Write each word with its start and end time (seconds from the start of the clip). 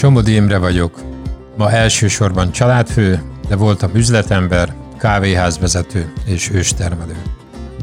Somodi 0.00 0.34
Imre 0.34 0.58
vagyok. 0.58 1.00
Ma 1.56 1.70
elsősorban 1.70 2.52
családfő, 2.52 3.22
de 3.48 3.56
voltam 3.56 3.90
üzletember, 3.94 4.74
kávéházvezető 4.98 6.12
és 6.24 6.50
őstermelő. 6.50 7.16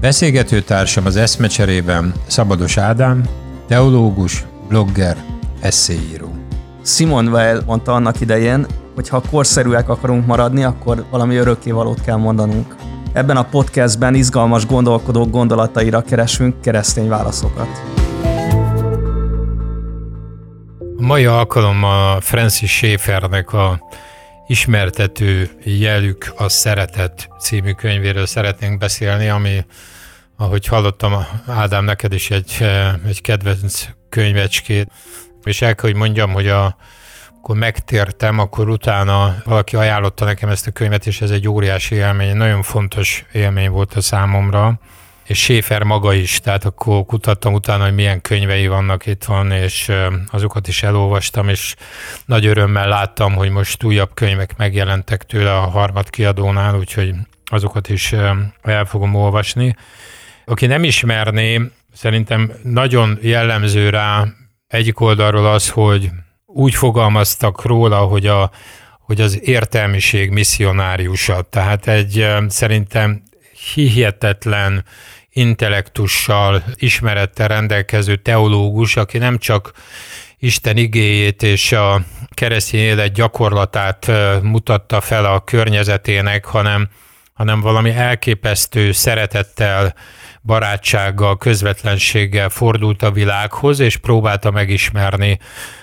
Beszélgető 0.01 0.61
társam 0.61 1.05
az 1.05 1.15
eszmecserében 1.15 2.13
Szabados 2.27 2.77
Ádám, 2.77 3.23
teológus, 3.67 4.45
blogger, 4.67 5.17
eszéíró. 5.59 6.35
Simon 6.83 7.27
Weil 7.27 7.61
mondta 7.65 7.93
annak 7.93 8.21
idején, 8.21 8.65
hogy 8.95 9.09
ha 9.09 9.21
korszerűek 9.29 9.89
akarunk 9.89 10.25
maradni, 10.25 10.63
akkor 10.63 11.05
valami 11.11 11.35
örökkévalót 11.35 12.01
kell 12.01 12.17
mondanunk. 12.17 12.75
Ebben 13.13 13.37
a 13.37 13.49
podcastben 13.49 14.15
izgalmas 14.15 14.65
gondolkodók 14.65 15.29
gondolataira 15.29 16.01
keresünk 16.01 16.61
keresztény 16.61 17.07
válaszokat. 17.07 17.97
Mai 21.07 21.25
alkalommal 21.25 22.21
Francis 22.21 22.71
Schaeffernek 22.71 23.53
a 23.53 23.79
ismertető 24.47 25.49
jelük 25.63 26.33
a 26.37 26.49
Szeretet 26.49 27.29
című 27.39 27.71
könyvéről 27.71 28.25
szeretnénk 28.25 28.77
beszélni, 28.77 29.27
ami, 29.27 29.65
ahogy 30.37 30.65
hallottam, 30.65 31.25
Ádám, 31.47 31.83
neked 31.83 32.13
is 32.13 32.31
egy, 32.31 32.65
egy 33.07 33.21
kedvenc 33.21 33.87
könyvecskét, 34.09 34.91
és 35.43 35.61
el 35.61 35.75
kell, 35.75 35.89
hogy 35.89 35.99
mondjam, 35.99 36.31
hogy 36.31 36.47
a, 36.47 36.77
akkor 37.37 37.55
megtértem, 37.55 38.39
akkor 38.39 38.69
utána 38.69 39.35
valaki 39.45 39.75
ajánlotta 39.75 40.25
nekem 40.25 40.49
ezt 40.49 40.67
a 40.67 40.71
könyvet, 40.71 41.07
és 41.07 41.21
ez 41.21 41.31
egy 41.31 41.47
óriási 41.47 41.95
élmény, 41.95 42.35
nagyon 42.35 42.61
fontos 42.61 43.25
élmény 43.31 43.69
volt 43.69 43.93
a 43.93 44.01
számomra, 44.01 44.79
és 45.27 45.39
Schäfer 45.39 45.83
maga 45.83 46.13
is, 46.13 46.39
tehát 46.39 46.65
akkor 46.65 47.05
kutattam 47.05 47.53
utána, 47.53 47.83
hogy 47.83 47.93
milyen 47.93 48.21
könyvei 48.21 48.67
vannak 48.67 49.05
itt 49.05 49.23
van, 49.23 49.51
és 49.51 49.91
azokat 50.31 50.67
is 50.67 50.83
elolvastam, 50.83 51.49
és 51.49 51.75
nagy 52.25 52.45
örömmel 52.45 52.87
láttam, 52.87 53.33
hogy 53.33 53.49
most 53.49 53.83
újabb 53.83 54.13
könyvek 54.13 54.57
megjelentek 54.57 55.23
tőle 55.23 55.57
a 55.57 55.69
harmad 55.69 56.09
kiadónál, 56.09 56.75
úgyhogy 56.75 57.13
azokat 57.45 57.89
is 57.89 58.13
el 58.61 58.85
fogom 58.85 59.15
olvasni. 59.15 59.75
Aki 60.45 60.65
nem 60.65 60.83
ismerné, 60.83 61.61
szerintem 61.93 62.51
nagyon 62.63 63.17
jellemző 63.21 63.89
rá 63.89 64.25
egyik 64.67 64.99
oldalról 64.99 65.47
az, 65.47 65.69
hogy 65.69 66.09
úgy 66.45 66.75
fogalmaztak 66.75 67.65
róla, 67.65 67.97
hogy, 67.97 68.27
a, 68.27 68.51
hogy 68.99 69.21
az 69.21 69.39
értelmiség 69.47 70.29
misszionáriusa. 70.29 71.41
Tehát 71.41 71.87
egy 71.87 72.27
szerintem 72.47 73.23
hihetetlen 73.73 74.85
intellektussal, 75.37 76.63
ismerettel 76.75 77.47
rendelkező 77.47 78.15
teológus, 78.15 78.95
aki 78.95 79.17
nem 79.17 79.37
csak 79.37 79.71
Isten 80.39 80.77
igéjét 80.77 81.43
és 81.43 81.71
a 81.71 82.01
keresztény 82.29 82.79
élet 82.79 83.13
gyakorlatát 83.13 84.11
mutatta 84.41 85.01
fel 85.01 85.25
a 85.25 85.39
környezetének, 85.39 86.45
hanem, 86.45 86.89
hanem 87.33 87.59
valami 87.59 87.89
elképesztő 87.89 88.91
szeretettel, 88.91 89.93
barátsággal, 90.41 91.37
közvetlenséggel 91.37 92.49
fordult 92.49 93.03
a 93.03 93.11
világhoz, 93.11 93.79
és 93.79 93.97
próbálta 93.97 94.51
megismerni 94.51 95.39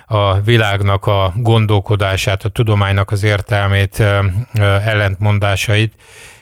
a 0.07 0.41
világnak 0.41 1.07
a 1.07 1.33
gondolkodását, 1.37 2.45
a 2.45 2.49
tudománynak 2.49 3.11
az 3.11 3.23
értelmét, 3.23 4.03
ellentmondásait. 4.85 5.93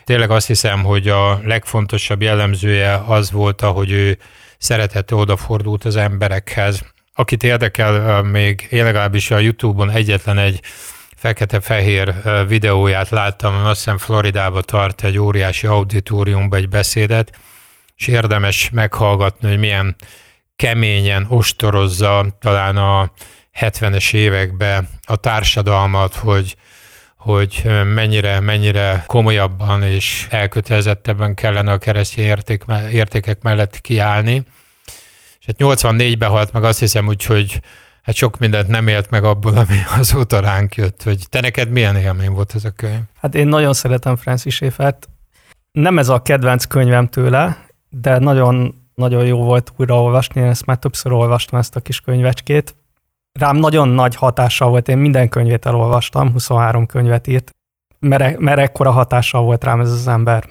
Tényleg 0.03 0.31
azt 0.31 0.47
hiszem, 0.47 0.83
hogy 0.83 1.07
a 1.07 1.39
legfontosabb 1.43 2.21
jellemzője 2.21 3.03
az 3.07 3.31
volt, 3.31 3.61
hogy 3.61 3.91
ő 3.91 4.17
szeretette 4.57 5.15
odafordult 5.15 5.85
az 5.85 5.95
emberekhez. 5.95 6.81
Akit 7.13 7.43
érdekel, 7.43 8.21
még 8.21 8.67
én 8.69 8.83
legalábbis 8.83 9.31
a 9.31 9.39
YouTube-on 9.39 9.89
egyetlen 9.89 10.37
egy 10.37 10.59
fekete-fehér 11.15 12.13
videóját 12.47 13.09
láttam, 13.09 13.65
azt 13.65 13.77
hiszem 13.77 13.97
Floridába 13.97 14.61
tart 14.61 15.03
egy 15.03 15.17
óriási 15.17 15.67
auditoriumba 15.67 16.55
egy 16.55 16.69
beszédet, 16.69 17.39
és 17.95 18.07
érdemes 18.07 18.69
meghallgatni, 18.69 19.49
hogy 19.49 19.59
milyen 19.59 19.95
keményen 20.55 21.25
ostorozza 21.29 22.25
talán 22.39 22.77
a 22.77 23.11
70-es 23.59 24.13
években 24.13 24.89
a 25.03 25.15
társadalmat, 25.15 26.15
hogy 26.15 26.55
hogy 27.23 27.63
mennyire, 27.93 28.39
mennyire 28.39 29.03
komolyabban 29.07 29.83
és 29.83 30.27
elkötelezettebben 30.29 31.33
kellene 31.33 31.71
a 31.71 31.77
keresztény 31.77 32.25
érték, 32.25 32.63
értékek 32.91 33.41
mellett 33.41 33.81
kiállni. 33.81 34.43
És 35.39 35.45
hát 35.45 35.55
84-ben 35.59 36.29
halt 36.29 36.51
meg 36.51 36.63
azt 36.63 36.79
hiszem 36.79 37.07
úgy, 37.07 37.23
hogy 37.25 37.61
hát 38.01 38.15
sok 38.15 38.39
mindent 38.39 38.67
nem 38.67 38.87
élt 38.87 39.09
meg 39.09 39.23
abból, 39.23 39.57
ami 39.57 39.77
azóta 39.99 40.39
ránk 40.39 40.75
jött. 40.75 41.03
Hogy 41.03 41.25
te 41.29 41.41
neked 41.41 41.69
milyen 41.69 41.95
élmény 41.95 42.29
volt 42.29 42.55
ez 42.55 42.65
a 42.65 42.71
könyv? 42.71 43.01
Hát 43.21 43.35
én 43.35 43.47
nagyon 43.47 43.73
szeretem 43.73 44.15
Francis 44.15 44.55
Schaeffert. 44.55 45.09
Nem 45.71 45.97
ez 45.97 46.09
a 46.09 46.21
kedvenc 46.21 46.65
könyvem 46.65 47.07
tőle, 47.07 47.65
de 47.89 48.17
nagyon, 48.17 48.75
nagyon 48.95 49.25
jó 49.25 49.43
volt 49.43 49.73
újraolvasni, 49.75 50.41
én 50.41 50.47
ezt 50.47 50.65
már 50.65 50.77
többször 50.77 51.11
olvastam 51.11 51.59
ezt 51.59 51.75
a 51.75 51.79
kis 51.79 52.01
könyvecskét. 52.01 52.75
Rám 53.39 53.55
nagyon 53.55 53.87
nagy 53.87 54.15
hatással 54.15 54.69
volt, 54.69 54.87
én 54.87 54.97
minden 54.97 55.29
könyvét 55.29 55.65
elolvastam, 55.65 56.31
23 56.31 56.85
könyvet 56.85 57.27
írt, 57.27 57.51
mert, 57.99 58.39
mert 58.39 58.59
ekkora 58.59 58.91
hatással 58.91 59.43
volt 59.43 59.63
rám 59.63 59.79
ez 59.79 59.91
az 59.91 60.07
ember. 60.07 60.43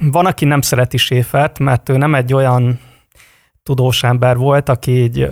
Van, 0.00 0.26
aki 0.26 0.44
nem 0.44 0.60
szereti 0.60 0.96
Séfert, 0.96 1.58
mert 1.58 1.88
ő 1.88 1.96
nem 1.96 2.14
egy 2.14 2.34
olyan 2.34 2.80
tudós 3.62 4.02
ember 4.02 4.36
volt, 4.36 4.68
aki 4.68 5.02
így 5.02 5.30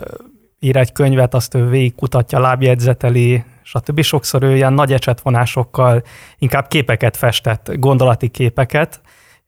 ír 0.58 0.76
egy 0.76 0.92
könyvet, 0.92 1.34
azt 1.34 1.54
ő 1.54 1.68
végigkutatja, 1.68 2.38
lábjegyzeteli, 2.38 3.44
stb. 3.62 4.00
Sokszor 4.00 4.42
ő 4.42 4.54
ilyen 4.54 4.72
nagy 4.72 4.92
ecsetvonásokkal 4.92 6.02
inkább 6.38 6.68
képeket 6.68 7.16
festett, 7.16 7.70
gondolati 7.74 8.28
képeket, 8.28 9.00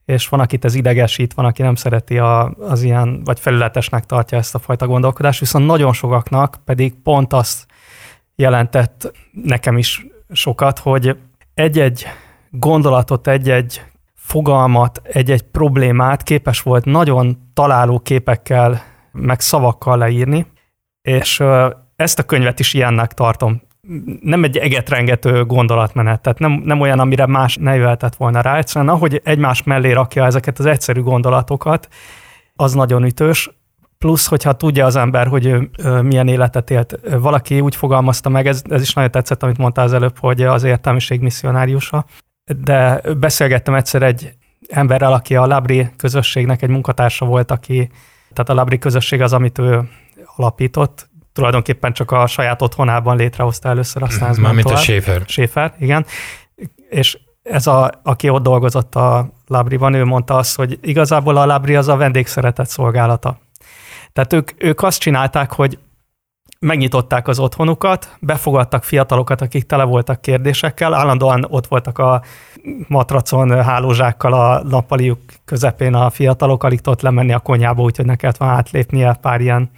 és 0.04 0.28
van, 0.28 0.40
akit 0.40 0.64
ez 0.64 0.74
idegesít, 0.74 1.34
van, 1.34 1.44
aki 1.44 1.62
nem 1.62 1.74
szereti 1.74 2.18
a, 2.18 2.50
az 2.50 2.82
ilyen, 2.82 3.24
vagy 3.24 3.40
felületesnek 3.40 4.06
tartja 4.06 4.38
ezt 4.38 4.54
a 4.54 4.58
fajta 4.58 4.86
gondolkodást, 4.86 5.40
viszont 5.40 5.66
nagyon 5.66 5.92
sokaknak 5.92 6.58
pedig 6.64 6.94
pont 7.02 7.32
azt 7.32 7.66
jelentett 8.36 9.12
nekem 9.32 9.78
is 9.78 10.06
sokat, 10.32 10.78
hogy 10.78 11.16
egy-egy 11.54 12.06
gondolatot, 12.50 13.28
egy-egy 13.28 13.82
fogalmat, 14.14 15.00
egy-egy 15.04 15.42
problémát 15.42 16.22
képes 16.22 16.62
volt 16.62 16.84
nagyon 16.84 17.50
találó 17.54 17.98
képekkel, 17.98 18.82
meg 19.12 19.40
szavakkal 19.40 19.98
leírni, 19.98 20.46
és 21.02 21.42
ezt 21.96 22.18
a 22.18 22.22
könyvet 22.22 22.58
is 22.58 22.74
ilyennek 22.74 23.12
tartom 23.12 23.62
nem 24.20 24.44
egy 24.44 24.56
egetrengető 24.56 25.44
gondolatmenet, 25.44 26.20
tehát 26.20 26.38
nem, 26.38 26.52
nem 26.64 26.80
olyan, 26.80 26.98
amire 26.98 27.26
más 27.26 27.56
ne 27.56 27.74
jöhetett 27.74 28.14
volna 28.14 28.40
rá, 28.40 28.56
egyszerűen 28.56 28.94
ahogy 28.94 29.20
egymás 29.24 29.62
mellé 29.62 29.92
rakja 29.92 30.24
ezeket 30.24 30.58
az 30.58 30.66
egyszerű 30.66 31.00
gondolatokat, 31.00 31.88
az 32.54 32.72
nagyon 32.72 33.04
ütős, 33.04 33.50
plusz, 33.98 34.26
hogyha 34.26 34.52
tudja 34.52 34.86
az 34.86 34.96
ember, 34.96 35.26
hogy 35.26 35.56
milyen 36.02 36.28
életet 36.28 36.70
élt. 36.70 36.98
Valaki 37.20 37.60
úgy 37.60 37.76
fogalmazta 37.76 38.28
meg, 38.28 38.46
ez, 38.46 38.62
ez 38.68 38.82
is 38.82 38.92
nagyon 38.92 39.10
tetszett, 39.10 39.42
amit 39.42 39.58
mondtál 39.58 39.84
az 39.84 39.92
előbb, 39.92 40.18
hogy 40.18 40.42
az 40.42 40.62
értelmiség 40.62 41.20
misszionáriusa, 41.20 42.04
de 42.64 43.00
beszélgettem 43.18 43.74
egyszer 43.74 44.02
egy 44.02 44.32
emberrel, 44.68 45.12
aki 45.12 45.36
a 45.36 45.46
Labri 45.46 45.90
közösségnek 45.96 46.62
egy 46.62 46.68
munkatársa 46.68 47.26
volt, 47.26 47.50
aki, 47.50 47.90
tehát 48.32 48.48
a 48.50 48.54
Labri 48.54 48.78
közösség 48.78 49.20
az, 49.20 49.32
amit 49.32 49.58
ő 49.58 49.88
alapított, 50.36 51.08
tulajdonképpen 51.34 51.92
csak 51.92 52.10
a 52.10 52.26
saját 52.26 52.62
otthonában 52.62 53.16
létrehozta 53.16 53.68
először, 53.68 54.02
aztán 54.02 54.28
ez 54.28 54.36
Mármint 54.36 54.70
a 54.70 54.76
Schaefer. 54.76 55.22
Schaefer, 55.26 55.74
igen. 55.78 56.06
És 56.88 57.18
ez 57.42 57.66
a, 57.66 57.90
aki 58.02 58.28
ott 58.28 58.42
dolgozott 58.42 58.94
a 58.94 59.28
Labriban, 59.46 59.94
ő 59.94 60.04
mondta 60.04 60.36
azt, 60.36 60.56
hogy 60.56 60.78
igazából 60.82 61.36
a 61.36 61.46
Labri 61.46 61.76
az 61.76 61.88
a 61.88 61.96
vendégszeretet 61.96 62.68
szolgálata. 62.68 63.38
Tehát 64.12 64.32
ők, 64.32 64.50
ők 64.56 64.82
azt 64.82 65.00
csinálták, 65.00 65.52
hogy 65.52 65.78
megnyitották 66.58 67.28
az 67.28 67.38
otthonukat, 67.38 68.16
befogadtak 68.20 68.84
fiatalokat, 68.84 69.40
akik 69.40 69.66
tele 69.66 69.84
voltak 69.84 70.20
kérdésekkel, 70.20 70.94
állandóan 70.94 71.46
ott 71.48 71.66
voltak 71.66 71.98
a 71.98 72.22
matracon 72.88 73.62
hálózsákkal 73.62 74.32
a 74.32 74.62
nappaliuk 74.62 75.18
közepén 75.44 75.94
a 75.94 76.10
fiatalok, 76.10 76.64
alig 76.64 76.80
tudott 76.80 77.00
lemenni 77.00 77.32
a 77.32 77.38
konyába, 77.38 77.82
úgyhogy 77.82 78.06
ne 78.06 78.16
kellett 78.16 78.36
volna 78.36 78.54
átlépnie 78.54 79.18
pár 79.20 79.40
ilyen 79.40 79.70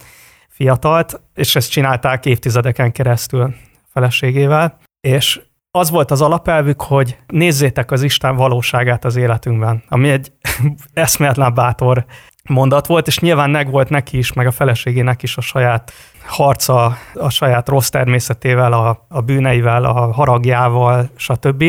fiatalt, 0.57 1.21
és 1.33 1.55
ezt 1.55 1.71
csinálták 1.71 2.25
évtizedeken 2.25 2.91
keresztül 2.91 3.53
feleségével, 3.93 4.77
és 5.01 5.41
az 5.71 5.89
volt 5.89 6.11
az 6.11 6.21
alapelvük, 6.21 6.81
hogy 6.81 7.17
nézzétek 7.27 7.91
az 7.91 8.01
Isten 8.01 8.35
valóságát 8.35 9.05
az 9.05 9.15
életünkben, 9.15 9.83
ami 9.89 10.09
egy 10.09 10.31
eszméletlen 10.93 11.53
bátor 11.53 12.05
mondat 12.49 12.87
volt, 12.87 13.07
és 13.07 13.19
nyilván 13.19 13.49
meg 13.49 13.71
volt 13.71 13.89
neki 13.89 14.17
is, 14.17 14.33
meg 14.33 14.47
a 14.47 14.51
feleségének 14.51 15.23
is 15.23 15.37
a 15.37 15.41
saját 15.41 15.91
harca, 16.25 16.97
a 17.13 17.29
saját 17.29 17.69
rossz 17.69 17.89
természetével, 17.89 18.73
a, 18.73 19.05
a 19.09 19.21
bűneivel, 19.21 19.83
a 19.83 20.11
haragjával, 20.11 21.09
stb. 21.15 21.63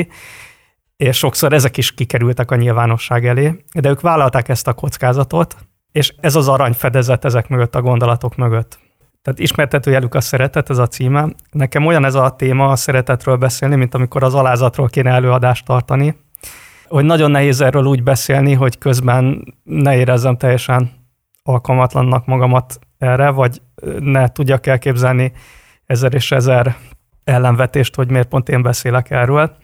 És 0.97 1.17
sokszor 1.17 1.53
ezek 1.53 1.77
is 1.77 1.95
kikerültek 1.95 2.51
a 2.51 2.57
nyilvánosság 2.57 3.27
elé, 3.27 3.65
de 3.73 3.89
ők 3.89 4.01
vállalták 4.01 4.49
ezt 4.49 4.67
a 4.67 4.73
kockázatot, 4.73 5.57
és 5.93 6.15
ez 6.21 6.35
az 6.35 6.49
arany 6.49 6.73
fedezet 6.73 7.25
ezek 7.25 7.49
mögött 7.49 7.75
a 7.75 7.83
gondolatok 7.83 8.37
mögött. 8.37 8.79
Tehát 9.23 9.39
ismertető 9.39 9.91
jelük 9.91 10.15
a 10.15 10.21
szeretet, 10.21 10.71
ez 10.71 10.79
a 10.79 10.87
címe. 10.87 11.29
Nekem 11.51 11.87
olyan 11.87 12.05
ez 12.05 12.15
a 12.15 12.31
téma 12.31 12.69
a 12.69 12.77
szeretetről 12.77 13.37
beszélni, 13.37 13.77
mint 13.77 13.95
amikor 13.95 14.23
az 14.23 14.35
alázatról 14.35 14.89
kéne 14.89 15.11
előadást 15.11 15.65
tartani, 15.65 16.17
hogy 16.89 17.05
nagyon 17.05 17.31
nehéz 17.31 17.61
erről 17.61 17.85
úgy 17.85 18.03
beszélni, 18.03 18.53
hogy 18.53 18.79
közben 18.79 19.55
ne 19.63 19.97
érezzem 19.97 20.37
teljesen 20.37 20.91
alkalmatlannak 21.43 22.27
magamat 22.27 22.79
erre, 22.99 23.31
vagy 23.31 23.63
ne 23.99 24.29
tudjak 24.29 24.67
elképzelni 24.67 25.33
ezer 25.87 26.15
és 26.15 26.33
ezer 26.33 26.77
ellenvetést, 27.25 27.95
hogy 27.95 28.11
miért 28.11 28.29
pont 28.29 28.49
én 28.49 28.63
beszélek 28.63 29.11
erről. 29.11 29.57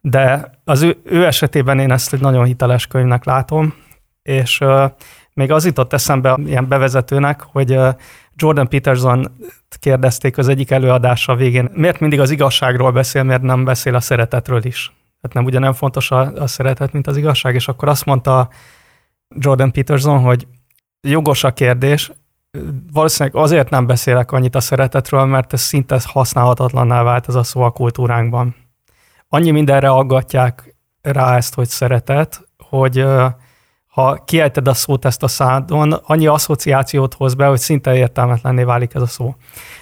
De 0.00 0.50
az 0.64 0.82
ő, 0.82 1.00
ő 1.04 1.26
esetében 1.26 1.78
én 1.78 1.92
ezt 1.92 2.12
egy 2.12 2.20
nagyon 2.20 2.44
hiteles 2.44 2.86
könyvnek 2.86 3.24
látom, 3.24 3.74
és 4.22 4.60
még 5.34 5.50
az 5.50 5.64
jutott 5.64 5.92
eszembe 5.92 6.38
ilyen 6.44 6.68
bevezetőnek, 6.68 7.42
hogy 7.42 7.78
Jordan 8.36 8.68
Peterson 8.68 9.36
kérdezték 9.80 10.38
az 10.38 10.48
egyik 10.48 10.70
előadása 10.70 11.34
végén, 11.34 11.70
miért 11.74 12.00
mindig 12.00 12.20
az 12.20 12.30
igazságról 12.30 12.92
beszél, 12.92 13.22
miért 13.22 13.42
nem 13.42 13.64
beszél 13.64 13.94
a 13.94 14.00
szeretetről 14.00 14.64
is. 14.64 14.92
Tehát 15.20 15.36
nem 15.36 15.44
ugye 15.44 15.58
nem 15.58 15.72
fontos 15.72 16.10
a, 16.10 16.32
a 16.32 16.46
szeretet, 16.46 16.92
mint 16.92 17.06
az 17.06 17.16
igazság, 17.16 17.54
és 17.54 17.68
akkor 17.68 17.88
azt 17.88 18.04
mondta 18.04 18.48
Jordan 19.28 19.72
Peterson, 19.72 20.18
hogy 20.18 20.46
jogos 21.00 21.44
a 21.44 21.52
kérdés, 21.52 22.12
valószínűleg 22.92 23.42
azért 23.42 23.70
nem 23.70 23.86
beszélek 23.86 24.32
annyit 24.32 24.54
a 24.54 24.60
szeretetről, 24.60 25.24
mert 25.24 25.52
ez 25.52 25.60
szinte 25.60 26.00
használhatatlanná 26.04 27.02
vált 27.02 27.28
ez 27.28 27.34
a 27.34 27.42
szó 27.42 27.60
a 27.60 27.70
kultúránkban. 27.70 28.56
Annyi 29.28 29.50
mindenre 29.50 29.90
aggatják 29.90 30.76
rá 31.02 31.36
ezt, 31.36 31.54
hogy 31.54 31.68
szeretet, 31.68 32.48
hogy 32.58 33.04
ha 33.92 34.24
kiejted 34.24 34.68
a 34.68 34.74
szót 34.74 35.04
ezt 35.04 35.22
a 35.22 35.28
szádon, 35.28 35.92
annyi 35.92 36.26
asszociációt 36.26 37.14
hoz 37.14 37.34
be, 37.34 37.46
hogy 37.46 37.58
szinte 37.58 37.96
értelmetlenné 37.96 38.62
válik 38.62 38.94
ez 38.94 39.02
a 39.02 39.06
szó. 39.06 39.34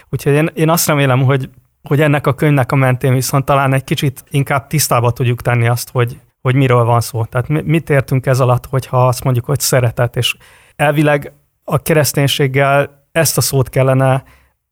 Úgyhogy 0.08 0.32
én, 0.32 0.50
én 0.54 0.68
azt 0.68 0.86
remélem, 0.86 1.22
hogy, 1.22 1.50
hogy 1.82 2.00
ennek 2.00 2.26
a 2.26 2.34
könyvnek 2.34 2.72
a 2.72 2.76
mentén 2.76 3.14
viszont 3.14 3.44
talán 3.44 3.74
egy 3.74 3.84
kicsit 3.84 4.24
inkább 4.30 4.66
tisztába 4.66 5.10
tudjuk 5.10 5.42
tenni 5.42 5.68
azt, 5.68 5.90
hogy, 5.90 6.20
hogy 6.40 6.54
miről 6.54 6.84
van 6.84 7.00
szó. 7.00 7.24
Tehát 7.24 7.48
mit 7.48 7.90
értünk 7.90 8.26
ez 8.26 8.40
alatt, 8.40 8.66
hogyha 8.66 9.06
azt 9.06 9.24
mondjuk, 9.24 9.44
hogy 9.44 9.60
szeretet, 9.60 10.16
és 10.16 10.36
elvileg 10.76 11.32
a 11.64 11.78
kereszténységgel 11.78 13.04
ezt 13.12 13.36
a 13.36 13.40
szót 13.40 13.68
kellene 13.68 14.24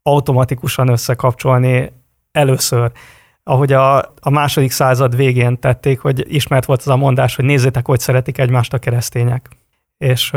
automatikusan 0.03 0.89
összekapcsolni 0.89 1.93
először. 2.33 2.93
Ahogy 3.49 3.73
a, 3.73 3.99
a 4.21 4.31
második 4.31 4.71
század 4.71 5.17
végén 5.17 5.61
tették, 5.61 6.01
hogy 6.01 6.35
ismert 6.35 6.65
volt 6.65 6.81
az 6.81 6.89
a 6.89 6.97
mondás, 6.97 7.37
hogy 7.37 7.45
nézzétek, 7.45 7.87
hogy 7.87 8.01
szeretik 8.01 8.39
egymást 8.39 8.73
a 8.73 8.79
keresztények. 8.79 9.49
És 9.99 10.31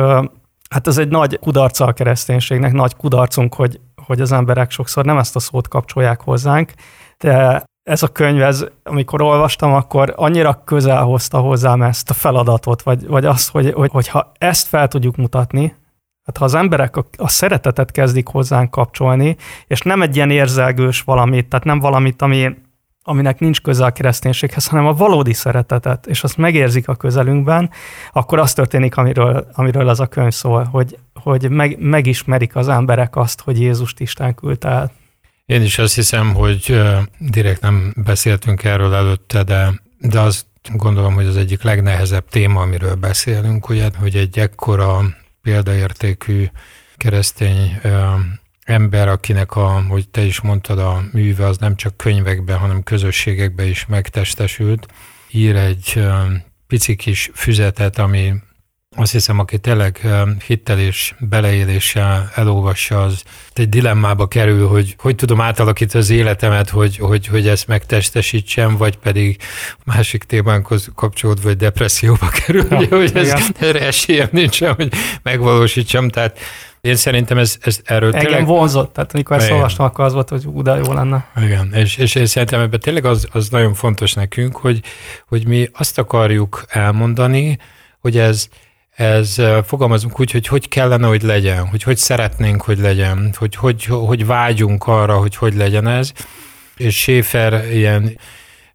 hát 0.70 0.88
ez 0.88 0.98
egy 0.98 1.08
nagy 1.08 1.40
kudarca 1.40 1.86
a 1.86 1.94
kereszténységnek, 1.94 2.72
nagy 2.72 2.96
kudarcunk, 2.96 3.54
hogy, 3.54 3.80
hogy 4.06 4.22
az 4.22 4.32
emberek 4.32 4.72
sokszor 4.72 5.06
nem 5.06 5.18
ezt 5.18 5.36
a 5.36 5.40
szót 5.40 5.68
kapcsolják 5.68 6.22
hozzánk, 6.22 6.74
de 7.18 7.64
ez 7.84 8.04
a 8.04 8.08
könyv, 8.08 8.42
ez, 8.42 8.66
amikor 8.84 9.22
olvastam, 9.22 9.74
akkor 9.74 10.14
annyira 10.16 10.64
közel 10.66 11.04
hozta 11.04 11.40
hozzám 11.40 11.82
ezt 11.82 12.10
a 12.10 12.14
feladatot, 12.14 12.82
vagy, 12.82 13.08
vagy 13.08 13.26
azt, 13.26 13.50
hogy, 13.50 13.74
hogy, 13.74 13.92
hogyha 13.92 14.32
ezt 14.38 14.68
fel 14.68 14.88
tudjuk 14.88 15.16
mutatni, 15.16 15.80
Hát 16.26 16.38
ha 16.38 16.46
az 16.46 16.54
emberek 16.54 16.98
a, 16.98 17.06
a 17.18 17.28
szeretetet 17.28 17.92
kezdik 17.92 18.28
hozzánk 18.28 18.72
kapcsolni, 18.72 19.38
és 19.68 19.82
nem 19.82 20.02
egy 20.02 20.16
ilyen 20.16 20.30
érzelgős 20.30 21.02
valamit, 21.02 21.50
tehát 21.50 21.66
nem 21.66 21.80
valamit, 21.80 22.22
ami, 22.22 22.56
aminek 23.04 23.40
nincs 23.40 23.62
köze 23.62 23.86
a 23.86 23.92
kereszténységhez, 23.92 24.68
hanem 24.68 24.86
a 24.86 24.94
valódi 24.94 25.34
szeretetet, 25.34 26.08
és 26.08 26.24
azt 26.24 26.38
megérzik 26.38 26.88
a 26.88 26.96
közelünkben, 26.96 27.70
akkor 28.12 28.40
az 28.40 28.54
történik, 28.54 28.98
amiről, 28.98 29.48
amiről 29.54 29.90
az 29.90 30.00
a 30.00 30.08
könyv 30.08 30.32
szól, 30.32 30.64
hogy, 30.64 30.98
hogy 31.14 31.50
meg, 31.50 31.80
megismerik 31.80 32.56
az 32.56 32.68
emberek 32.68 33.16
azt, 33.16 33.42
hogy 33.42 33.60
Jézust 33.60 34.00
Isten 34.00 34.36
küldte 34.36 34.68
el. 34.70 34.92
Én 35.46 35.62
is 35.62 35.78
azt 35.78 35.96
hiszem, 35.96 36.34
hogy 36.34 36.82
direkt 37.18 37.62
nem 37.62 37.94
beszéltünk 37.96 38.64
erről 38.64 38.94
előtte, 38.94 39.44
de, 39.44 39.82
de 39.98 40.20
azt 40.20 40.46
gondolom, 40.74 41.14
hogy 41.14 41.26
az 41.26 41.38
egyik 41.38 41.64
legnehezebb 41.64 42.30
téma, 42.30 42.62
amiről 42.62 42.96
beszélünk, 42.96 43.70
ugye, 43.70 43.90
hogy 44.00 44.16
egy 44.16 44.40
ekkora 44.40 45.02
példaértékű 45.42 46.46
keresztény 46.98 47.80
ember, 48.72 49.08
akinek 49.08 49.56
a, 49.56 49.84
hogy 49.88 50.10
te 50.10 50.22
is 50.22 50.42
mondtad, 50.42 50.80
a 50.80 51.04
műve 51.12 51.46
az 51.46 51.58
nem 51.58 51.76
csak 51.76 51.98
könyvekben, 51.98 52.58
hanem 52.58 52.84
közösségekben 52.84 53.68
is 53.68 53.86
megtestesült, 53.86 54.88
ír 55.32 55.56
egy 55.56 56.04
pici 56.68 56.96
kis 56.96 57.30
füzetet, 57.34 57.98
ami 57.98 58.34
azt 58.96 59.12
hiszem, 59.12 59.40
aki 59.40 59.58
tényleg 59.58 60.08
hittel 60.46 60.80
és 60.80 61.14
beleéléssel 61.20 62.32
elolvassa, 62.36 63.02
az 63.02 63.24
egy 63.54 63.70
dilemmába 63.70 64.28
kerül, 64.28 64.68
hogy 64.68 64.96
hogy 64.98 65.16
tudom 65.16 65.42
átalakítani 65.42 66.04
az 66.04 66.10
életemet, 66.10 66.70
hogy, 66.70 66.98
hogy, 66.98 67.28
hogy 67.28 67.48
ezt 67.48 67.68
megtestesítsem, 67.68 68.78
vagy 68.78 68.98
pedig 68.98 69.38
másik 69.86 70.24
témánkhoz 70.24 70.90
kapcsolódva, 70.96 71.44
vagy 71.44 71.58
depresszióba 71.58 72.28
kerül, 72.28 72.66
ja, 72.70 72.98
hogy 72.98 73.12
ez, 73.14 73.34
erre 73.60 73.82
esélyem 73.82 74.30
nincsen, 74.32 74.74
hogy 74.74 74.94
megvalósítsam, 75.24 76.10
tehát 76.10 76.40
én 76.82 76.96
szerintem 76.96 77.38
ez, 77.38 77.58
ez 77.62 77.80
erről 77.84 78.14
Engem 78.14 78.26
tényleg... 78.26 78.46
vonzott, 78.46 78.94
tehát 78.94 79.14
amikor 79.14 79.38
ezt 79.38 79.52
olvastam, 79.52 79.86
akkor 79.86 80.06
az 80.06 80.14
volt, 80.14 80.30
hogy 80.30 80.46
ú, 80.46 80.62
de 80.62 80.76
jó 80.86 80.94
lenne. 80.94 81.28
Igen, 81.36 81.74
és, 81.74 81.98
és 81.98 82.16
én 82.16 82.26
szerintem 82.26 82.60
ebben 82.60 82.80
tényleg 82.80 83.06
az, 83.06 83.28
az 83.32 83.50
nagyon 83.50 83.74
fontos 83.74 84.14
nekünk, 84.14 84.58
hogy, 84.58 84.84
hogy 85.28 85.48
mi 85.48 85.70
azt 85.74 85.98
akarjuk 85.98 86.66
elmondani, 86.68 87.58
hogy 88.00 88.18
ez, 88.18 88.48
ez 88.96 89.36
fogalmazunk 89.66 90.20
úgy, 90.20 90.32
hogy 90.32 90.48
hogy 90.48 90.68
kellene, 90.68 91.08
hogy 91.08 91.22
legyen, 91.22 91.68
hogy 91.68 91.84
hogy 91.84 91.98
szeretnénk, 91.98 92.62
hogy 92.62 92.80
legyen, 92.80 93.34
hogy 93.38 93.56
hogy, 93.56 93.86
hogy 93.86 94.26
vágyunk 94.26 94.88
arra, 94.88 95.18
hogy 95.18 95.36
hogy 95.36 95.54
legyen 95.54 95.88
ez, 95.88 96.12
és 96.78 96.96
Schäfer 96.96 97.74
ilyen 97.74 98.18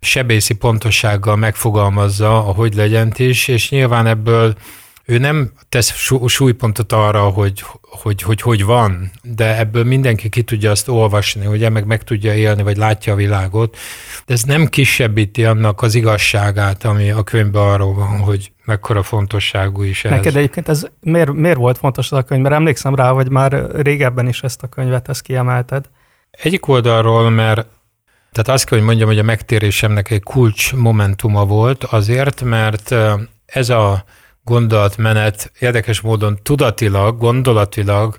sebészi 0.00 0.54
pontossággal 0.54 1.36
megfogalmazza 1.36 2.48
a 2.48 2.52
hogy 2.52 2.74
legyent 2.74 3.18
is, 3.18 3.48
és 3.48 3.70
nyilván 3.70 4.06
ebből 4.06 4.54
ő 5.06 5.18
nem 5.18 5.52
tesz 5.68 5.94
súlypontot 6.26 6.92
arra, 6.92 7.28
hogy 7.28 7.64
hogy, 7.80 8.22
hogy 8.22 8.40
hogy 8.40 8.64
van, 8.64 9.10
de 9.22 9.58
ebből 9.58 9.84
mindenki 9.84 10.28
ki 10.28 10.42
tudja 10.42 10.70
azt 10.70 10.88
olvasni, 10.88 11.46
ugye, 11.46 11.68
meg 11.68 11.86
meg 11.86 12.04
tudja 12.04 12.34
élni, 12.34 12.62
vagy 12.62 12.76
látja 12.76 13.12
a 13.12 13.16
világot, 13.16 13.76
de 14.26 14.34
ez 14.34 14.42
nem 14.42 14.66
kisebbíti 14.66 15.44
annak 15.44 15.82
az 15.82 15.94
igazságát, 15.94 16.84
ami 16.84 17.10
a 17.10 17.22
könyvben 17.22 17.62
arról 17.62 17.94
van, 17.94 18.18
hogy 18.18 18.52
mekkora 18.64 19.02
fontosságú 19.02 19.82
is 19.82 20.04
ez. 20.04 20.10
Neked 20.10 20.36
egyébként 20.36 20.68
ez 20.68 20.86
miért, 21.00 21.32
miért 21.32 21.56
volt 21.56 21.78
fontos 21.78 22.12
az 22.12 22.18
a 22.18 22.22
könyv? 22.22 22.42
Mert 22.42 22.54
emlékszem 22.54 22.94
rá, 22.94 23.10
hogy 23.10 23.30
már 23.30 23.66
régebben 23.70 24.28
is 24.28 24.42
ezt 24.42 24.62
a 24.62 24.66
könyvet 24.66 25.08
ezt 25.08 25.22
kiemelted. 25.22 25.84
Egyik 26.30 26.68
oldalról, 26.68 27.30
mert 27.30 27.66
tehát 28.32 28.48
azt 28.48 28.64
kell, 28.64 28.78
hogy 28.78 28.86
mondjam, 28.86 29.08
hogy 29.08 29.18
a 29.18 29.22
megtérésemnek 29.22 30.10
egy 30.10 30.22
kulcs 30.22 30.74
momentuma 30.74 31.44
volt 31.44 31.84
azért, 31.84 32.42
mert 32.42 32.94
ez 33.46 33.68
a 33.68 34.04
gondolatmenet 34.46 35.52
érdekes 35.58 36.00
módon 36.00 36.38
tudatilag, 36.42 37.18
gondolatilag 37.18 38.18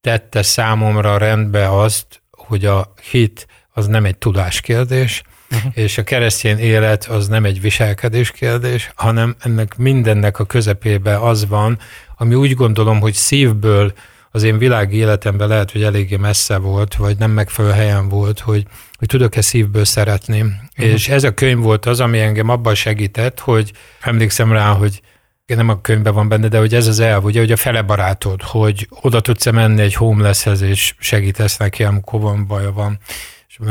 tette 0.00 0.42
számomra 0.42 1.18
rendbe 1.18 1.80
azt, 1.80 2.22
hogy 2.30 2.64
a 2.64 2.92
hit 3.10 3.46
az 3.72 3.86
nem 3.86 4.04
egy 4.04 4.18
tudáskérdés, 4.18 5.22
uh-huh. 5.50 5.72
és 5.74 5.98
a 5.98 6.02
keresztény 6.02 6.58
élet 6.58 7.04
az 7.04 7.28
nem 7.28 7.44
egy 7.44 7.60
viselkedés 7.60 8.30
kérdés, 8.30 8.90
hanem 8.94 9.36
ennek 9.38 9.76
mindennek 9.76 10.38
a 10.38 10.44
közepébe 10.44 11.18
az 11.18 11.46
van, 11.46 11.78
ami 12.16 12.34
úgy 12.34 12.54
gondolom, 12.54 13.00
hogy 13.00 13.14
szívből 13.14 13.92
az 14.30 14.42
én 14.42 14.58
világi 14.58 14.96
életemben 14.96 15.48
lehet, 15.48 15.70
hogy 15.70 15.82
eléggé 15.82 16.16
messze 16.16 16.56
volt, 16.56 16.94
vagy 16.94 17.18
nem 17.18 17.30
megfelelő 17.30 17.74
helyen 17.74 18.08
volt, 18.08 18.40
hogy, 18.40 18.66
hogy 18.98 19.08
tudok-e 19.08 19.40
szívből 19.40 19.84
szeretni. 19.84 20.40
Uh-huh. 20.40 20.58
És 20.76 21.08
ez 21.08 21.24
a 21.24 21.34
könyv 21.34 21.58
volt 21.58 21.86
az, 21.86 22.00
ami 22.00 22.20
engem 22.20 22.48
abban 22.48 22.74
segített, 22.74 23.40
hogy 23.40 23.72
emlékszem 24.00 24.52
rá, 24.52 24.72
hogy 24.72 25.00
nem 25.46 25.68
a 25.68 25.80
könyvben 25.80 26.14
van 26.14 26.28
benne, 26.28 26.48
de 26.48 26.58
hogy 26.58 26.74
ez 26.74 26.86
az 26.86 27.00
elv, 27.00 27.24
ugye, 27.24 27.40
hogy 27.40 27.52
a 27.52 27.56
fele 27.56 27.82
barátod, 27.82 28.42
hogy 28.42 28.88
oda 28.90 29.20
tudsz 29.20 29.50
menni 29.50 29.80
egy 29.80 29.94
homelesshez, 29.94 30.60
és 30.60 30.94
segítesz 30.98 31.56
neki, 31.56 31.84
amikor 31.84 32.20
van 32.20 32.46
baja 32.46 32.72
van. 32.72 32.98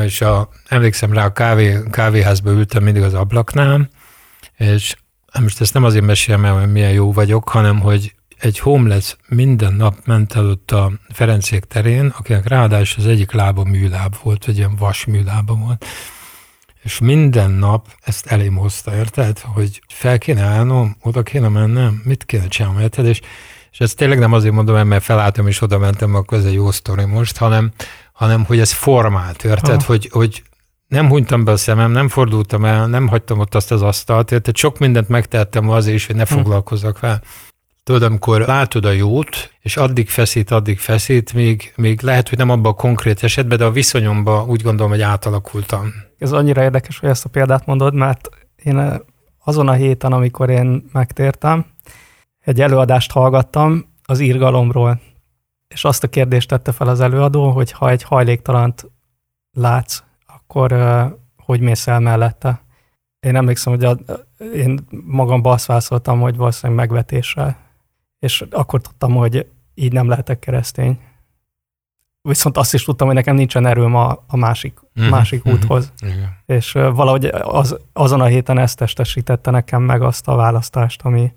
És, 0.03 0.21
a, 0.21 0.49
emlékszem 0.67 1.13
rá, 1.13 1.25
a 1.25 1.31
kávé, 1.31 1.79
kávéházba 1.91 2.51
ültem 2.51 2.83
mindig 2.83 3.03
az 3.03 3.13
ablaknál, 3.13 3.89
és 4.57 4.95
most 5.39 5.61
ezt 5.61 5.73
nem 5.73 5.83
azért 5.83 6.05
mesélem 6.05 6.45
el, 6.45 6.59
hogy 6.59 6.71
milyen 6.71 6.91
jó 6.91 7.11
vagyok, 7.11 7.49
hanem 7.49 7.79
hogy 7.79 8.15
egy 8.39 8.59
homeless 8.59 9.15
minden 9.27 9.73
nap 9.73 9.95
ment 10.05 10.35
előtt 10.35 10.71
a 10.71 10.91
Ferencék 11.09 11.63
terén, 11.63 12.13
akinek 12.17 12.47
ráadásul 12.47 13.03
az 13.03 13.09
egyik 13.09 13.31
lába 13.31 13.63
műláb 13.63 14.15
volt, 14.23 14.45
vagy 14.45 14.57
ilyen 14.57 14.75
vas 14.75 15.05
műlába 15.05 15.53
volt, 15.55 15.85
és 16.83 16.99
minden 16.99 17.51
nap 17.51 17.87
ezt 18.01 18.25
elém 18.25 18.55
hozta, 18.55 18.95
érted? 18.95 19.39
Hogy 19.39 19.81
fel 19.87 20.17
kéne 20.17 20.41
állnom, 20.41 20.95
oda 21.01 21.23
kéne 21.23 21.47
mennem, 21.47 22.01
mit 22.03 22.23
kéne 22.25 22.47
csinálnom, 22.47 22.81
érted? 22.81 23.05
És, 23.05 23.21
és 23.71 23.79
ezt 23.79 23.95
tényleg 23.95 24.19
nem 24.19 24.33
azért 24.33 24.53
mondom, 24.53 24.87
mert 24.87 25.03
felálltam 25.03 25.47
és 25.47 25.61
oda 25.61 25.77
mentem, 25.77 26.15
akkor 26.15 26.37
ez 26.37 26.45
egy 26.45 26.53
jó 26.53 26.71
sztori 26.71 27.05
most, 27.05 27.37
hanem, 27.37 27.71
hanem 28.13 28.45
hogy 28.45 28.59
ez 28.59 28.71
formált, 28.71 29.43
érted? 29.43 29.79
Ah. 29.79 29.85
Hogy, 29.85 30.09
hogy 30.11 30.43
nem 30.87 31.07
hunytam 31.07 31.43
be 31.43 31.51
a 31.51 31.57
szemem, 31.57 31.91
nem 31.91 32.09
fordultam 32.09 32.65
el, 32.65 32.87
nem 32.87 33.07
hagytam 33.07 33.39
ott 33.39 33.55
azt 33.55 33.71
az 33.71 33.81
asztalt, 33.81 34.31
érted? 34.31 34.57
Sok 34.57 34.79
mindent 34.79 35.09
megtettem 35.09 35.69
azért 35.69 35.95
is, 35.95 36.05
hogy 36.05 36.15
ne 36.15 36.25
hm. 36.27 36.33
foglalkozzak 36.33 36.99
vele. 36.99 37.21
Tudod, 37.83 38.03
amikor 38.03 38.41
látod 38.41 38.85
a 38.85 38.91
jót, 38.91 39.53
és 39.59 39.77
addig 39.77 40.09
feszít, 40.09 40.51
addig 40.51 40.79
feszít, 40.79 41.33
még, 41.33 41.73
még 41.75 42.01
lehet, 42.01 42.29
hogy 42.29 42.37
nem 42.37 42.49
abban 42.49 42.71
a 42.71 42.75
konkrét 42.75 43.23
esetben, 43.23 43.57
de 43.57 43.65
a 43.65 43.71
viszonyomban 43.71 44.49
úgy 44.49 44.61
gondolom, 44.61 44.91
hogy 44.91 45.01
átalakultam. 45.01 45.93
Ez 46.17 46.31
annyira 46.31 46.61
érdekes, 46.61 46.99
hogy 46.99 47.09
ezt 47.09 47.25
a 47.25 47.29
példát 47.29 47.65
mondod, 47.65 47.93
mert 47.93 48.29
én 48.55 48.77
eh, 48.77 48.97
azon 49.43 49.67
a 49.67 49.73
héten, 49.73 50.13
amikor 50.13 50.49
én 50.49 50.89
megtértem, 50.91 51.65
egy 52.39 52.61
előadást 52.61 53.11
hallgattam 53.11 53.85
az 54.03 54.19
írgalomról, 54.19 55.01
és 55.67 55.83
azt 55.85 56.03
a 56.03 56.07
kérdést 56.07 56.47
tette 56.47 56.71
fel 56.71 56.87
az 56.87 56.99
előadó, 56.99 57.51
hogy 57.51 57.71
ha 57.71 57.89
egy 57.89 58.03
hajléktalant 58.03 58.91
látsz, 59.51 60.03
akkor 60.25 60.71
uh, 60.71 61.03
hogy 61.37 61.59
mész 61.59 61.87
el 61.87 61.99
mellette? 61.99 62.61
Én 63.19 63.35
emlékszem, 63.35 63.73
hogy 63.73 63.83
a, 63.83 63.97
én 64.55 64.79
magam 65.05 65.45
azt 65.45 65.65
válaszoltam, 65.65 66.19
hogy 66.19 66.37
valószínűleg 66.37 66.79
megvetéssel. 66.79 67.57
És 68.23 68.43
akkor 68.49 68.81
tudtam, 68.81 69.15
hogy 69.15 69.45
így 69.73 69.91
nem 69.91 70.07
lehetek 70.07 70.39
keresztény. 70.39 70.99
Viszont 72.21 72.57
azt 72.57 72.73
is 72.73 72.83
tudtam, 72.83 73.07
hogy 73.07 73.15
nekem 73.15 73.35
nincsen 73.35 73.65
erőm 73.65 73.95
a, 73.95 74.23
a 74.27 74.37
másik, 74.37 74.79
mm-hmm. 74.99 75.09
másik 75.09 75.43
mhm. 75.43 75.53
úthoz. 75.53 75.91
Mm-hmm. 76.05 76.21
És 76.45 76.71
valahogy 76.71 77.25
az, 77.41 77.77
azon 77.93 78.21
a 78.21 78.25
héten 78.25 78.57
ezt 78.57 78.77
testesítette 78.77 79.51
nekem 79.51 79.81
meg 79.81 80.01
azt 80.01 80.27
a 80.27 80.35
választást, 80.35 81.01
ami, 81.01 81.31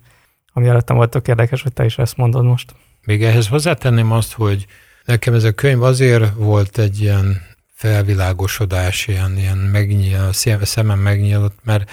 ami 0.53 0.67
előttem 0.67 0.95
volt 0.95 1.09
tök 1.09 1.27
érdekes, 1.27 1.61
hogy 1.61 1.73
te 1.73 1.85
is 1.85 1.97
ezt 1.97 2.17
mondod 2.17 2.43
most. 2.43 2.75
Még 3.05 3.23
ehhez 3.23 3.47
hozzátenném 3.47 4.11
azt, 4.11 4.33
hogy 4.33 4.65
nekem 5.05 5.33
ez 5.33 5.43
a 5.43 5.51
könyv 5.51 5.83
azért 5.83 6.33
volt 6.35 6.77
egy 6.77 7.01
ilyen 7.01 7.41
felvilágosodás, 7.73 9.07
ilyen, 9.07 9.37
ilyen 9.37 9.57
megnyíl, 9.57 10.33
szemem 10.61 10.99
megnyílt, 10.99 11.53
mert, 11.63 11.89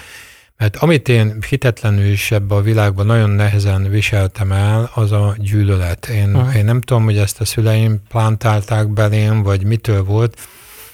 mert 0.57 0.75
amit 0.75 1.09
én 1.09 1.41
hitetlenül 1.49 2.05
is 2.05 2.31
ebbe 2.31 2.55
a 2.55 2.61
világban 2.61 3.05
nagyon 3.05 3.29
nehezen 3.29 3.89
viseltem 3.89 4.51
el, 4.51 4.91
az 4.93 5.11
a 5.11 5.35
gyűlölet. 5.37 6.05
Én, 6.05 6.35
uh-huh. 6.35 6.55
én 6.55 6.65
nem 6.65 6.81
tudom, 6.81 7.03
hogy 7.03 7.17
ezt 7.17 7.41
a 7.41 7.45
szüleim 7.45 8.01
plántálták 8.07 8.87
belém, 8.87 9.43
vagy 9.43 9.63
mitől 9.63 10.03
volt, 10.03 10.37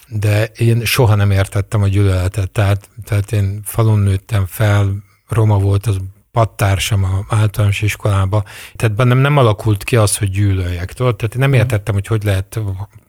de 0.08 0.46
én 0.46 0.86
soha 0.86 1.16
nem 1.16 1.32
értettem 1.32 1.82
a 1.82 1.88
gyűlöletet. 1.88 2.52
Tehát, 2.52 2.90
tehát 3.04 3.32
én 3.32 3.60
falun 3.64 4.00
nőttem 4.00 4.46
fel, 4.48 4.96
roma 5.28 5.58
volt 5.58 5.86
az 5.88 5.98
pattársam 6.32 7.04
a 7.04 7.26
általános 7.36 7.82
iskolába, 7.82 8.44
tehát 8.76 8.96
bennem 8.96 9.18
nem 9.18 9.38
alakult 9.38 9.84
ki 9.84 9.96
az, 9.96 10.18
hogy 10.18 10.30
gyűlöljek. 10.30 10.94
Tudod? 10.94 11.16
Tehát 11.16 11.34
én 11.34 11.40
nem 11.40 11.54
értettem, 11.54 11.94
hogy 11.94 12.08
hogy 12.08 12.24
lehet, 12.24 12.60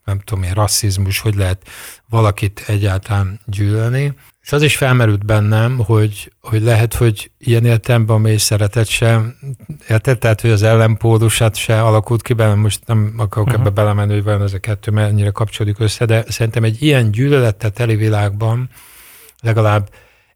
nem 0.05 0.19
tudom 0.19 0.43
én, 0.45 0.53
rasszizmus, 0.53 1.19
hogy 1.19 1.35
lehet 1.35 1.69
valakit 2.09 2.65
egyáltalán 2.67 3.41
gyűlölni. 3.47 4.13
És 4.43 4.53
az 4.53 4.63
is 4.63 4.77
felmerült 4.77 5.25
bennem, 5.27 5.79
hogy, 5.79 6.33
hogy 6.41 6.63
lehet, 6.63 6.95
hogy 6.95 7.31
ilyen 7.39 7.65
értelemben 7.65 8.17
a 8.17 8.19
mély 8.19 8.37
szeretet 8.37 8.87
sem, 8.87 9.37
érted? 9.89 10.19
Tehát, 10.19 10.41
hogy 10.41 10.51
az 10.51 10.63
ellenpólusát 10.63 11.55
se 11.57 11.83
alakult 11.83 12.23
ki 12.23 12.33
bennem, 12.33 12.59
most 12.59 12.87
nem 12.87 13.15
akarok 13.17 13.47
uh-huh. 13.47 13.61
ebbe 13.61 13.71
belemenni, 13.71 14.13
hogy 14.13 14.23
van 14.23 14.43
ez 14.43 14.53
a 14.53 14.59
kettő 14.59 14.91
mennyire 14.91 15.31
kapcsolódik 15.31 15.79
össze, 15.79 16.05
de 16.05 16.25
szerintem 16.29 16.65
egy 16.65 16.83
ilyen 16.83 17.11
gyűlölettel 17.11 17.71
teli 17.71 17.97
világban 17.97 18.71
legalább 19.41 19.89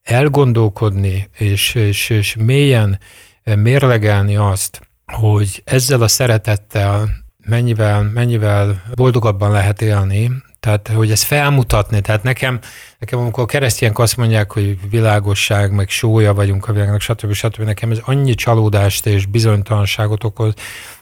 elgondolkodni 0.03 1.29
és, 1.39 1.75
és, 1.75 2.11
és 2.11 2.37
mélyen 2.39 2.99
mérlegelni 3.45 4.37
azt, 4.37 4.89
hogy 5.07 5.63
ezzel 5.65 6.03
a 6.03 6.09
szeretettel 6.09 7.09
mennyivel, 7.47 8.03
mennyivel 8.03 8.83
boldogabban 8.95 9.51
lehet 9.51 9.83
élni, 9.83 10.31
tehát, 10.66 10.88
hogy 10.88 11.11
ezt 11.11 11.23
felmutatni, 11.23 12.00
tehát 12.00 12.23
nekem, 12.23 12.58
nekem 12.99 13.18
amikor 13.18 13.42
a 13.42 13.46
keresztények 13.46 13.99
azt 13.99 14.16
mondják, 14.16 14.52
hogy 14.52 14.90
világosság, 14.90 15.73
meg 15.73 15.88
sója 15.88 16.35
vagyunk 16.35 16.68
a 16.68 16.73
világnak, 16.73 17.00
stb. 17.00 17.32
stb. 17.32 17.62
Nekem 17.62 17.90
ez 17.90 17.99
annyi 18.04 18.35
csalódást 18.35 19.06
és 19.06 19.26
bizonytalanságot 19.26 20.25
okoz, 20.25 20.54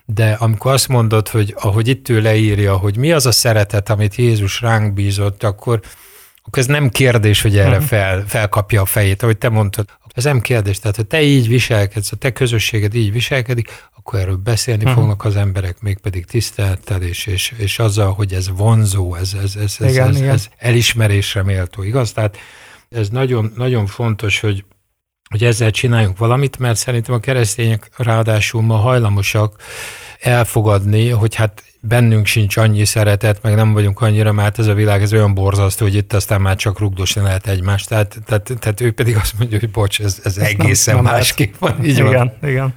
de 0.05 0.37
amikor 0.39 0.73
azt 0.73 0.89
mondod, 0.89 1.29
hogy 1.29 1.55
ahogy 1.59 1.89
itt 1.89 2.09
ő 2.09 2.21
leírja, 2.21 2.77
hogy 2.77 2.97
mi 2.97 3.13
az 3.13 3.27
a 3.27 3.33
szeretet, 3.33 3.89
amit 3.89 4.15
Jézus 4.15 4.61
ránk 4.61 4.95
bízott, 4.95 5.43
akkor, 5.43 5.81
akkor 6.45 6.59
ez 6.59 6.67
nem 6.67 6.89
kérdés, 6.89 7.43
hogy 7.43 7.59
erre 7.59 7.77
mhm. 7.77 7.85
fel, 7.85 8.25
felkapja 8.27 8.81
a 8.81 8.87
fejét, 8.87 9.23
ahogy 9.23 9.39
te 9.39 9.49
mondtad. 9.49 9.87
Ez 10.15 10.25
nem 10.25 10.41
kérdés, 10.41 10.79
tehát 10.79 10.97
ha 10.97 11.03
te 11.03 11.23
így 11.23 11.49
viselkedsz, 11.49 12.13
a 12.13 12.17
te 12.17 12.33
közösséged 12.33 12.95
így 12.95 13.13
viselkedik, 13.13 13.69
akkor 14.07 14.19
erről 14.19 14.37
beszélni 14.37 14.85
uh-huh. 14.85 14.99
fognak 14.99 15.25
az 15.25 15.37
emberek, 15.37 15.81
mégpedig 15.81 16.25
tisztelettel, 16.25 17.03
és, 17.03 17.27
és, 17.27 17.55
és 17.57 17.79
azzal, 17.79 18.13
hogy 18.13 18.33
ez 18.33 18.49
vonzó, 18.57 19.15
ez, 19.15 19.35
ez, 19.43 19.57
ez, 19.57 19.77
ez, 19.79 19.91
igen, 19.91 20.09
ez, 20.09 20.17
igen. 20.17 20.31
ez 20.31 20.49
elismerésre 20.57 21.43
méltó, 21.43 21.83
igaz? 21.83 22.13
Tehát 22.13 22.37
ez 22.89 23.09
nagyon, 23.09 23.53
nagyon 23.57 23.87
fontos, 23.87 24.41
hogy, 24.41 24.65
hogy 25.29 25.45
ezzel 25.45 25.71
csináljunk 25.71 26.19
valamit, 26.19 26.59
mert 26.59 26.77
szerintem 26.77 27.15
a 27.15 27.19
keresztények 27.19 27.91
ráadásul 27.97 28.63
ma 28.63 28.77
hajlamosak 28.77 29.63
elfogadni, 30.21 31.09
hogy 31.09 31.35
hát 31.35 31.63
bennünk 31.89 32.27
sincs 32.27 32.57
annyi 32.57 32.85
szeretet, 32.85 33.43
meg 33.43 33.55
nem 33.55 33.73
vagyunk 33.73 34.01
annyira, 34.01 34.33
mert 34.33 34.59
ez 34.59 34.67
a 34.67 34.75
világ 34.75 35.03
ez 35.03 35.13
olyan 35.13 35.35
borzasztó, 35.35 35.85
hogy 35.85 35.95
itt 35.95 36.13
aztán 36.13 36.41
már 36.41 36.57
csak 36.57 36.79
rugdosni 36.79 37.23
lehet 37.23 37.47
egymást. 37.47 37.89
Tehát, 37.89 38.17
tehát, 38.27 38.53
tehát 38.59 38.81
ő 38.81 38.93
pedig 38.93 39.17
azt 39.17 39.39
mondja, 39.39 39.59
hogy 39.59 39.71
bocs, 39.71 40.01
ez, 40.01 40.21
ez 40.25 40.39
egészen 40.39 40.95
nem, 40.95 41.05
nem 41.05 41.13
másképp 41.13 41.55
van. 41.59 41.85
Így 41.85 41.99
igen, 41.99 42.13
van. 42.41 42.51
igen. 42.51 42.75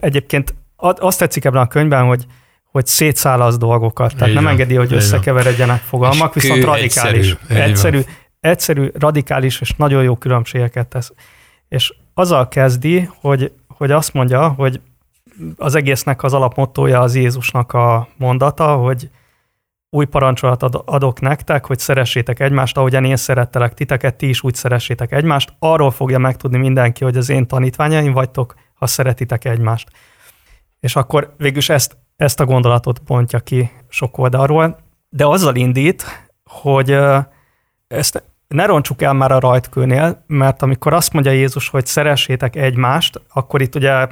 Egyébként 0.00 0.54
azt 0.76 1.18
tetszik 1.18 1.44
ebben 1.44 1.62
a 1.62 1.68
könyvben, 1.68 2.04
hogy 2.04 2.26
hogy 2.70 2.86
szétszállaz 2.86 3.58
dolgokat, 3.58 4.12
tehát 4.12 4.28
Igen, 4.28 4.42
nem 4.42 4.52
engedi, 4.52 4.74
hogy 4.74 4.92
összekeveredjenek 4.92 5.80
fogalmak, 5.80 6.36
és 6.36 6.42
viszont 6.42 6.64
radikális, 6.64 7.30
egyszerű, 7.30 7.60
egyszerű, 7.60 8.00
egyszerű, 8.40 8.88
radikális 8.98 9.60
és 9.60 9.74
nagyon 9.76 10.02
jó 10.02 10.16
különbségeket 10.16 10.86
tesz. 10.86 11.12
És 11.68 11.94
azzal 12.14 12.48
kezdi, 12.48 13.08
hogy, 13.20 13.52
hogy 13.68 13.90
azt 13.90 14.12
mondja, 14.12 14.48
hogy 14.48 14.80
az 15.56 15.74
egésznek 15.74 16.22
az 16.22 16.32
alapmottója 16.32 17.00
az 17.00 17.14
Jézusnak 17.14 17.72
a 17.72 18.08
mondata, 18.16 18.76
hogy 18.76 19.10
új 19.90 20.04
parancsolatot 20.04 20.74
adok 20.74 21.20
nektek, 21.20 21.66
hogy 21.66 21.78
szeressétek 21.78 22.40
egymást, 22.40 22.76
ahogyan 22.76 23.04
én 23.04 23.16
szerettelek 23.16 23.74
titeket, 23.74 24.16
ti 24.16 24.28
is 24.28 24.42
úgy 24.42 24.54
szeressétek 24.54 25.12
egymást. 25.12 25.52
Arról 25.58 25.90
fogja 25.90 26.18
megtudni 26.18 26.58
mindenki, 26.58 27.04
hogy 27.04 27.16
az 27.16 27.28
én 27.28 27.46
tanítványaim 27.46 28.12
vagytok, 28.12 28.54
ha 28.74 28.86
szeretitek 28.86 29.44
egymást. 29.44 29.90
És 30.80 30.96
akkor 30.96 31.34
végülis 31.36 31.68
ezt, 31.68 31.96
ezt 32.16 32.40
a 32.40 32.44
gondolatot 32.44 32.98
pontja 32.98 33.38
ki 33.38 33.70
sok 33.88 34.18
oldalról, 34.18 34.78
de 35.08 35.26
azzal 35.26 35.54
indít, 35.54 36.04
hogy 36.44 36.98
ezt 37.86 38.22
ne 38.48 38.66
roncsuk 38.66 39.02
el 39.02 39.12
már 39.12 39.32
a 39.32 39.38
rajtkőnél, 39.38 40.24
mert 40.26 40.62
amikor 40.62 40.92
azt 40.92 41.12
mondja 41.12 41.32
Jézus, 41.32 41.68
hogy 41.68 41.86
szeressétek 41.86 42.56
egymást, 42.56 43.20
akkor 43.32 43.62
itt 43.62 43.74
ugye 43.74 44.06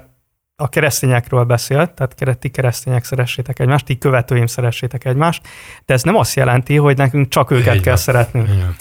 a 0.56 0.68
keresztényekről 0.68 1.44
beszél, 1.44 1.94
tehát 1.94 2.38
ti 2.38 2.48
keresztények 2.48 3.04
szeressétek 3.04 3.58
egymást, 3.58 3.84
ti 3.84 3.98
követőim 3.98 4.46
szeressétek 4.46 5.04
egymást, 5.04 5.48
de 5.84 5.94
ez 5.94 6.02
nem 6.02 6.16
azt 6.16 6.36
jelenti, 6.36 6.76
hogy 6.76 6.96
nekünk 6.96 7.28
csak 7.28 7.50
őket 7.50 7.74
Egy 7.74 7.80
kell 7.80 7.96
szeretnünk. 7.96 8.48
Igen. 8.48 8.76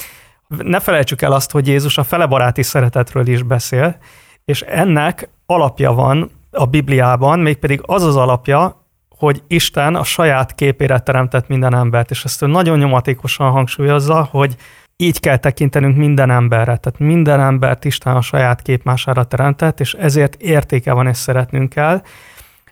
Ne 0.47 0.79
felejtsük 0.79 1.21
el 1.21 1.31
azt, 1.31 1.51
hogy 1.51 1.67
Jézus 1.67 1.97
a 1.97 2.03
felebaráti 2.03 2.63
szeretetről 2.63 3.27
is 3.27 3.43
beszél, 3.43 3.97
és 4.45 4.61
ennek 4.61 5.29
alapja 5.45 5.93
van 5.93 6.31
a 6.51 6.65
Bibliában, 6.65 7.39
mégpedig 7.39 7.81
az 7.85 8.03
az 8.03 8.15
alapja, 8.15 8.85
hogy 9.09 9.43
Isten 9.47 9.95
a 9.95 10.03
saját 10.03 10.55
képére 10.55 10.99
teremtett 10.99 11.47
minden 11.47 11.75
embert, 11.75 12.11
és 12.11 12.23
ezt 12.23 12.41
ő 12.41 12.47
nagyon 12.47 12.77
nyomatékosan 12.77 13.51
hangsúlyozza, 13.51 14.27
hogy 14.31 14.55
így 14.97 15.19
kell 15.19 15.37
tekintenünk 15.37 15.97
minden 15.97 16.31
emberre, 16.31 16.77
tehát 16.77 16.99
minden 16.99 17.39
embert 17.39 17.85
Isten 17.85 18.15
a 18.15 18.21
saját 18.21 18.61
képmására 18.61 19.23
teremtett, 19.23 19.79
és 19.79 19.93
ezért 19.93 20.35
értéke 20.35 20.93
van, 20.93 21.07
és 21.07 21.17
szeretnünk 21.17 21.69
kell. 21.69 22.01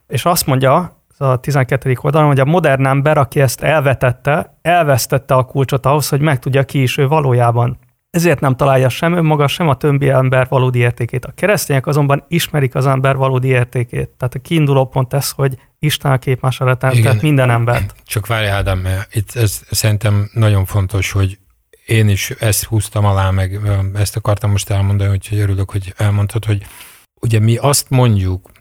És 0.07 0.25
azt 0.25 0.45
mondja 0.45 1.01
a 1.17 1.39
12. 1.39 1.97
oldalon, 2.01 2.27
hogy 2.27 2.39
a 2.39 2.45
modern 2.45 2.85
ember, 2.85 3.17
aki 3.17 3.41
ezt 3.41 3.61
elvetette, 3.61 4.57
elvesztette 4.61 5.33
a 5.33 5.43
kulcsot 5.43 5.85
ahhoz, 5.85 6.09
hogy 6.09 6.21
megtudja 6.21 6.63
ki 6.63 6.81
is 6.81 6.97
ő 6.97 7.07
valójában. 7.07 7.77
Ezért 8.09 8.39
nem 8.39 8.55
találja 8.55 8.89
sem 8.89 9.13
önmaga, 9.13 9.47
sem 9.47 9.67
a 9.67 9.75
többi 9.75 10.09
ember 10.09 10.47
valódi 10.49 10.79
értékét. 10.79 11.25
A 11.25 11.31
keresztények 11.35 11.87
azonban 11.87 12.23
ismerik 12.27 12.75
az 12.75 12.87
ember 12.87 13.15
valódi 13.15 13.47
értékét. 13.47 14.09
Tehát 14.09 14.33
a 14.33 14.39
kiinduló 14.39 14.85
pont 14.85 15.13
ez, 15.13 15.31
hogy 15.31 15.57
Isten 15.79 16.11
a 16.11 16.17
képmására 16.17 16.75
teremtett 16.75 17.21
minden 17.21 17.49
embert. 17.49 17.95
Csak 18.05 18.27
várj 18.27 18.47
Ádám, 18.47 18.87
itt 19.11 19.35
ez 19.35 19.61
szerintem 19.71 20.29
nagyon 20.33 20.65
fontos, 20.65 21.11
hogy 21.11 21.37
én 21.85 22.09
is 22.09 22.29
ezt 22.29 22.63
húztam 22.63 23.05
alá, 23.05 23.29
meg 23.29 23.59
ezt 23.93 24.15
akartam 24.15 24.51
most 24.51 24.69
elmondani, 24.69 25.09
hogy 25.09 25.39
örülök, 25.39 25.71
hogy 25.71 25.93
elmondtad, 25.97 26.45
hogy 26.45 26.65
ugye 27.21 27.39
mi 27.39 27.55
azt 27.55 27.89
mondjuk, 27.89 28.51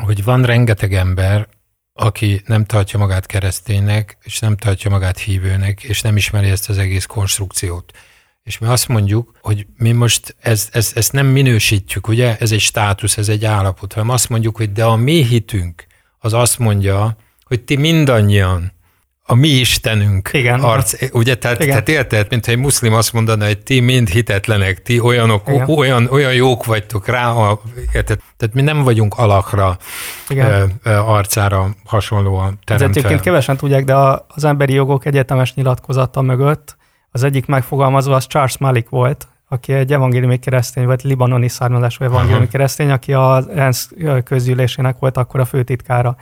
hogy 0.00 0.24
van 0.24 0.44
rengeteg 0.44 0.94
ember, 0.94 1.48
aki 1.92 2.42
nem 2.46 2.64
tartja 2.64 2.98
magát 2.98 3.26
kereszténynek, 3.26 4.18
és 4.22 4.38
nem 4.38 4.56
tartja 4.56 4.90
magát 4.90 5.18
hívőnek, 5.18 5.82
és 5.82 6.00
nem 6.00 6.16
ismeri 6.16 6.48
ezt 6.48 6.68
az 6.68 6.78
egész 6.78 7.06
konstrukciót. 7.06 7.92
És 8.42 8.58
mi 8.58 8.66
azt 8.66 8.88
mondjuk, 8.88 9.38
hogy 9.40 9.66
mi 9.76 9.92
most 9.92 10.36
ezt, 10.40 10.74
ezt, 10.74 10.96
ezt 10.96 11.12
nem 11.12 11.26
minősítjük, 11.26 12.08
ugye? 12.08 12.38
Ez 12.38 12.52
egy 12.52 12.60
státusz, 12.60 13.16
ez 13.16 13.28
egy 13.28 13.44
állapot, 13.44 13.92
hanem 13.92 14.08
azt 14.08 14.28
mondjuk, 14.28 14.56
hogy 14.56 14.72
de 14.72 14.84
a 14.84 14.96
mi 14.96 15.24
hitünk 15.24 15.86
az 16.18 16.32
azt 16.32 16.58
mondja, 16.58 17.16
hogy 17.44 17.60
ti 17.60 17.76
mindannyian 17.76 18.72
a 19.30 19.34
mi 19.34 19.48
Istenünk 19.48 20.30
Igen. 20.32 20.60
arc. 20.60 21.12
Ugye, 21.12 21.34
tehát, 21.34 21.56
Igen. 21.56 21.68
tehát 21.68 21.88
érted, 21.88 22.26
mint 22.30 22.46
egy 22.46 22.56
muszlim 22.58 22.92
azt 22.94 23.12
mondaná, 23.12 23.46
hogy 23.46 23.58
ti 23.58 23.80
mind 23.80 24.08
hitetlenek, 24.08 24.82
ti 24.82 25.00
olyanok, 25.00 25.48
Igen. 25.48 25.68
olyan, 25.68 26.06
olyan 26.10 26.34
jók 26.34 26.64
vagytok 26.64 27.06
rá, 27.06 27.30
a, 27.30 27.60
érted? 27.92 28.18
Tehát 28.36 28.54
mi 28.54 28.60
nem 28.62 28.82
vagyunk 28.82 29.14
alakra, 29.18 29.76
Igen. 30.28 30.50
ö, 30.50 30.64
ö, 30.90 30.94
arcára 30.96 31.68
hasonlóan 31.84 32.48
Ez 32.48 32.56
teremtve. 32.64 32.88
egyébként 32.98 33.20
kevesen 33.20 33.56
tudják, 33.56 33.84
de 33.84 33.94
a- 33.94 34.26
az 34.28 34.44
emberi 34.44 34.72
jogok 34.72 35.04
egyetemes 35.04 35.54
nyilatkozata 35.54 36.20
mögött 36.20 36.76
az 37.10 37.22
egyik 37.22 37.46
megfogalmazó 37.46 38.12
az 38.12 38.26
Charles 38.26 38.58
Malik 38.58 38.88
volt, 38.88 39.28
aki 39.48 39.72
egy 39.72 39.92
evangéliumi 39.92 40.38
keresztény, 40.38 40.86
vagy 40.86 41.00
libanoni 41.04 41.48
származású 41.48 42.04
evangéliumi 42.04 42.42
Aha. 42.42 42.50
keresztény, 42.50 42.90
aki 42.90 43.12
az 43.12 43.48
ENSZ 43.48 43.90
közgyűlésének 44.24 44.96
volt 44.98 45.16
akkor 45.16 45.40
a 45.40 45.44
főtitkára. 45.44 46.16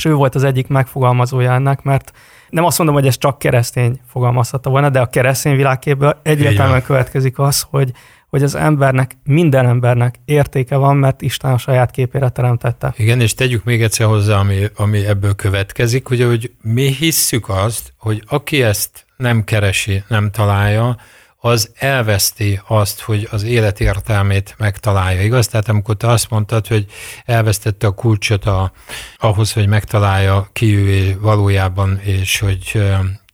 És 0.00 0.06
ő 0.06 0.14
volt 0.14 0.34
az 0.34 0.44
egyik 0.44 0.66
megfogalmazója 0.66 1.52
ennek, 1.52 1.82
mert 1.82 2.12
nem 2.50 2.64
azt 2.64 2.78
mondom, 2.78 2.96
hogy 2.96 3.06
ez 3.06 3.18
csak 3.18 3.38
keresztény 3.38 4.00
fogalmazhatta 4.06 4.70
volna, 4.70 4.90
de 4.90 5.00
a 5.00 5.06
keresztény 5.06 5.56
világképből 5.56 6.20
egyértelműen 6.22 6.82
következik 6.82 7.38
az, 7.38 7.66
hogy, 7.70 7.92
hogy 8.28 8.42
az 8.42 8.54
embernek, 8.54 9.16
minden 9.24 9.66
embernek 9.66 10.14
értéke 10.24 10.76
van, 10.76 10.96
mert 10.96 11.22
Isten 11.22 11.52
a 11.52 11.58
saját 11.58 11.90
képére 11.90 12.28
teremtette. 12.28 12.94
Igen, 12.96 13.20
és 13.20 13.34
tegyük 13.34 13.64
még 13.64 13.82
egyszer 13.82 14.06
hozzá, 14.06 14.38
ami, 14.38 14.56
ami 14.76 15.06
ebből 15.06 15.34
következik, 15.34 16.10
ugye, 16.10 16.26
hogy 16.26 16.52
mi 16.62 16.86
hisszük 16.86 17.48
azt, 17.48 17.92
hogy 17.96 18.22
aki 18.26 18.62
ezt 18.62 19.06
nem 19.16 19.44
keresi, 19.44 20.02
nem 20.08 20.30
találja, 20.30 20.96
az 21.42 21.70
elveszti 21.74 22.60
azt, 22.66 23.00
hogy 23.00 23.28
az 23.30 23.42
élet 23.42 23.80
értelmét 23.80 24.54
megtalálja, 24.58 25.22
igaz? 25.22 25.48
Tehát 25.48 25.68
amikor 25.68 25.96
te 25.96 26.08
azt 26.08 26.30
mondtad, 26.30 26.66
hogy 26.66 26.86
elvesztette 27.24 27.86
a 27.86 27.90
kulcsot 27.90 28.44
a, 28.44 28.72
ahhoz, 29.16 29.52
hogy 29.52 29.66
megtalálja 29.66 30.48
ki 30.52 30.76
ő 30.76 31.18
valójában, 31.20 31.98
és 31.98 32.38
hogy 32.38 32.82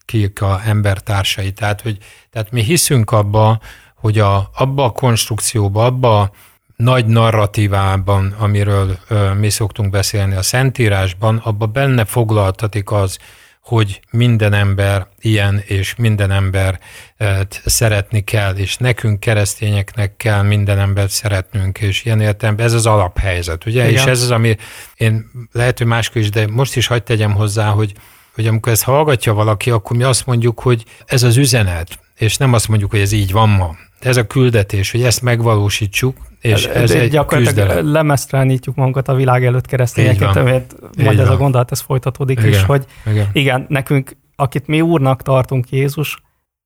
kik 0.04 0.42
a 0.42 0.60
embertársai. 0.64 1.52
Tehát, 1.52 1.80
hogy, 1.80 1.98
tehát 2.30 2.50
mi 2.50 2.62
hiszünk 2.62 3.10
abba, 3.10 3.60
hogy 3.94 4.18
a, 4.18 4.50
abba 4.54 4.84
a 4.84 4.90
konstrukcióba, 4.90 5.84
abba 5.84 6.20
a 6.20 6.30
nagy 6.76 7.06
narratívában, 7.06 8.34
amiről 8.38 8.98
ö, 9.08 9.34
mi 9.34 9.50
szoktunk 9.50 9.90
beszélni 9.90 10.34
a 10.34 10.42
Szentírásban, 10.42 11.36
abba 11.36 11.66
benne 11.66 12.04
foglaltatik 12.04 12.90
az, 12.90 13.18
hogy 13.66 14.00
minden 14.10 14.52
ember 14.52 15.06
ilyen, 15.20 15.62
és 15.64 15.94
minden 15.94 16.30
ember 16.30 16.80
szeretni 17.64 18.20
kell, 18.20 18.54
és 18.54 18.76
nekünk 18.76 19.20
keresztényeknek 19.20 20.16
kell 20.16 20.42
minden 20.42 20.78
embert 20.78 21.10
szeretnünk, 21.10 21.78
és 21.78 22.04
ilyen 22.04 22.20
értelemben 22.20 22.66
ez 22.66 22.72
az 22.72 22.86
alaphelyzet, 22.86 23.66
ugye? 23.66 23.88
Igen. 23.88 23.92
És 23.92 24.04
ez 24.10 24.22
az, 24.22 24.30
ami 24.30 24.56
én 24.96 25.30
lehet, 25.52 25.78
hogy 25.78 25.86
máskor 25.86 26.22
is, 26.22 26.30
de 26.30 26.46
most 26.46 26.76
is 26.76 26.86
hagyd 26.86 27.02
tegyem 27.02 27.34
hozzá, 27.34 27.68
hogy, 27.68 27.92
hogy 28.34 28.46
amikor 28.46 28.72
ezt 28.72 28.82
hallgatja 28.82 29.34
valaki, 29.34 29.70
akkor 29.70 29.96
mi 29.96 30.02
azt 30.02 30.26
mondjuk, 30.26 30.60
hogy 30.60 30.84
ez 31.06 31.22
az 31.22 31.36
üzenet, 31.36 31.98
és 32.16 32.36
nem 32.36 32.52
azt 32.52 32.68
mondjuk, 32.68 32.90
hogy 32.90 33.00
ez 33.00 33.12
így 33.12 33.32
van 33.32 33.48
ma. 33.48 33.76
Ez 33.98 34.16
a 34.16 34.26
küldetés, 34.26 34.90
hogy 34.90 35.02
ezt 35.02 35.22
megvalósítsuk, 35.22 36.16
és 36.40 36.66
ez 36.66 36.90
De 36.90 37.00
egy 37.00 37.10
gyakorlatilag 37.10 37.66
küzdelem. 37.66 37.92
lemeztelenítjük 37.92 38.74
magunkat 38.74 39.08
a 39.08 39.14
világ 39.14 39.44
előtt 39.44 39.66
keresztényeket, 39.66 40.36
Így 40.98 41.04
majd 41.04 41.18
ez 41.18 41.28
a 41.28 41.36
gondolat, 41.36 41.70
ez 41.70 41.80
folytatódik 41.80 42.38
Igen. 42.38 42.50
is, 42.50 42.62
hogy 42.62 42.84
Igen. 43.06 43.28
igen, 43.32 43.66
nekünk, 43.68 44.16
akit 44.36 44.66
mi 44.66 44.80
úrnak 44.80 45.22
tartunk 45.22 45.70
Jézus, 45.70 46.18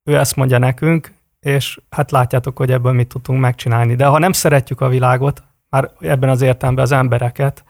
ő 0.09 0.17
ezt 0.17 0.35
mondja 0.35 0.57
nekünk, 0.57 1.11
és 1.39 1.79
hát 1.89 2.11
látjátok, 2.11 2.57
hogy 2.57 2.71
ebből 2.71 2.91
mit 2.91 3.07
tudtunk 3.07 3.39
megcsinálni. 3.39 3.95
De 3.95 4.05
ha 4.05 4.19
nem 4.19 4.31
szeretjük 4.31 4.81
a 4.81 4.87
világot, 4.87 5.43
már 5.69 5.91
ebben 5.99 6.29
az 6.29 6.41
értelemben 6.41 6.83
az 6.83 6.91
embereket, 6.91 7.63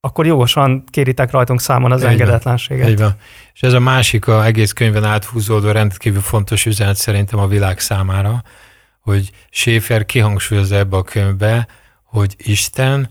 akkor 0.00 0.26
jogosan 0.26 0.84
kéritek 0.90 1.30
rajtunk 1.30 1.60
számon 1.60 1.92
az 1.92 2.02
Így 2.02 2.08
engedetlenséget. 2.08 2.88
Így 2.88 2.98
van. 2.98 3.14
És 3.52 3.62
ez 3.62 3.72
a 3.72 3.80
másik, 3.80 4.26
a 4.26 4.44
egész 4.44 4.72
könyvben 4.72 5.04
áthúzódó 5.04 5.70
rendkívül 5.70 6.20
fontos 6.20 6.66
üzenet 6.66 6.96
szerintem 6.96 7.38
a 7.38 7.46
világ 7.46 7.78
számára, 7.78 8.42
hogy 9.10 9.30
Schaefer 9.50 10.04
kihangsúlyozza 10.04 10.76
ebbe 10.76 10.96
a 10.96 11.02
könyvbe, 11.02 11.66
hogy 12.04 12.34
Isten 12.38 13.08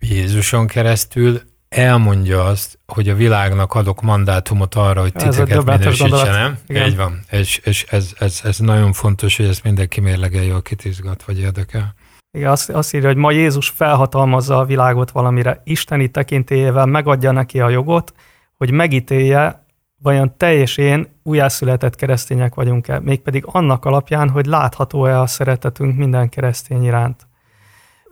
Jézuson 0.00 0.66
keresztül 0.66 1.40
elmondja 1.68 2.44
azt, 2.44 2.78
hogy 2.86 3.08
a 3.08 3.14
világnak 3.14 3.74
adok 3.74 4.02
mandátumot 4.02 4.74
arra, 4.74 5.00
hogy 5.00 5.12
egy 5.14 5.22
titeket 5.22 5.48
döbbenetes 5.48 5.84
minősítse, 5.84 6.08
gondolat. 6.08 6.40
nem? 6.40 6.58
Igen. 6.66 6.88
Így 6.88 6.96
van. 6.96 7.20
És, 7.30 7.56
és 7.56 7.84
ez, 7.90 8.12
ez, 8.18 8.40
ez, 8.44 8.58
nagyon 8.58 8.92
fontos, 8.92 9.36
hogy 9.36 9.46
ezt 9.46 9.64
mindenki 9.64 10.00
mérlegelje, 10.00 10.54
akit 10.54 10.84
izgat 10.84 11.22
vagy 11.22 11.38
érdekel. 11.38 11.94
Igen, 12.30 12.50
azt, 12.50 12.70
azt 12.70 12.94
írja, 12.94 13.08
hogy 13.08 13.16
ma 13.16 13.30
Jézus 13.30 13.68
felhatalmazza 13.68 14.58
a 14.58 14.64
világot 14.64 15.10
valamire, 15.10 15.60
isteni 15.64 16.08
tekintélyével 16.08 16.86
megadja 16.86 17.30
neki 17.30 17.60
a 17.60 17.68
jogot, 17.68 18.12
hogy 18.56 18.70
megítélje, 18.70 19.66
vajon 20.02 20.36
te 20.36 20.54
és 20.54 20.76
én 20.76 21.08
újjászületett 21.22 21.94
keresztények 21.94 22.54
vagyunk-e, 22.54 23.00
mégpedig 23.00 23.44
annak 23.46 23.84
alapján, 23.84 24.28
hogy 24.28 24.46
látható-e 24.46 25.20
a 25.20 25.26
szeretetünk 25.26 25.96
minden 25.96 26.28
keresztény 26.28 26.84
iránt. 26.84 27.26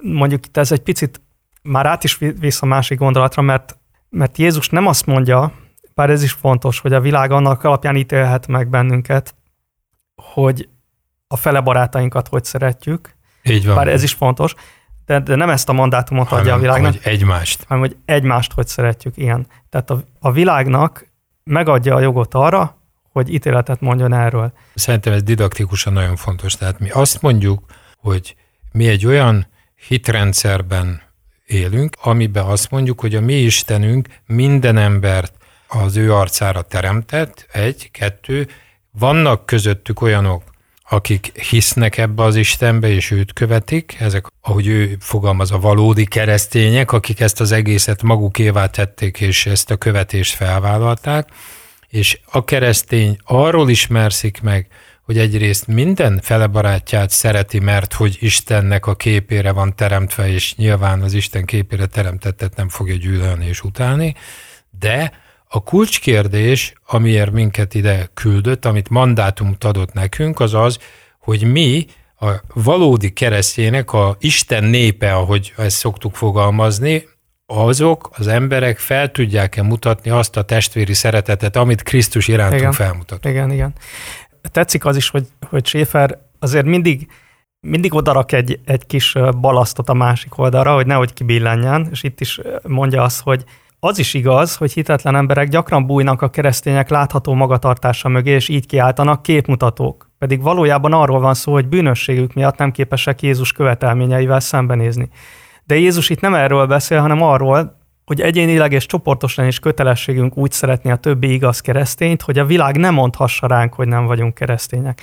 Mondjuk 0.02 0.46
itt 0.46 0.56
ez 0.56 0.72
egy 0.72 0.82
picit 0.82 1.20
már 1.62 1.86
át 1.86 2.04
is 2.04 2.18
visz 2.18 2.62
a 2.62 2.66
másik 2.66 2.98
gondolatra, 2.98 3.42
mert, 3.42 3.78
mert 4.08 4.38
Jézus 4.38 4.68
nem 4.68 4.86
azt 4.86 5.06
mondja, 5.06 5.52
bár 5.94 6.10
ez 6.10 6.22
is 6.22 6.32
fontos, 6.32 6.80
hogy 6.80 6.92
a 6.92 7.00
világ 7.00 7.30
annak 7.30 7.64
alapján 7.64 7.96
ítélhet 7.96 8.46
meg 8.46 8.68
bennünket, 8.68 9.34
hogy 10.32 10.68
a 11.28 11.36
fele 11.36 11.60
barátainkat 11.60 12.28
hogy 12.28 12.44
szeretjük, 12.44 13.14
Így 13.42 13.66
van. 13.66 13.74
bár 13.74 13.88
ez 13.88 14.02
is 14.02 14.12
fontos, 14.12 14.54
de, 15.06 15.20
de 15.20 15.34
nem 15.34 15.50
ezt 15.50 15.68
a 15.68 15.72
mandátumot 15.72 16.26
adja 16.26 16.38
a 16.38 16.42
Hanem, 16.42 16.60
világnak, 16.60 16.92
hogy 16.92 17.12
egymást. 17.12 17.64
hanem 17.68 17.82
hogy 17.82 17.96
egymást 18.04 18.52
hogy 18.52 18.66
szeretjük, 18.66 19.16
ilyen. 19.16 19.46
Tehát 19.68 19.90
a, 19.90 20.00
a 20.20 20.32
világnak 20.32 21.06
megadja 21.50 21.94
a 21.94 22.00
jogot 22.00 22.34
arra, 22.34 22.76
hogy 23.12 23.34
ítéletet 23.34 23.80
mondjon 23.80 24.12
erről. 24.12 24.52
Szerintem 24.74 25.12
ez 25.12 25.22
didaktikusan 25.22 25.92
nagyon 25.92 26.16
fontos. 26.16 26.54
Tehát 26.54 26.78
mi 26.78 26.90
azt 26.90 27.22
mondjuk, 27.22 27.64
hogy 27.96 28.36
mi 28.72 28.88
egy 28.88 29.06
olyan 29.06 29.46
hitrendszerben 29.88 31.02
élünk, 31.46 31.96
amiben 32.02 32.44
azt 32.44 32.70
mondjuk, 32.70 33.00
hogy 33.00 33.14
a 33.14 33.20
mi 33.20 33.34
Istenünk 33.34 34.08
minden 34.26 34.76
embert 34.76 35.32
az 35.68 35.96
ő 35.96 36.14
arcára 36.14 36.62
teremtett, 36.62 37.46
egy, 37.52 37.90
kettő, 37.90 38.48
vannak 38.90 39.46
közöttük 39.46 40.00
olyanok, 40.00 40.42
akik 40.88 41.40
hisznek 41.40 41.98
ebbe 41.98 42.22
az 42.22 42.36
Istenbe, 42.36 42.88
és 42.88 43.10
őt 43.10 43.32
követik, 43.32 43.96
ezek, 43.98 44.26
ahogy 44.40 44.66
ő 44.66 44.96
fogalmaz, 45.00 45.52
a 45.52 45.58
valódi 45.58 46.04
keresztények, 46.04 46.92
akik 46.92 47.20
ezt 47.20 47.40
az 47.40 47.52
egészet 47.52 48.02
magukévá 48.02 48.66
tették, 48.66 49.20
és 49.20 49.46
ezt 49.46 49.70
a 49.70 49.76
követést 49.76 50.34
felvállalták, 50.34 51.28
és 51.88 52.20
a 52.24 52.44
keresztény 52.44 53.16
arról 53.24 53.70
ismerszik 53.70 54.40
meg, 54.40 54.68
hogy 55.02 55.18
egyrészt 55.18 55.66
minden 55.66 56.20
fele 56.22 56.46
barátját 56.46 57.10
szereti, 57.10 57.58
mert 57.58 57.92
hogy 57.92 58.16
Istennek 58.20 58.86
a 58.86 58.94
képére 58.94 59.52
van 59.52 59.74
teremtve, 59.74 60.28
és 60.28 60.54
nyilván 60.54 61.02
az 61.02 61.12
Isten 61.12 61.44
képére 61.44 61.86
teremtettet 61.86 62.56
nem 62.56 62.68
fogja 62.68 62.96
gyűlölni 62.96 63.46
és 63.46 63.62
utálni, 63.62 64.14
de 64.78 65.12
a 65.48 65.62
kulcskérdés, 65.62 66.72
amiért 66.86 67.30
minket 67.30 67.74
ide 67.74 68.08
küldött, 68.14 68.64
amit 68.64 68.88
mandátumot 68.88 69.64
adott 69.64 69.92
nekünk, 69.92 70.40
az 70.40 70.54
az, 70.54 70.78
hogy 71.18 71.52
mi 71.52 71.86
a 72.20 72.30
valódi 72.54 73.12
keresztjének, 73.12 73.92
a 73.92 74.16
Isten 74.20 74.64
népe, 74.64 75.14
ahogy 75.14 75.52
ezt 75.56 75.76
szoktuk 75.76 76.14
fogalmazni, 76.14 77.08
azok 77.46 78.10
az 78.12 78.26
emberek 78.26 78.78
fel 78.78 79.10
tudják-e 79.10 79.62
mutatni 79.62 80.10
azt 80.10 80.36
a 80.36 80.42
testvéri 80.42 80.94
szeretetet, 80.94 81.56
amit 81.56 81.82
Krisztus 81.82 82.28
irántunk 82.28 82.60
Igen. 82.60 82.72
felmutat. 82.72 83.24
Igen, 83.24 83.50
igen. 83.50 83.72
Tetszik 84.52 84.84
az 84.84 84.96
is, 84.96 85.08
hogy, 85.08 85.26
hogy 85.48 85.66
Schäfer 85.66 86.18
azért 86.38 86.64
mindig, 86.64 87.08
mindig 87.60 87.94
odarak 87.94 88.32
egy, 88.32 88.60
egy 88.64 88.86
kis 88.86 89.16
balasztot 89.40 89.88
a 89.88 89.94
másik 89.94 90.38
oldalra, 90.38 90.74
hogy 90.74 90.86
nehogy 90.86 91.12
kibillenjen, 91.12 91.88
és 91.90 92.02
itt 92.02 92.20
is 92.20 92.40
mondja 92.62 93.02
azt, 93.02 93.20
hogy 93.20 93.44
az 93.86 93.98
is 93.98 94.14
igaz, 94.14 94.56
hogy 94.56 94.72
hitetlen 94.72 95.16
emberek 95.16 95.48
gyakran 95.48 95.86
bújnak 95.86 96.22
a 96.22 96.28
keresztények 96.28 96.88
látható 96.88 97.34
magatartása 97.34 98.08
mögé, 98.08 98.30
és 98.30 98.48
így 98.48 98.66
kiáltanak 98.66 99.22
képmutatók. 99.22 100.10
Pedig 100.18 100.42
valójában 100.42 100.92
arról 100.92 101.20
van 101.20 101.34
szó, 101.34 101.52
hogy 101.52 101.68
bűnösségük 101.68 102.34
miatt 102.34 102.56
nem 102.56 102.70
képesek 102.70 103.22
Jézus 103.22 103.52
követelményeivel 103.52 104.40
szembenézni. 104.40 105.08
De 105.64 105.78
Jézus 105.78 106.10
itt 106.10 106.20
nem 106.20 106.34
erről 106.34 106.66
beszél, 106.66 107.00
hanem 107.00 107.22
arról, 107.22 107.84
hogy 108.06 108.20
egyénileg 108.20 108.72
és 108.72 108.86
csoportosan 108.86 109.46
is 109.46 109.58
kötelességünk 109.58 110.36
úgy 110.36 110.52
szeretni 110.52 110.90
a 110.90 110.96
többi 110.96 111.32
igaz 111.32 111.60
keresztényt, 111.60 112.22
hogy 112.22 112.38
a 112.38 112.44
világ 112.44 112.76
nem 112.76 112.94
mondhassa 112.94 113.46
ránk, 113.46 113.74
hogy 113.74 113.88
nem 113.88 114.06
vagyunk 114.06 114.34
keresztények. 114.34 115.02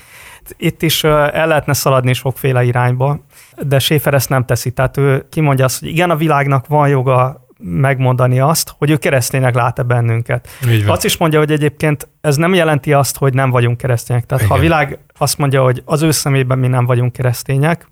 Itt 0.58 0.82
is 0.82 1.04
el 1.04 1.48
lehetne 1.48 1.74
szaladni 1.74 2.13
sokféle 2.13 2.63
irányba, 2.63 3.19
de 3.62 3.80
Schäfer 3.80 4.13
ezt 4.13 4.30
nem 4.30 4.46
teszi. 4.46 4.72
Tehát 4.72 4.98
ő 4.98 5.26
kimondja 5.30 5.65
azt, 5.65 5.80
hogy 5.80 5.89
igen, 5.89 6.10
a 6.10 6.15
világnak 6.15 6.67
van 6.67 6.89
joga 6.89 7.42
megmondani 7.60 8.39
azt, 8.39 8.74
hogy 8.78 8.89
ő 8.89 8.98
kereszténynek 8.98 9.56
lát-e 9.56 9.84
bennünket. 9.84 10.48
Azt 10.86 11.06
is 11.06 11.18
mondja, 11.18 11.39
hogy 11.39 11.52
egyébként 11.52 12.08
ez 12.22 12.36
nem 12.36 12.54
jelenti 12.54 12.94
azt, 12.94 13.18
hogy 13.18 13.34
nem 13.34 13.50
vagyunk 13.50 13.78
keresztények. 13.78 14.26
Tehát 14.26 14.48
ha 14.48 14.54
a 14.54 14.58
Igen. 14.58 14.70
világ 14.70 15.00
azt 15.18 15.38
mondja, 15.38 15.63
hogy 15.63 15.82
az 15.86 16.02
ő 16.02 16.12
szemében 16.12 16.60
mi 16.60 16.68
nem 16.68 16.86
vagyunk 16.86 17.13
keresztények, 17.13 17.88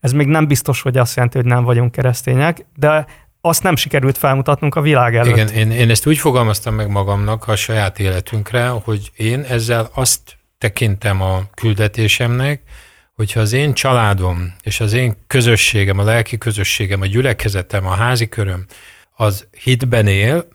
ez 0.00 0.12
még 0.12 0.26
nem 0.26 0.46
biztos, 0.46 0.82
hogy 0.82 0.96
azt 0.96 1.16
jelenti, 1.16 1.36
hogy 1.36 1.46
nem 1.46 1.64
vagyunk 1.64 1.92
keresztények, 1.92 2.66
de 2.76 3.06
azt 3.40 3.62
nem 3.62 3.76
sikerült 3.76 4.18
felmutatnunk 4.18 4.74
a 4.74 4.80
világ 4.80 5.16
előtt. 5.16 5.32
Igen, 5.32 5.48
én, 5.48 5.70
én 5.70 5.90
ezt 5.90 6.06
úgy 6.06 6.18
fogalmaztam 6.18 6.74
meg 6.74 6.88
magamnak 6.88 7.48
a 7.48 7.56
saját 7.56 7.98
életünkre, 7.98 8.68
hogy 8.68 9.10
én 9.16 9.40
ezzel 9.40 9.90
azt 9.94 10.20
tekintem 10.58 11.22
a 11.22 11.42
küldetésemnek, 11.54 12.62
hogyha 13.14 13.40
az 13.40 13.52
én 13.52 13.74
családom 13.74 14.54
és 14.62 14.80
az 14.80 14.92
én 14.92 15.16
közösségem, 15.26 15.98
a 15.98 16.02
lelki 16.02 16.38
közösségem, 16.38 17.00
a 17.00 17.06
gyülekezetem, 17.06 17.86
a 17.86 17.94
házi 17.94 18.28
köröm, 18.28 18.64
az 19.16 19.46
hitben 19.62 20.06
él, 20.06 20.48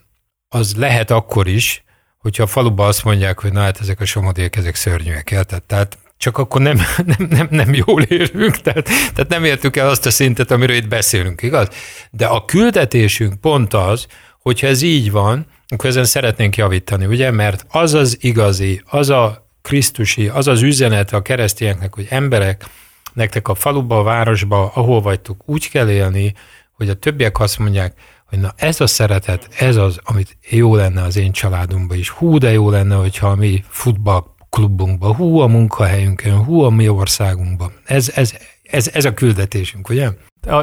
az 0.48 0.76
lehet 0.76 1.12
akkor 1.12 1.48
is, 1.48 1.84
hogyha 2.18 2.44
a 2.44 2.48
faluban 2.48 2.88
azt 2.88 3.04
mondják, 3.04 3.40
hogy 3.40 3.52
na 3.52 3.60
hát 3.60 3.80
ezek 3.80 4.00
a 4.00 4.06
somodék, 4.06 4.56
ezek 4.56 4.76
szörnyűek, 4.76 5.32
érted? 5.32 5.64
Tehát 5.64 5.98
csak 6.18 6.38
akkor 6.38 6.62
nem, 6.62 6.80
nem, 7.18 7.28
nem, 7.30 7.48
nem 7.50 7.74
jól 7.74 8.02
élünk, 8.02 8.62
tehát, 8.62 8.86
tehát 8.86 9.28
nem 9.28 9.44
értük 9.44 9.78
el 9.78 9.90
azt 9.90 10.06
a 10.06 10.12
szintet, 10.12 10.52
amiről 10.52 10.76
itt 10.76 10.88
beszélünk, 10.88 11.42
igaz? 11.42 11.68
De 12.12 12.26
a 12.26 12.46
küldetésünk 12.46 13.42
pont 13.42 13.74
az, 13.74 14.06
hogyha 14.42 14.68
ez 14.68 14.82
így 14.82 15.12
van, 15.12 15.46
akkor 15.68 15.90
ezen 15.90 16.06
szeretnénk 16.06 16.58
javítani, 16.58 17.06
ugye? 17.06 17.32
Mert 17.32 17.66
az 17.70 17.94
az 17.94 18.18
igazi, 18.20 18.82
az 18.86 19.10
a 19.10 19.50
Krisztusi, 19.62 20.28
az 20.28 20.48
az 20.48 20.62
üzenet 20.62 21.14
a 21.14 21.22
keresztényeknek, 21.22 21.94
hogy 21.94 22.08
emberek, 22.10 22.66
nektek 23.14 23.48
a 23.48 23.56
faluba, 23.56 24.00
a 24.00 24.04
városba, 24.04 24.72
ahol 24.74 25.02
vagytok, 25.02 25.42
úgy 25.46 25.70
kell 25.70 25.90
élni, 25.90 26.34
hogy 26.72 26.90
a 26.90 26.94
többiek 26.94 27.40
azt 27.40 27.60
mondják, 27.60 27.94
hogy 28.30 28.40
na 28.40 28.54
ez 28.56 28.82
a 28.82 28.88
szeretet, 28.88 29.50
ez 29.58 29.76
az, 29.76 30.00
amit 30.04 30.38
jó 30.50 30.76
lenne 30.76 31.02
az 31.02 31.18
én 31.18 31.32
családomban 31.32 31.98
is. 31.98 32.10
Hú, 32.10 32.38
de 32.38 32.52
jó 32.52 32.70
lenne, 32.70 32.96
hogyha 32.96 33.28
a 33.28 33.36
mi 33.36 33.64
futballklubunkban, 33.68 35.16
hú 35.16 35.40
a 35.40 35.48
munkahelyünkön, 35.48 36.44
hú 36.44 36.62
a 36.62 36.70
mi 36.70 36.90
országunkban. 36.90 37.72
Ez, 37.86 38.12
ez, 38.16 38.34
ez, 38.64 38.90
ez 38.94 39.06
a 39.06 39.14
küldetésünk, 39.14 39.90
ugye? 39.90 40.10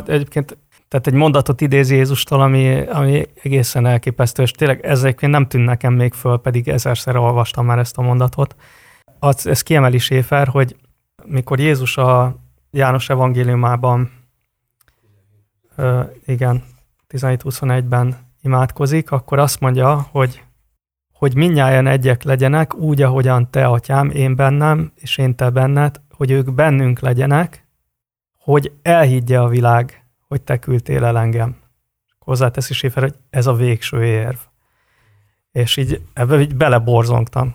Egyébként 0.06 0.56
tehát 0.88 1.06
egy 1.06 1.12
mondatot 1.12 1.60
idézi 1.60 1.94
Jézustól, 1.94 2.40
ami, 2.40 2.80
ami 2.80 3.28
egészen 3.42 3.86
elképesztő, 3.86 4.42
és 4.42 4.50
tényleg 4.50 4.84
ezek 4.84 5.20
nem 5.20 5.46
tűn 5.46 5.60
nekem 5.60 5.94
még 5.94 6.12
föl, 6.12 6.38
pedig 6.38 6.68
ezerszer 6.68 7.16
olvastam 7.16 7.66
már 7.66 7.78
ezt 7.78 7.98
a 7.98 8.02
mondatot. 8.02 8.56
Az, 9.18 9.46
ez 9.46 9.62
kiemeli 9.62 9.98
Séfer, 9.98 10.48
hogy 10.48 10.76
mikor 11.24 11.60
Jézus 11.60 11.96
a 11.96 12.36
János 12.70 13.08
evangéliumában, 13.08 14.10
ö, 15.76 16.00
igen, 16.26 16.64
17-21-ben 17.08 18.16
imádkozik, 18.42 19.10
akkor 19.10 19.38
azt 19.38 19.60
mondja, 19.60 20.08
hogy, 20.10 20.44
hogy 21.12 21.34
minnyáján 21.34 21.86
egyek 21.86 22.22
legyenek, 22.22 22.74
úgy, 22.74 23.02
ahogyan 23.02 23.50
te, 23.50 23.66
atyám, 23.66 24.10
én 24.10 24.36
bennem, 24.36 24.92
és 24.94 25.18
én 25.18 25.34
te 25.34 25.50
benned, 25.50 26.00
hogy 26.10 26.30
ők 26.30 26.54
bennünk 26.54 27.00
legyenek, 27.00 27.66
hogy 28.38 28.72
elhiggye 28.82 29.40
a 29.40 29.48
világ, 29.48 30.06
hogy 30.28 30.42
te 30.42 30.58
küldtél 30.58 31.04
el 31.04 31.18
engem. 31.18 31.56
Hozzáteszi 32.18 32.74
Séfer, 32.74 33.02
hogy 33.02 33.14
ez 33.30 33.46
a 33.46 33.54
végső 33.54 34.04
érv. 34.04 34.36
És 35.50 35.76
így 35.76 36.02
ebbe 36.12 36.40
így 36.40 36.56
beleborzongtam. 36.56 37.54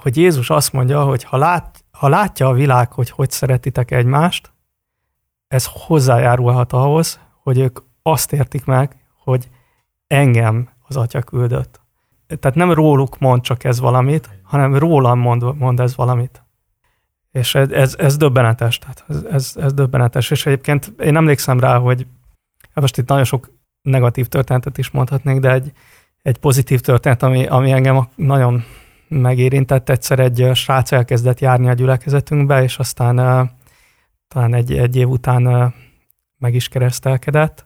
Hogy 0.00 0.16
Jézus 0.16 0.50
azt 0.50 0.72
mondja, 0.72 1.04
hogy 1.04 1.24
ha, 1.24 1.36
lát, 1.36 1.84
ha 1.90 2.08
látja 2.08 2.48
a 2.48 2.52
világ, 2.52 2.92
hogy 2.92 3.10
hogy 3.10 3.30
szeretitek 3.30 3.90
egymást, 3.90 4.52
ez 5.48 5.66
hozzájárulhat 5.70 6.72
ahhoz, 6.72 7.20
hogy 7.42 7.58
ők 7.58 7.78
azt 8.06 8.32
értik 8.32 8.64
meg, 8.64 8.96
hogy 9.24 9.48
engem 10.06 10.68
az 10.88 10.96
atya 10.96 11.22
küldött. 11.22 11.80
Tehát 12.26 12.56
nem 12.56 12.72
róluk 12.72 13.18
mond 13.18 13.42
csak 13.42 13.64
ez 13.64 13.80
valamit, 13.80 14.30
hanem 14.42 14.74
rólam 14.74 15.18
mond, 15.18 15.58
mond 15.58 15.80
ez 15.80 15.96
valamit. 15.96 16.42
És 17.32 17.54
ez, 17.54 17.70
ez, 17.70 17.94
ez 17.98 18.16
döbbenetes, 18.16 18.78
tehát 18.78 19.04
ez, 19.08 19.22
ez, 19.22 19.52
ez 19.56 19.72
döbbenetes. 19.72 20.30
És 20.30 20.46
egyébként 20.46 20.92
én 20.98 21.16
emlékszem 21.16 21.60
rá, 21.60 21.78
hogy 21.78 22.06
hát 22.60 22.80
most 22.80 22.98
itt 22.98 23.08
nagyon 23.08 23.24
sok 23.24 23.50
negatív 23.82 24.26
történetet 24.26 24.78
is 24.78 24.90
mondhatnék, 24.90 25.40
de 25.40 25.52
egy, 25.52 25.72
egy 26.22 26.38
pozitív 26.38 26.80
történet, 26.80 27.22
ami, 27.22 27.46
ami 27.46 27.72
engem 27.72 28.08
nagyon 28.14 28.64
megérintett. 29.08 29.88
Egyszer 29.88 30.18
egy 30.18 30.50
srác 30.54 30.92
elkezdett 30.92 31.40
járni 31.40 31.68
a 31.68 31.72
gyülekezetünkbe, 31.72 32.62
és 32.62 32.78
aztán 32.78 33.16
talán 34.28 34.54
egy, 34.54 34.72
egy 34.72 34.96
év 34.96 35.08
után 35.08 35.74
meg 36.38 36.54
is 36.54 36.68
keresztelkedett, 36.68 37.65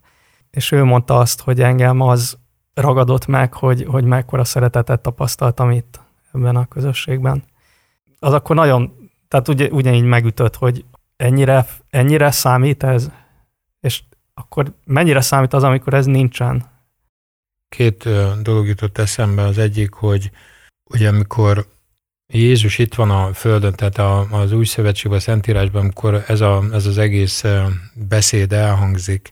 és 0.50 0.72
ő 0.72 0.84
mondta 0.84 1.18
azt, 1.18 1.40
hogy 1.40 1.60
engem 1.60 2.00
az 2.00 2.38
ragadott 2.74 3.26
meg, 3.26 3.54
hogy, 3.54 3.84
hogy 3.84 4.04
mekkora 4.04 4.44
szeretetet 4.44 5.00
tapasztaltam 5.00 5.70
itt 5.70 6.00
ebben 6.32 6.56
a 6.56 6.66
közösségben. 6.66 7.44
Az 8.18 8.32
akkor 8.32 8.56
nagyon, 8.56 9.10
tehát 9.28 9.48
ugye, 9.48 9.68
ugyanígy 9.68 10.04
megütött, 10.04 10.56
hogy 10.56 10.84
ennyire, 11.16 11.66
ennyire 11.90 12.30
számít 12.30 12.82
ez, 12.82 13.10
és 13.80 14.02
akkor 14.34 14.72
mennyire 14.84 15.20
számít 15.20 15.52
az, 15.52 15.62
amikor 15.62 15.94
ez 15.94 16.06
nincsen? 16.06 16.68
Két 17.68 18.08
dolog 18.42 18.66
jutott 18.66 18.98
eszembe. 18.98 19.42
Az 19.42 19.58
egyik, 19.58 19.92
hogy 19.92 20.30
ugye 20.84 21.08
amikor 21.08 21.66
Jézus 22.26 22.78
itt 22.78 22.94
van 22.94 23.10
a 23.10 23.32
Földön, 23.32 23.72
tehát 23.72 24.28
az 24.32 24.52
új 24.52 24.64
szövetségben, 24.64 25.18
a 25.18 25.22
Szentírásban, 25.22 25.82
amikor 25.82 26.24
ez, 26.26 26.40
a, 26.40 26.62
ez 26.72 26.86
az 26.86 26.98
egész 26.98 27.44
beszéd 27.94 28.52
elhangzik, 28.52 29.30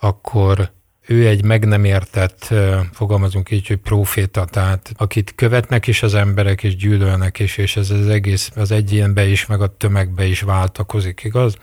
akkor 0.00 0.70
ő 1.06 1.26
egy 1.26 1.44
meg 1.44 1.64
nem 1.64 1.84
értett, 1.84 2.54
fogalmazunk 2.92 3.50
így, 3.50 3.66
hogy 3.66 3.76
proféta, 3.76 4.44
tehát 4.44 4.92
akit 4.96 5.34
követnek 5.34 5.86
is 5.86 6.02
az 6.02 6.14
emberek, 6.14 6.62
és 6.62 6.76
gyűlölnek 6.76 7.38
is, 7.38 7.56
és 7.56 7.76
ez 7.76 7.90
az 7.90 8.08
egész 8.08 8.50
az 8.54 8.70
egyénbe 8.70 9.26
is, 9.26 9.46
meg 9.46 9.60
a 9.60 9.76
tömegbe 9.76 10.26
is 10.26 10.40
váltakozik, 10.40 11.24
igaz? 11.24 11.56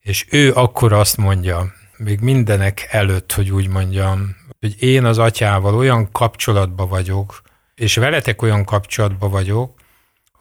És 0.00 0.26
ő 0.30 0.52
akkor 0.52 0.92
azt 0.92 1.16
mondja, 1.16 1.72
még 1.96 2.20
mindenek 2.20 2.88
előtt, 2.90 3.32
hogy 3.32 3.50
úgy 3.50 3.68
mondjam, 3.68 4.36
hogy 4.60 4.82
én 4.82 5.04
az 5.04 5.18
atyával 5.18 5.74
olyan 5.74 6.12
kapcsolatban 6.12 6.88
vagyok, 6.88 7.42
és 7.74 7.96
veletek 7.96 8.42
olyan 8.42 8.64
kapcsolatban 8.64 9.30
vagyok, 9.30 9.82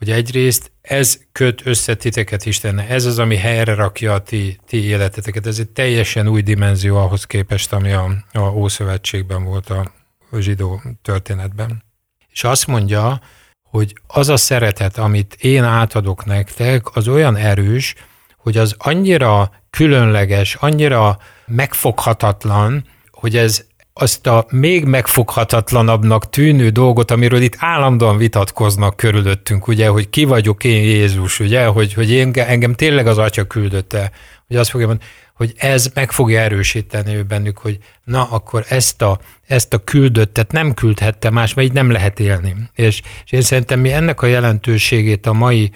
hogy 0.04 0.12
egyrészt 0.12 0.72
ez 0.82 1.20
köt 1.32 1.66
össze 1.66 1.96
titeket 1.96 2.46
Isten, 2.46 2.80
ez 2.80 3.06
az, 3.06 3.20
ami 3.20 3.36
helyre 3.36 3.74
rakja 3.74 4.14
a 4.14 4.20
ti, 4.20 4.60
ti 4.68 4.84
életeteket. 4.84 5.48
Ez 5.48 5.60
egy 5.60 5.70
teljesen 5.70 6.28
új 6.28 6.42
dimenzió 6.42 6.98
ahhoz 6.98 7.26
képest, 7.26 7.74
ami 7.74 7.92
a, 7.92 8.12
a 8.32 8.40
Ószövetségben 8.40 9.44
volt 9.44 9.70
a, 9.70 9.92
a 10.32 10.40
zsidó 10.40 10.82
történetben. 11.02 11.84
És 12.30 12.44
azt 12.44 12.68
mondja, 12.68 13.22
hogy 13.64 13.96
az 14.08 14.30
a 14.30 14.38
szeretet, 14.38 14.98
amit 14.98 15.34
én 15.40 15.64
átadok 15.64 16.26
nektek, 16.26 16.96
az 16.96 17.08
olyan 17.08 17.36
erős, 17.36 17.96
hogy 18.38 18.58
az 18.58 18.76
annyira 18.78 19.52
különleges, 19.70 20.56
annyira 20.56 21.18
megfoghatatlan, 21.46 22.86
hogy 23.12 23.38
ez 23.38 23.66
azt 23.94 24.28
a 24.28 24.46
még 24.50 24.86
megfoghatatlanabbnak 24.86 26.30
tűnő 26.30 26.70
dolgot, 26.70 27.12
amiről 27.12 27.42
itt 27.42 27.56
állandóan 27.58 28.18
vitatkoznak 28.18 28.96
körülöttünk, 28.96 29.68
ugye, 29.68 29.88
hogy 29.88 30.10
ki 30.10 30.24
vagyok 30.24 30.64
én 30.64 30.84
Jézus, 30.84 31.40
ugye, 31.40 31.66
hogy, 31.66 31.94
hogy 31.94 32.12
én, 32.12 32.32
engem 32.36 32.74
tényleg 32.74 33.08
az 33.08 33.18
Atya 33.18 33.44
küldötte, 33.44 34.12
hogy 34.48 34.56
azt 34.56 34.70
fogja 34.70 34.88
mondani, 34.88 35.10
hogy 35.34 35.54
ez 35.58 35.90
meg 35.94 36.12
fogja 36.12 36.40
erősíteni 36.40 37.16
ő 37.16 37.24
bennük, 37.24 37.58
hogy 37.58 37.78
na, 38.04 38.24
akkor 38.24 38.66
ezt 38.68 39.02
a, 39.02 39.20
ezt 39.48 39.74
a 39.74 39.84
küldöttet 39.84 40.52
nem 40.52 40.74
küldhette 40.74 41.30
más, 41.30 41.54
mert 41.54 41.68
így 41.68 41.74
nem 41.74 41.92
lehet 41.92 42.20
élni. 42.20 42.56
És, 42.74 43.02
és 43.26 43.32
én 43.32 43.42
szerintem 43.42 43.80
mi 43.80 43.92
ennek 43.92 44.22
a 44.22 44.26
jelentőségét 44.26 45.26
a 45.26 45.34
mai 45.34 45.72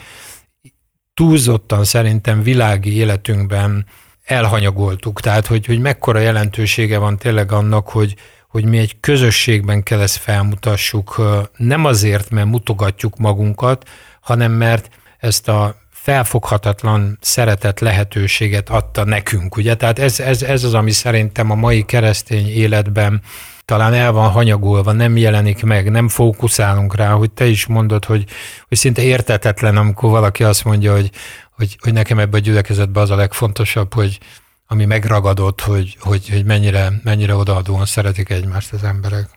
túlzottan 1.13 1.83
szerintem 1.83 2.41
világi 2.41 2.95
életünkben 2.95 3.85
elhanyagoltuk. 4.27 5.19
Tehát, 5.21 5.45
hogy, 5.47 5.65
hogy 5.65 5.79
mekkora 5.79 6.19
jelentősége 6.19 6.97
van 6.97 7.17
tényleg 7.17 7.51
annak, 7.51 7.89
hogy, 7.89 8.15
hogy 8.47 8.65
mi 8.65 8.77
egy 8.77 8.99
közösségben 8.99 9.83
kell 9.83 9.99
ezt 9.99 10.17
felmutassuk, 10.17 11.21
nem 11.57 11.85
azért, 11.85 12.29
mert 12.29 12.47
mutogatjuk 12.47 13.17
magunkat, 13.17 13.89
hanem 14.21 14.51
mert 14.51 14.89
ezt 15.17 15.47
a 15.47 15.75
felfoghatatlan 16.07 17.17
szeretet 17.21 17.79
lehetőséget 17.79 18.69
adta 18.69 19.03
nekünk, 19.03 19.55
ugye? 19.55 19.75
Tehát 19.75 19.99
ez, 19.99 20.19
ez, 20.19 20.41
ez 20.41 20.63
az, 20.63 20.73
ami 20.73 20.91
szerintem 20.91 21.51
a 21.51 21.55
mai 21.55 21.83
keresztény 21.83 22.47
életben 22.47 23.21
talán 23.65 23.93
el 23.93 24.11
van 24.11 24.29
hanyagolva, 24.29 24.91
nem 24.91 25.17
jelenik 25.17 25.63
meg, 25.63 25.91
nem 25.91 26.07
fókuszálunk 26.07 26.95
rá, 26.95 27.11
hogy 27.11 27.31
te 27.31 27.45
is 27.45 27.65
mondod, 27.65 28.05
hogy, 28.05 28.25
hogy 28.67 28.77
szinte 28.77 29.01
értetetlen, 29.01 29.77
amikor 29.77 30.09
valaki 30.09 30.43
azt 30.43 30.63
mondja, 30.63 30.93
hogy, 30.93 31.09
hogy, 31.51 31.77
hogy 31.79 31.93
nekem 31.93 32.19
ebben 32.19 32.39
a 32.39 32.43
gyülekezetben 32.43 33.03
az 33.03 33.09
a 33.09 33.15
legfontosabb, 33.15 33.93
hogy 33.93 34.19
ami 34.67 34.85
megragadott, 34.85 35.61
hogy, 35.61 35.97
hogy, 35.99 36.29
hogy 36.29 36.45
mennyire, 36.45 36.91
mennyire 37.03 37.35
odaadóan 37.35 37.85
szeretik 37.85 38.29
egymást 38.29 38.73
az 38.73 38.83
emberek. 38.83 39.29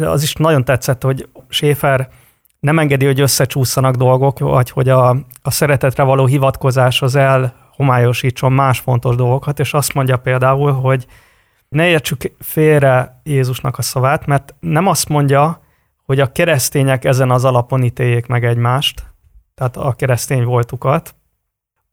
Az 0.00 0.22
is 0.22 0.32
nagyon 0.32 0.64
tetszett, 0.64 1.02
hogy 1.02 1.28
Schäfer 1.48 2.08
nem 2.64 2.78
engedi, 2.78 3.04
hogy 3.04 3.20
összecsúszanak 3.20 3.94
dolgok, 3.94 4.38
vagy 4.38 4.70
hogy 4.70 4.88
a, 4.88 5.08
a 5.42 5.50
szeretetre 5.50 6.02
való 6.02 6.26
hivatkozás 6.26 7.02
az 7.02 7.14
elhomályosítson 7.14 8.52
más 8.52 8.78
fontos 8.78 9.16
dolgokat, 9.16 9.58
és 9.58 9.74
azt 9.74 9.94
mondja 9.94 10.16
például, 10.16 10.72
hogy 10.72 11.06
ne 11.68 11.86
értsük 11.86 12.32
félre 12.38 13.20
Jézusnak 13.22 13.78
a 13.78 13.82
szavát, 13.82 14.26
mert 14.26 14.54
nem 14.60 14.86
azt 14.86 15.08
mondja, 15.08 15.60
hogy 16.04 16.20
a 16.20 16.32
keresztények 16.32 17.04
ezen 17.04 17.30
az 17.30 17.44
alapon 17.44 17.82
ítéljék 17.82 18.26
meg 18.26 18.44
egymást, 18.44 19.04
tehát 19.54 19.76
a 19.76 19.92
keresztény 19.92 20.44
voltukat, 20.44 21.14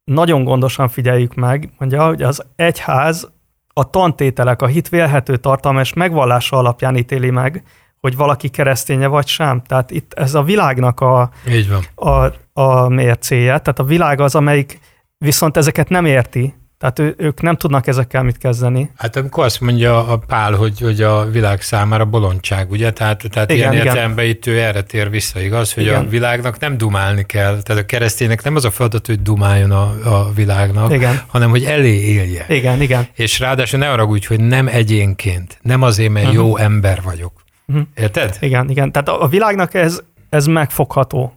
nagyon 0.03 0.43
gondosan 0.43 0.87
figyeljük 0.87 1.33
meg, 1.33 1.73
mondja, 1.77 2.05
hogy 2.07 2.21
az 2.21 2.45
egyház 2.55 3.31
a 3.73 3.89
tantételek, 3.89 4.61
a 4.61 4.67
hit 4.67 4.89
vélhető 4.89 5.37
tartalma 5.37 5.79
és 5.79 5.93
megvallása 5.93 6.57
alapján 6.57 6.95
ítéli 6.95 7.29
meg, 7.29 7.63
hogy 8.01 8.15
valaki 8.15 8.49
kereszténye 8.49 9.07
vagy 9.07 9.27
sem. 9.27 9.61
Tehát 9.61 9.91
itt 9.91 10.13
ez 10.13 10.33
a 10.33 10.43
világnak 10.43 10.99
a, 10.99 11.29
Így 11.49 11.69
van. 11.69 12.09
a, 12.09 12.33
a 12.61 12.87
mércéje. 12.87 13.45
Tehát 13.45 13.79
a 13.79 13.83
világ 13.83 14.19
az, 14.19 14.35
amelyik 14.35 14.79
viszont 15.17 15.57
ezeket 15.57 15.89
nem 15.89 16.05
érti, 16.05 16.53
tehát 16.81 16.99
ő, 16.99 17.13
ők 17.17 17.41
nem 17.41 17.55
tudnak 17.55 17.87
ezekkel 17.87 18.23
mit 18.23 18.37
kezdeni. 18.37 18.91
Hát 18.97 19.15
amikor 19.15 19.43
azt 19.45 19.61
mondja 19.61 20.07
a 20.07 20.17
Pál, 20.17 20.53
hogy, 20.53 20.79
hogy 20.79 21.01
a 21.01 21.25
világ 21.25 21.61
számára 21.61 22.05
bolondság, 22.05 22.71
ugye? 22.71 22.91
Tehát, 22.91 23.23
tehát 23.31 23.51
Igen, 23.51 23.71
ilyen 23.73 23.85
értelemben 23.85 24.25
itt 24.25 24.45
ő 24.45 24.59
erre 24.59 24.81
tér 24.81 25.09
vissza, 25.09 25.39
igaz? 25.39 25.73
Hogy 25.73 25.83
Igen. 25.83 26.05
a 26.05 26.09
világnak 26.09 26.59
nem 26.59 26.77
dumálni 26.77 27.25
kell. 27.25 27.61
Tehát 27.61 27.83
a 27.83 27.85
kereszténynek 27.85 28.43
nem 28.43 28.55
az 28.55 28.65
a 28.65 28.71
feladat, 28.71 29.05
hogy 29.05 29.21
dumáljon 29.21 29.71
a, 29.71 29.93
a 30.03 30.31
világnak, 30.33 30.93
Igen. 30.93 31.21
hanem 31.27 31.49
hogy 31.49 31.63
elé 31.63 31.99
élje. 31.99 32.45
Igen, 32.49 32.81
igen. 32.81 33.07
És 33.13 33.39
ráadásul 33.39 33.79
ne 33.79 33.91
arra 33.91 34.03
úgy, 34.03 34.25
hogy 34.25 34.39
nem 34.39 34.67
egyénként, 34.67 35.57
nem 35.61 35.81
azért, 35.81 36.11
mert 36.11 36.33
jó 36.33 36.57
ember 36.57 37.01
vagyok. 37.01 37.31
Mhm. 37.71 37.81
Érted? 37.95 38.37
Igen, 38.39 38.69
igen. 38.69 38.91
Tehát 38.91 39.09
a, 39.09 39.23
a 39.23 39.27
világnak 39.27 39.73
ez, 39.73 40.01
ez 40.29 40.45
megfogható. 40.45 41.33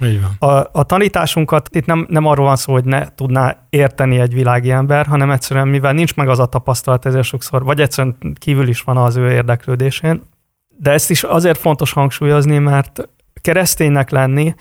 Így 0.00 0.20
van. 0.20 0.50
A, 0.50 0.68
a 0.72 0.82
tanításunkat 0.82 1.68
itt 1.72 1.86
nem, 1.86 2.06
nem 2.08 2.26
arról 2.26 2.46
van 2.46 2.56
szó, 2.56 2.72
hogy 2.72 2.84
ne 2.84 3.14
tudná 3.14 3.66
érteni 3.70 4.18
egy 4.18 4.34
világi 4.34 4.70
ember, 4.70 5.06
hanem 5.06 5.30
egyszerűen, 5.30 5.68
mivel 5.68 5.92
nincs 5.92 6.14
meg 6.14 6.28
az 6.28 6.38
a 6.38 6.46
tapasztalat, 6.46 7.06
ezért 7.06 7.24
sokszor, 7.24 7.64
vagy 7.64 7.80
egyszerűen 7.80 8.16
kívül 8.38 8.68
is 8.68 8.80
van 8.80 8.96
az 8.96 9.16
ő 9.16 9.30
érdeklődésén. 9.30 10.22
De 10.68 10.90
ezt 10.90 11.10
is 11.10 11.22
azért 11.22 11.58
fontos 11.58 11.92
hangsúlyozni, 11.92 12.58
mert 12.58 13.08
kereszténynek 13.40 14.10
lenni, 14.10 14.54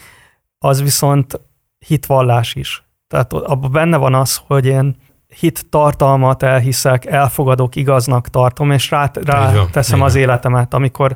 az 0.58 0.82
viszont 0.82 1.40
hitvallás 1.88 2.56
is. 2.56 2.84
Tehát 3.08 3.34
abban 3.34 3.72
benne 3.72 3.98
van 3.98 4.14
az, 4.14 4.42
hogy 4.48 4.66
én 4.66 4.96
hit 5.40 5.70
tartalmat 5.70 6.44
elhiszek, 6.44 7.06
elfogadok, 7.06 7.76
igaznak 7.76 8.28
tartom, 8.28 8.72
és 8.72 8.90
rá, 8.90 9.12
rá 9.14 9.54
van, 9.54 9.68
teszem 9.72 10.02
az 10.02 10.16
életemet. 10.16 10.74
Amikor, 10.74 11.16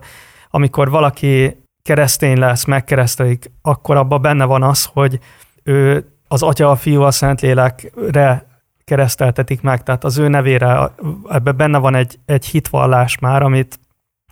amikor 0.50 0.90
valaki 0.90 1.64
keresztény 1.82 2.38
lesz, 2.38 2.66
megkeresztelik, 2.66 3.52
akkor 3.62 3.96
abban 3.96 4.22
benne 4.22 4.46
van 4.46 4.64
az, 4.64 4.90
hogy 4.94 5.20
ő 5.64 6.10
az 6.28 6.44
Atya, 6.44 6.70
a 6.70 6.76
Fiú, 6.76 7.02
a 7.02 7.12
Szentlélekre 7.12 8.48
kereszteltetik 8.84 9.62
meg, 9.62 9.84
tehát 9.84 10.04
az 10.04 10.18
ő 10.18 10.28
nevére, 10.28 10.92
ebben 11.30 11.58
benne 11.58 11.78
van 11.78 11.96
egy, 11.96 12.20
egy 12.26 12.46
hitvallás 12.46 13.20
már, 13.20 13.42
amit 13.42 13.80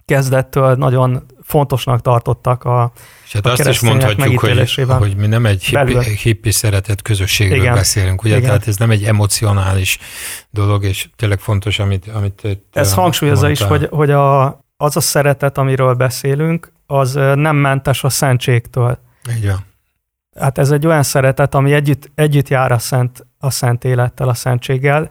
kezdettől 0.05 0.75
nagyon 0.75 1.23
fontosnak 1.43 2.01
tartottak 2.01 2.63
a, 2.63 2.91
És 3.25 3.31
hát 3.33 3.45
a 3.45 3.51
azt 3.51 3.67
is 3.67 3.79
mondhatjuk, 3.79 4.39
hogy, 4.39 4.85
hogy 4.87 5.15
mi 5.15 5.27
nem 5.27 5.45
egy 5.45 5.63
hippi, 5.63 6.15
hippi 6.15 6.51
szeretett 6.51 7.01
közösségről 7.01 7.57
Igen. 7.57 7.73
beszélünk, 7.73 8.23
ugye? 8.23 8.35
Igen. 8.35 8.47
Tehát 8.47 8.67
ez 8.67 8.77
nem 8.77 8.91
egy 8.91 9.03
emocionális 9.03 9.99
dolog, 10.49 10.83
és 10.83 11.09
tényleg 11.15 11.39
fontos, 11.39 11.79
amit, 11.79 12.07
amit 12.13 12.47
Ez 12.71 12.93
hangsúlyozza 12.93 13.49
is, 13.49 13.59
mondtál. 13.59 13.79
hogy, 13.79 13.89
hogy 13.97 14.11
a, 14.11 14.45
az 14.77 14.97
a 14.97 15.01
szeretet, 15.01 15.57
amiről 15.57 15.93
beszélünk, 15.93 16.71
az 16.85 17.13
nem 17.13 17.55
mentes 17.55 18.03
a 18.03 18.09
szentségtől. 18.09 18.97
Így 19.37 19.47
van. 19.47 19.65
Hát 20.39 20.57
ez 20.57 20.71
egy 20.71 20.85
olyan 20.87 21.03
szeretet, 21.03 21.55
ami 21.55 21.73
együtt, 21.73 22.11
együtt 22.15 22.47
jár 22.47 22.71
a 22.71 22.77
szent, 22.77 23.25
a 23.39 23.49
szent 23.49 23.83
élettel, 23.83 24.29
a 24.29 24.33
szentséggel. 24.33 25.09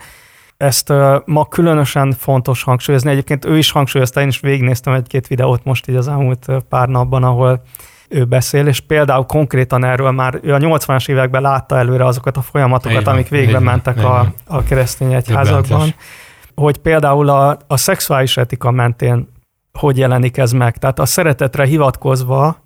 Ezt 0.63 0.93
ma 1.25 1.49
különösen 1.49 2.13
fontos 2.19 2.63
hangsúlyozni. 2.63 3.11
Egyébként 3.11 3.45
ő 3.45 3.59
is 3.59 3.71
hangsúlyozta, 3.71 4.21
én 4.21 4.29
is 4.29 4.41
végignéztem 4.41 4.93
egy-két 4.93 5.27
videót 5.27 5.65
most 5.65 5.89
így 5.89 5.97
az 5.97 6.09
elmúlt 6.09 6.47
pár 6.69 6.89
napban, 6.89 7.25
ahol 7.25 7.63
ő 8.09 8.25
beszél, 8.25 8.67
és 8.67 8.81
például 8.81 9.25
konkrétan 9.25 9.85
erről 9.85 10.11
már 10.11 10.39
ő 10.43 10.55
a 10.55 10.59
80-as 10.59 11.09
években 11.09 11.43
látta 11.43 11.77
előre 11.77 12.05
azokat 12.05 12.37
a 12.37 12.41
folyamatokat, 12.41 13.05
van, 13.05 13.15
amik 13.15 13.29
végbe 13.29 13.53
van, 13.53 13.63
mentek 13.63 14.05
a, 14.05 14.33
a 14.47 14.63
keresztény 14.63 15.13
egyházakban, 15.13 15.95
hogy 16.55 16.79
például 16.79 17.29
a, 17.29 17.59
a 17.67 17.77
szexuális 17.77 18.37
etika 18.37 18.71
mentén 18.71 19.29
hogy 19.73 19.99
jelenik 19.99 20.37
ez 20.37 20.53
meg. 20.53 20.77
Tehát 20.77 20.99
a 20.99 21.07
szeretetre 21.07 21.65
hivatkozva 21.65 22.57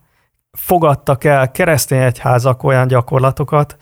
fogadtak 0.53 1.25
el 1.25 1.51
keresztény 1.51 2.01
egyházak 2.01 2.63
olyan 2.63 2.87
gyakorlatokat, 2.87 3.77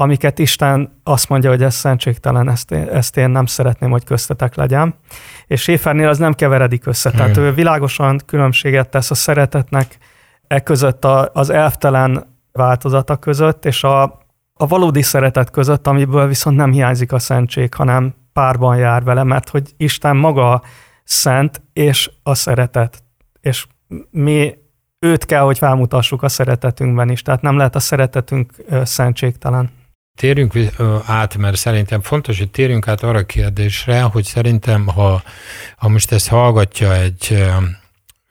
amiket 0.00 0.38
Isten 0.38 1.00
azt 1.02 1.28
mondja, 1.28 1.50
hogy 1.50 1.62
ez 1.62 1.74
szentségtelen, 1.74 2.50
ezt 2.50 2.70
én, 2.70 2.88
ezt 2.88 3.16
én 3.16 3.30
nem 3.30 3.46
szeretném, 3.46 3.90
hogy 3.90 4.04
köztetek 4.04 4.54
legyen. 4.54 4.94
És 5.46 5.62
Séfernél 5.62 6.08
az 6.08 6.18
nem 6.18 6.34
keveredik 6.34 6.86
össze. 6.86 7.10
Tehát 7.10 7.36
ő 7.36 7.52
világosan 7.52 8.20
különbséget 8.26 8.88
tesz 8.88 9.10
a 9.10 9.14
szeretetnek 9.14 9.98
e 10.46 10.60
között 10.60 11.04
a, 11.04 11.30
az 11.32 11.50
elvtelen 11.50 12.36
változata 12.52 13.16
között, 13.16 13.64
és 13.64 13.84
a, 13.84 14.02
a 14.54 14.66
valódi 14.66 15.02
szeretet 15.02 15.50
között, 15.50 15.86
amiből 15.86 16.26
viszont 16.26 16.56
nem 16.56 16.72
hiányzik 16.72 17.12
a 17.12 17.18
szentség, 17.18 17.74
hanem 17.74 18.14
párban 18.32 18.76
jár 18.76 19.02
vele, 19.04 19.22
mert 19.22 19.48
hogy 19.48 19.74
Isten 19.76 20.16
maga 20.16 20.62
szent 21.04 21.62
és 21.72 22.10
a 22.22 22.34
szeretet. 22.34 23.02
És 23.40 23.66
mi 24.10 24.54
őt 24.98 25.24
kell, 25.24 25.42
hogy 25.42 25.58
felmutassuk 25.58 26.22
a 26.22 26.28
szeretetünkben 26.28 27.10
is. 27.10 27.22
Tehát 27.22 27.42
nem 27.42 27.56
lehet 27.56 27.74
a 27.74 27.80
szeretetünk 27.80 28.52
szentségtelen. 28.82 29.77
Térjünk 30.18 30.52
át, 31.06 31.36
mert 31.36 31.56
szerintem 31.56 32.00
fontos, 32.00 32.38
hogy 32.38 32.50
térjünk 32.50 32.88
át 32.88 33.02
arra 33.02 33.18
a 33.18 33.26
kérdésre, 33.26 34.00
hogy 34.00 34.24
szerintem, 34.24 34.86
ha, 34.86 35.22
ha 35.76 35.88
most 35.88 36.12
ezt 36.12 36.28
hallgatja 36.28 36.96
egy 36.96 37.44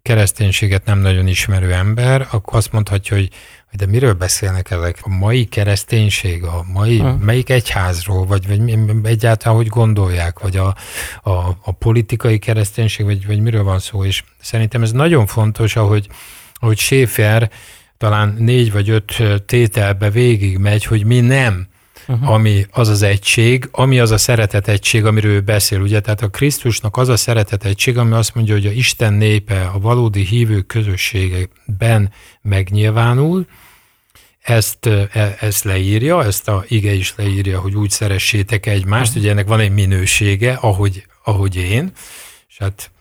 kereszténységet 0.01 0.85
nem 0.85 0.99
nagyon 0.99 1.27
ismerő 1.27 1.73
ember, 1.73 2.27
akkor 2.31 2.57
azt 2.57 2.71
mondhatja, 2.71 3.17
hogy 3.17 3.29
de 3.71 3.85
miről 3.85 4.13
beszélnek 4.13 4.71
ezek? 4.71 4.99
A 5.01 5.09
mai 5.09 5.45
kereszténység, 5.45 6.43
a 6.43 6.65
mai, 6.73 6.99
Hmm. 6.99 7.09
melyik 7.09 7.49
egyházról, 7.49 8.25
vagy, 8.25 8.47
vagy 8.47 8.77
egyáltalán 9.03 9.57
hogy 9.57 9.67
gondolják, 9.67 10.39
vagy 10.39 10.57
a, 10.57 10.75
a, 11.21 11.31
a 11.63 11.71
politikai 11.71 12.39
kereszténység, 12.39 13.05
vagy, 13.05 13.27
vagy 13.27 13.39
miről 13.39 13.63
van 13.63 13.79
szó, 13.79 14.05
és 14.05 14.23
szerintem 14.41 14.83
ez 14.83 14.91
nagyon 14.91 15.25
fontos, 15.25 15.75
ahogy, 15.75 16.07
ahogy 16.53 16.77
Schaefer 16.77 17.51
talán 17.97 18.35
négy 18.39 18.71
vagy 18.71 18.89
öt 18.89 19.23
tételbe 19.45 20.09
végig 20.09 20.57
megy, 20.57 20.85
hogy 20.85 21.05
mi 21.05 21.19
nem, 21.19 21.67
uh-huh. 22.07 22.29
ami 22.29 22.65
az 22.71 22.87
az 22.87 23.01
egység, 23.01 23.67
ami 23.71 23.99
az 23.99 24.11
a 24.11 24.17
szeretet 24.17 24.67
egység, 24.67 25.05
amiről 25.05 25.31
ő 25.31 25.41
beszél. 25.41 25.81
Ugye, 25.81 25.99
tehát 25.99 26.21
a 26.21 26.29
Krisztusnak 26.29 26.97
az 26.97 27.09
a 27.09 27.17
szeretet 27.17 27.65
egység, 27.65 27.97
ami 27.97 28.13
azt 28.13 28.35
mondja, 28.35 28.53
hogy 28.53 28.65
a 28.65 28.71
Isten 28.71 29.13
népe 29.13 29.65
a 29.65 29.79
valódi 29.79 30.25
hívők 30.25 30.67
közösségeben 30.67 32.11
megnyilvánul, 32.41 33.45
ezt, 34.47 34.85
e- 34.85 35.35
ezt 35.39 35.63
leírja, 35.63 36.23
ezt 36.23 36.47
a 36.47 36.63
ige 36.67 36.93
is 36.93 37.13
leírja, 37.15 37.59
hogy 37.59 37.75
úgy 37.75 37.89
szeressétek 37.89 38.65
egymást, 38.65 39.15
ugye 39.15 39.31
ennek 39.31 39.47
van 39.47 39.59
egy 39.59 39.71
minősége, 39.71 40.53
ahogy, 40.53 41.05
ahogy 41.23 41.55
én, 41.55 41.91
és 42.47 42.57
hát 42.57 42.91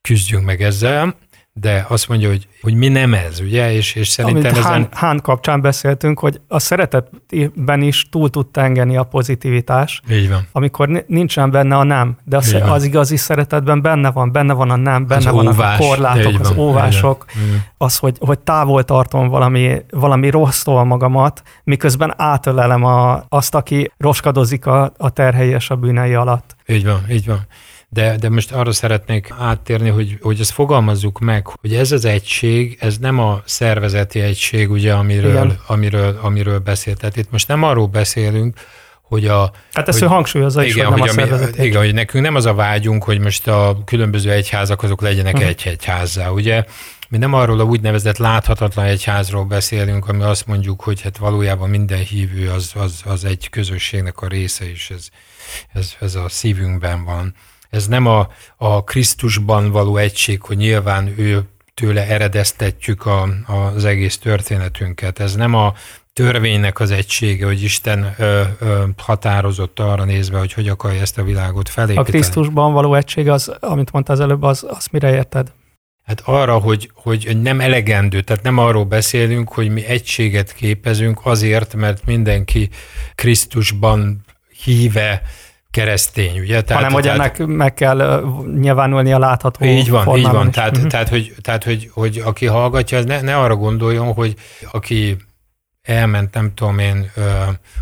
küzdjünk 0.00 0.44
meg 0.44 0.62
ezzel, 0.62 1.18
de 1.60 1.84
azt 1.88 2.08
mondja, 2.08 2.28
hogy, 2.28 2.48
hogy 2.62 2.74
mi 2.74 2.88
nem 2.88 3.14
ez, 3.14 3.40
ugye, 3.40 3.72
és, 3.72 3.94
és 3.94 4.18
Amit 4.18 4.34
szerintem 4.42 4.62
Hán, 4.62 4.72
ezen... 4.72 4.88
Hán 4.92 5.20
kapcsán 5.22 5.60
beszéltünk, 5.60 6.18
hogy 6.18 6.40
a 6.48 6.58
szeretetben 6.58 7.82
is 7.82 8.08
túl 8.10 8.30
tud 8.30 8.46
tengeni 8.46 8.96
a 8.96 9.02
pozitivitás, 9.02 10.00
Így 10.10 10.28
van. 10.28 10.46
amikor 10.52 10.88
ni- 10.88 11.04
nincsen 11.06 11.50
benne 11.50 11.76
a 11.76 11.82
nem, 11.82 12.16
de 12.24 12.36
az, 12.36 12.52
van. 12.52 12.62
az 12.62 12.84
igazi 12.84 13.16
szeretetben 13.16 13.82
benne 13.82 14.10
van, 14.10 14.32
benne 14.32 14.52
van 14.52 14.70
a 14.70 14.76
nem, 14.76 15.06
benne 15.06 15.28
Az 15.28 15.34
vannak 15.34 15.52
óvás. 15.52 15.78
a 15.78 15.82
korlátok, 15.82 16.32
Így 16.32 16.40
az 16.40 16.48
van. 16.54 16.58
óvások, 16.58 17.24
Így 17.44 17.50
van. 17.50 17.64
az, 17.76 17.96
hogy, 17.96 18.16
hogy 18.20 18.38
távol 18.38 18.84
tartom 18.84 19.28
valami, 19.28 19.76
valami 19.90 20.30
rossztól 20.30 20.84
magamat, 20.84 21.42
miközben 21.64 22.14
átölelem 22.16 22.84
a, 22.84 23.24
azt, 23.28 23.54
aki 23.54 23.90
roskadozik 23.98 24.66
a, 24.66 24.92
a 24.96 25.10
terhei 25.10 25.48
és 25.48 25.70
a 25.70 25.76
bűnei 25.76 26.14
alatt. 26.14 26.56
Így 26.66 26.84
van, 26.84 27.00
így 27.10 27.26
van. 27.26 27.40
De, 27.94 28.16
de 28.16 28.28
most 28.28 28.52
arra 28.52 28.72
szeretnék 28.72 29.34
áttérni, 29.38 29.88
hogy, 29.88 30.18
hogy 30.20 30.40
ezt 30.40 30.50
fogalmazzuk 30.52 31.18
meg, 31.18 31.46
hogy 31.46 31.74
ez 31.74 31.92
az 31.92 32.04
egység, 32.04 32.76
ez 32.80 32.98
nem 32.98 33.18
a 33.18 33.42
szervezeti 33.44 34.20
egység, 34.20 34.70
ugye, 34.70 34.92
amiről, 34.92 35.30
Igen. 35.30 35.58
amiről, 35.66 36.18
amiről 36.22 36.58
beszélt. 36.58 36.98
Tehát 36.98 37.16
itt 37.16 37.30
most 37.30 37.48
nem 37.48 37.62
arról 37.62 37.86
beszélünk, 37.86 38.60
hogy 39.02 39.26
a... 39.26 39.52
Hát 39.72 39.88
ezt 39.88 39.98
hogy, 39.98 40.08
ő 40.08 40.10
hangsúlyozza 40.12 40.64
is, 40.64 40.74
igen, 40.74 40.86
hogy 40.86 40.94
nem 40.94 41.00
hogy 41.00 41.08
a 41.08 41.12
ami- 41.12 41.30
szervezeti. 41.30 41.64
Igen, 41.66 41.80
hogy 41.80 41.94
nekünk 41.94 42.24
nem 42.24 42.34
az 42.34 42.46
a 42.46 42.54
vágyunk, 42.54 43.04
hogy 43.04 43.18
most 43.18 43.48
a 43.48 43.78
különböző 43.84 44.30
egyházak 44.30 44.82
azok 44.82 45.00
legyenek 45.00 45.34
Mhm. 45.34 45.42
egy 45.42 45.62
egyházzá, 45.64 46.28
ugye? 46.28 46.64
Mi 47.08 47.18
nem 47.18 47.32
arról 47.32 47.60
a 47.60 47.64
úgynevezett 47.64 48.16
láthatatlan 48.16 48.84
egyházról 48.84 49.44
beszélünk, 49.44 50.08
ami 50.08 50.22
azt 50.22 50.46
mondjuk, 50.46 50.80
hogy 50.82 51.00
hát 51.00 51.16
valójában 51.16 51.68
minden 51.70 51.98
hívő 51.98 52.50
az, 52.50 52.72
az, 52.74 53.00
az 53.04 53.24
egy 53.24 53.50
közösségnek 53.50 54.20
a 54.20 54.26
része, 54.28 54.70
és 54.70 54.90
ez, 54.90 55.08
ez, 55.72 55.94
ez 56.00 56.14
a 56.14 56.28
szívünkben 56.28 57.04
van. 57.04 57.34
Ez 57.74 57.86
nem 57.86 58.06
a, 58.06 58.28
a 58.56 58.84
Krisztusban 58.84 59.70
való 59.70 59.96
egység, 59.96 60.42
hogy 60.42 60.56
nyilván 60.56 61.14
ő 61.16 61.42
tőle 61.74 62.06
eredeztetjük 62.06 63.06
a, 63.06 63.28
az 63.74 63.84
egész 63.84 64.18
történetünket. 64.18 65.18
Ez 65.18 65.34
nem 65.34 65.54
a 65.54 65.74
törvénynek 66.12 66.80
az 66.80 66.90
egysége, 66.90 67.46
hogy 67.46 67.62
Isten 67.62 68.14
ö, 68.18 68.42
ö, 68.58 68.84
határozott 68.96 69.80
arra 69.80 70.04
nézve, 70.04 70.38
hogy 70.38 70.52
hogy 70.52 70.68
akarja 70.68 71.00
ezt 71.00 71.18
a 71.18 71.22
világot 71.22 71.68
A 71.68 71.70
felépíteni. 71.70 72.08
Krisztusban 72.10 72.72
való 72.72 72.94
egység, 72.94 73.28
az, 73.28 73.48
amit 73.60 73.92
mondtál 73.92 74.16
az 74.16 74.22
előbb, 74.22 74.42
az, 74.42 74.66
az 74.68 74.86
mire 74.90 75.14
érted? 75.14 75.52
Hát 76.04 76.22
arra, 76.24 76.58
hogy, 76.58 76.90
hogy 76.94 77.38
nem 77.42 77.60
elegendő, 77.60 78.20
tehát 78.20 78.42
nem 78.42 78.58
arról 78.58 78.84
beszélünk, 78.84 79.52
hogy 79.52 79.70
mi 79.70 79.84
egységet 79.84 80.52
képezünk 80.52 81.20
azért, 81.22 81.74
mert 81.74 82.04
mindenki 82.04 82.68
Krisztusban 83.14 84.24
híve 84.64 85.22
keresztény, 85.74 86.38
ugye? 86.38 86.62
Tehát, 86.62 86.82
Hanem, 86.82 86.92
hogy 86.92 87.08
ennek 87.08 87.46
meg 87.46 87.74
kell 87.74 88.24
nyilvánulni 88.60 89.12
a 89.12 89.18
látható 89.18 89.64
Így 89.64 89.90
van, 89.90 90.16
így 90.16 90.22
van. 90.22 90.50
Tehát, 90.50 90.76
uh-huh. 90.76 90.90
tehát, 90.90 91.08
hogy, 91.08 91.34
tehát 91.40 91.64
hogy, 91.64 91.90
hogy 91.92 92.22
aki 92.24 92.46
hallgatja, 92.46 93.02
ne, 93.02 93.20
ne 93.20 93.36
arra 93.36 93.56
gondoljon, 93.56 94.12
hogy 94.12 94.34
aki 94.72 95.16
elment, 95.82 96.34
nem 96.34 96.52
tudom 96.54 96.78
én, 96.78 97.10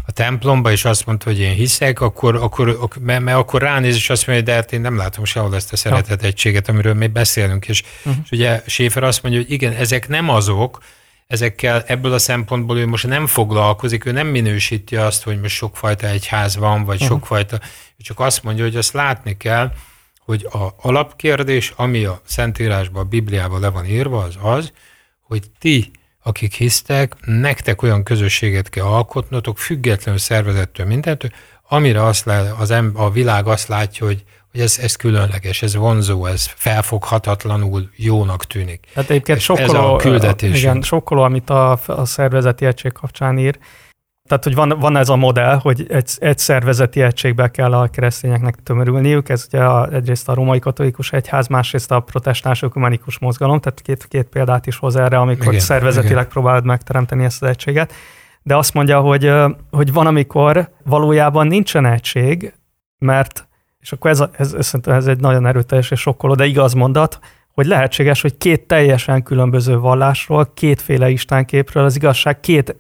a 0.07 0.13
templomba, 0.13 0.71
és 0.71 0.85
azt 0.85 1.07
mondta, 1.07 1.29
hogy 1.29 1.39
én 1.41 1.55
hiszek, 1.55 2.01
akkor, 2.01 2.37
akkor, 2.37 2.79
mert, 3.01 3.23
mert 3.23 3.37
akkor 3.37 3.61
ránéz, 3.61 3.95
és 3.95 4.11
azt 4.11 4.27
mondja, 4.27 4.45
hogy 4.45 4.55
de 4.55 4.61
hát 4.61 4.73
én 4.73 4.81
nem 4.81 4.97
látom 4.97 5.25
sehol 5.25 5.55
ezt 5.55 5.73
a 5.73 5.77
szeretetegységet, 5.77 6.69
amiről 6.69 6.95
mi 6.95 7.07
beszélünk. 7.07 7.69
És, 7.69 7.83
uh-huh. 8.05 8.23
és 8.25 8.31
ugye 8.31 8.63
Schäfer 8.67 9.03
azt 9.03 9.23
mondja, 9.23 9.41
hogy 9.41 9.51
igen, 9.51 9.73
ezek 9.73 10.09
nem 10.09 10.29
azok, 10.29 10.79
ezekkel 11.27 11.83
ebből 11.87 12.13
a 12.13 12.19
szempontból 12.19 12.79
ő 12.79 12.87
most 12.87 13.07
nem 13.07 13.27
foglalkozik, 13.27 14.05
ő 14.05 14.13
nem 14.13 14.27
minősíti 14.27 14.97
azt, 14.97 15.23
hogy 15.23 15.41
most 15.41 15.57
sokfajta 15.57 16.07
egyház 16.07 16.57
van, 16.57 16.85
vagy 16.85 16.95
uh-huh. 16.95 17.11
sokfajta, 17.11 17.61
csak 17.99 18.21
azt 18.21 18.43
mondja, 18.43 18.65
hogy 18.65 18.77
azt 18.77 18.93
látni 18.93 19.37
kell, 19.37 19.73
hogy 20.25 20.47
a 20.53 20.75
alapkérdés, 20.77 21.73
ami 21.77 22.05
a 22.05 22.21
Szentírásban, 22.25 23.03
a 23.03 23.09
Bibliában 23.09 23.61
le 23.61 23.69
van 23.69 23.85
írva, 23.85 24.23
az 24.23 24.39
az, 24.41 24.73
hogy 25.21 25.43
ti, 25.59 25.91
akik 26.23 26.55
hisztek, 26.55 27.15
nektek 27.25 27.83
olyan 27.83 28.03
közösséget 28.03 28.69
kell 28.69 28.85
alkotnotok, 28.85 29.59
függetlenül 29.59 30.21
szervezettől 30.21 30.87
mindentől, 30.87 31.31
amire 31.69 32.05
azt 32.05 32.25
le, 32.25 32.55
az 32.59 32.71
em, 32.71 32.93
a 32.95 33.11
világ 33.11 33.47
azt 33.47 33.69
látja, 33.69 34.07
hogy 34.07 34.25
hogy 34.53 34.61
ez, 34.61 34.79
ez 34.79 34.97
különleges, 34.97 35.63
ez 35.63 35.77
vonzó, 35.77 36.27
ez 36.27 36.47
felfoghatatlanul 36.47 37.91
jónak 37.97 38.45
tűnik. 38.45 38.87
Tehát 38.95 39.11
egyébként 39.11 39.41
sokkoló, 39.41 39.69
ez 39.69 39.85
a 39.85 39.97
küldetés. 39.97 40.63
Igen, 40.63 40.83
sokkoló, 40.83 41.23
amit 41.23 41.51
a, 41.51 41.79
a 41.87 42.05
szervezeti 42.05 42.65
egység 42.65 42.93
kapcsán 42.93 43.39
ír. 43.39 43.59
Tehát, 44.29 44.45
hogy 44.45 44.55
van, 44.55 44.79
van 44.81 44.97
ez 44.97 45.09
a 45.09 45.17
modell, 45.17 45.59
hogy 45.59 45.87
egy, 45.89 46.11
egy 46.19 46.39
szervezeti 46.39 47.03
egységbe 47.03 47.51
kell 47.51 47.73
a 47.73 47.89
keresztényeknek 47.89 48.55
tömörülniük, 48.63 49.29
ez 49.29 49.45
ugye 49.47 49.65
a, 49.65 49.89
egyrészt 49.93 50.29
a 50.29 50.35
római 50.35 50.59
katolikus 50.59 51.13
egyház, 51.13 51.47
másrészt 51.47 51.91
a 51.91 52.01
protestáns 52.01 52.63
ökumenikus 52.63 53.19
mozgalom, 53.19 53.61
tehát 53.61 53.81
két, 53.81 54.07
két 54.09 54.27
példát 54.27 54.67
is 54.67 54.77
hoz 54.77 54.97
erre, 54.97 55.19
amikor 55.19 55.47
igen, 55.47 55.61
szervezetileg 55.61 56.13
igen. 56.13 56.29
próbálod 56.29 56.65
megteremteni 56.65 57.25
ezt 57.25 57.43
az 57.43 57.49
egységet. 57.49 57.93
De 58.43 58.57
azt 58.57 58.75
mondja, 58.75 59.01
hogy, 59.01 59.33
hogy 59.71 59.93
van, 59.93 60.07
amikor 60.07 60.69
valójában 60.85 61.47
nincsen 61.47 61.87
egység, 61.87 62.55
mert 62.99 63.49
és 63.83 63.93
akkor 63.93 64.11
ez, 64.11 64.21
a, 64.21 64.31
ez, 64.33 64.53
ez, 64.53 64.73
ez 64.85 65.07
egy 65.07 65.21
nagyon 65.21 65.47
erőteljes 65.47 65.91
és 65.91 66.01
sokkoló, 66.01 66.35
de 66.35 66.47
igaz 66.47 66.73
mondat, 66.73 67.19
hogy 67.53 67.67
lehetséges, 67.67 68.21
hogy 68.21 68.37
két 68.39 68.67
teljesen 68.67 69.23
különböző 69.23 69.79
vallásról, 69.79 70.51
kétféle 70.55 71.11
istenképről, 71.11 71.85
az 71.85 71.97
igazság 71.97 72.41
két 72.41 72.77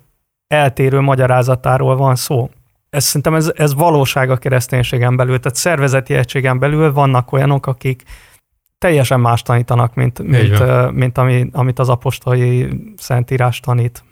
eltérő 0.46 1.00
magyarázatáról 1.00 1.96
van 1.96 2.16
szó. 2.16 2.50
Ez 2.90 3.04
szerintem 3.04 3.34
ez, 3.34 3.52
ez 3.54 3.74
valóság 3.74 4.30
a 4.30 4.36
kereszténységen 4.36 5.16
belül, 5.16 5.38
tehát 5.38 5.58
szervezeti 5.58 6.14
egységen 6.14 6.58
belül 6.58 6.92
vannak 6.92 7.32
olyanok, 7.32 7.66
akik 7.66 8.02
teljesen 8.78 9.20
más 9.20 9.42
tanítanak, 9.42 9.94
mint, 9.94 10.22
mint, 10.22 10.62
mint 10.92 11.18
ami, 11.18 11.48
amit 11.52 11.78
az 11.78 11.88
apostolai 11.88 12.68
szentírás 12.96 13.60
tanít. 13.60 14.04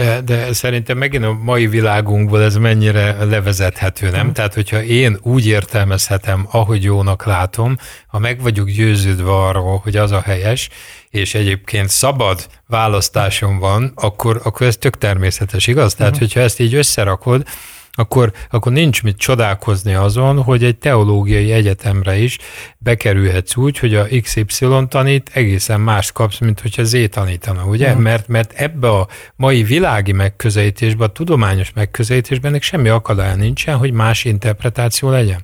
De, 0.00 0.20
de 0.20 0.52
szerintem 0.52 0.98
megint 0.98 1.24
a 1.24 1.32
mai 1.32 1.66
világunkból 1.66 2.42
ez 2.42 2.56
mennyire 2.56 3.24
levezethető, 3.24 4.10
nem? 4.10 4.26
Mm. 4.26 4.30
Tehát, 4.30 4.54
hogyha 4.54 4.82
én 4.82 5.18
úgy 5.22 5.46
értelmezhetem, 5.46 6.46
ahogy 6.50 6.82
jónak 6.82 7.24
látom, 7.24 7.76
ha 8.06 8.18
meg 8.18 8.42
vagyok 8.42 8.70
győződve 8.70 9.30
arról, 9.30 9.80
hogy 9.82 9.96
az 9.96 10.12
a 10.12 10.20
helyes, 10.20 10.68
és 11.10 11.34
egyébként 11.34 11.88
szabad 11.88 12.46
választásom 12.66 13.58
van, 13.58 13.92
akkor, 13.94 14.40
akkor 14.44 14.66
ez 14.66 14.76
tök 14.76 14.98
természetes, 14.98 15.66
igaz? 15.66 15.94
Tehát, 15.94 16.16
mm. 16.16 16.18
hogyha 16.18 16.40
ezt 16.40 16.60
így 16.60 16.74
összerakod, 16.74 17.46
akkor, 17.92 18.32
akkor 18.50 18.72
nincs 18.72 19.02
mit 19.02 19.16
csodálkozni 19.16 19.94
azon, 19.94 20.42
hogy 20.42 20.64
egy 20.64 20.76
teológiai 20.76 21.52
egyetemre 21.52 22.16
is 22.18 22.38
bekerülhetsz 22.78 23.56
úgy, 23.56 23.78
hogy 23.78 23.94
a 23.94 24.06
XY 24.20 24.66
tanít, 24.88 25.30
egészen 25.32 25.80
más 25.80 26.12
kapsz, 26.12 26.38
mint 26.38 26.60
hogyha 26.60 26.84
Z 26.84 26.96
tanítana, 27.10 27.64
ugye? 27.64 27.88
Uh-huh. 27.88 28.02
Mert, 28.02 28.28
mert 28.28 28.52
ebbe 28.52 28.88
a 28.90 29.08
mai 29.36 29.62
világi 29.62 30.12
megközelítésben, 30.12 31.08
a 31.08 31.12
tudományos 31.12 31.72
megközelítésben 31.72 32.50
ennek 32.50 32.62
semmi 32.62 32.88
akadálya 32.88 33.34
nincsen, 33.34 33.76
hogy 33.76 33.92
más 33.92 34.24
interpretáció 34.24 35.10
legyen. 35.10 35.40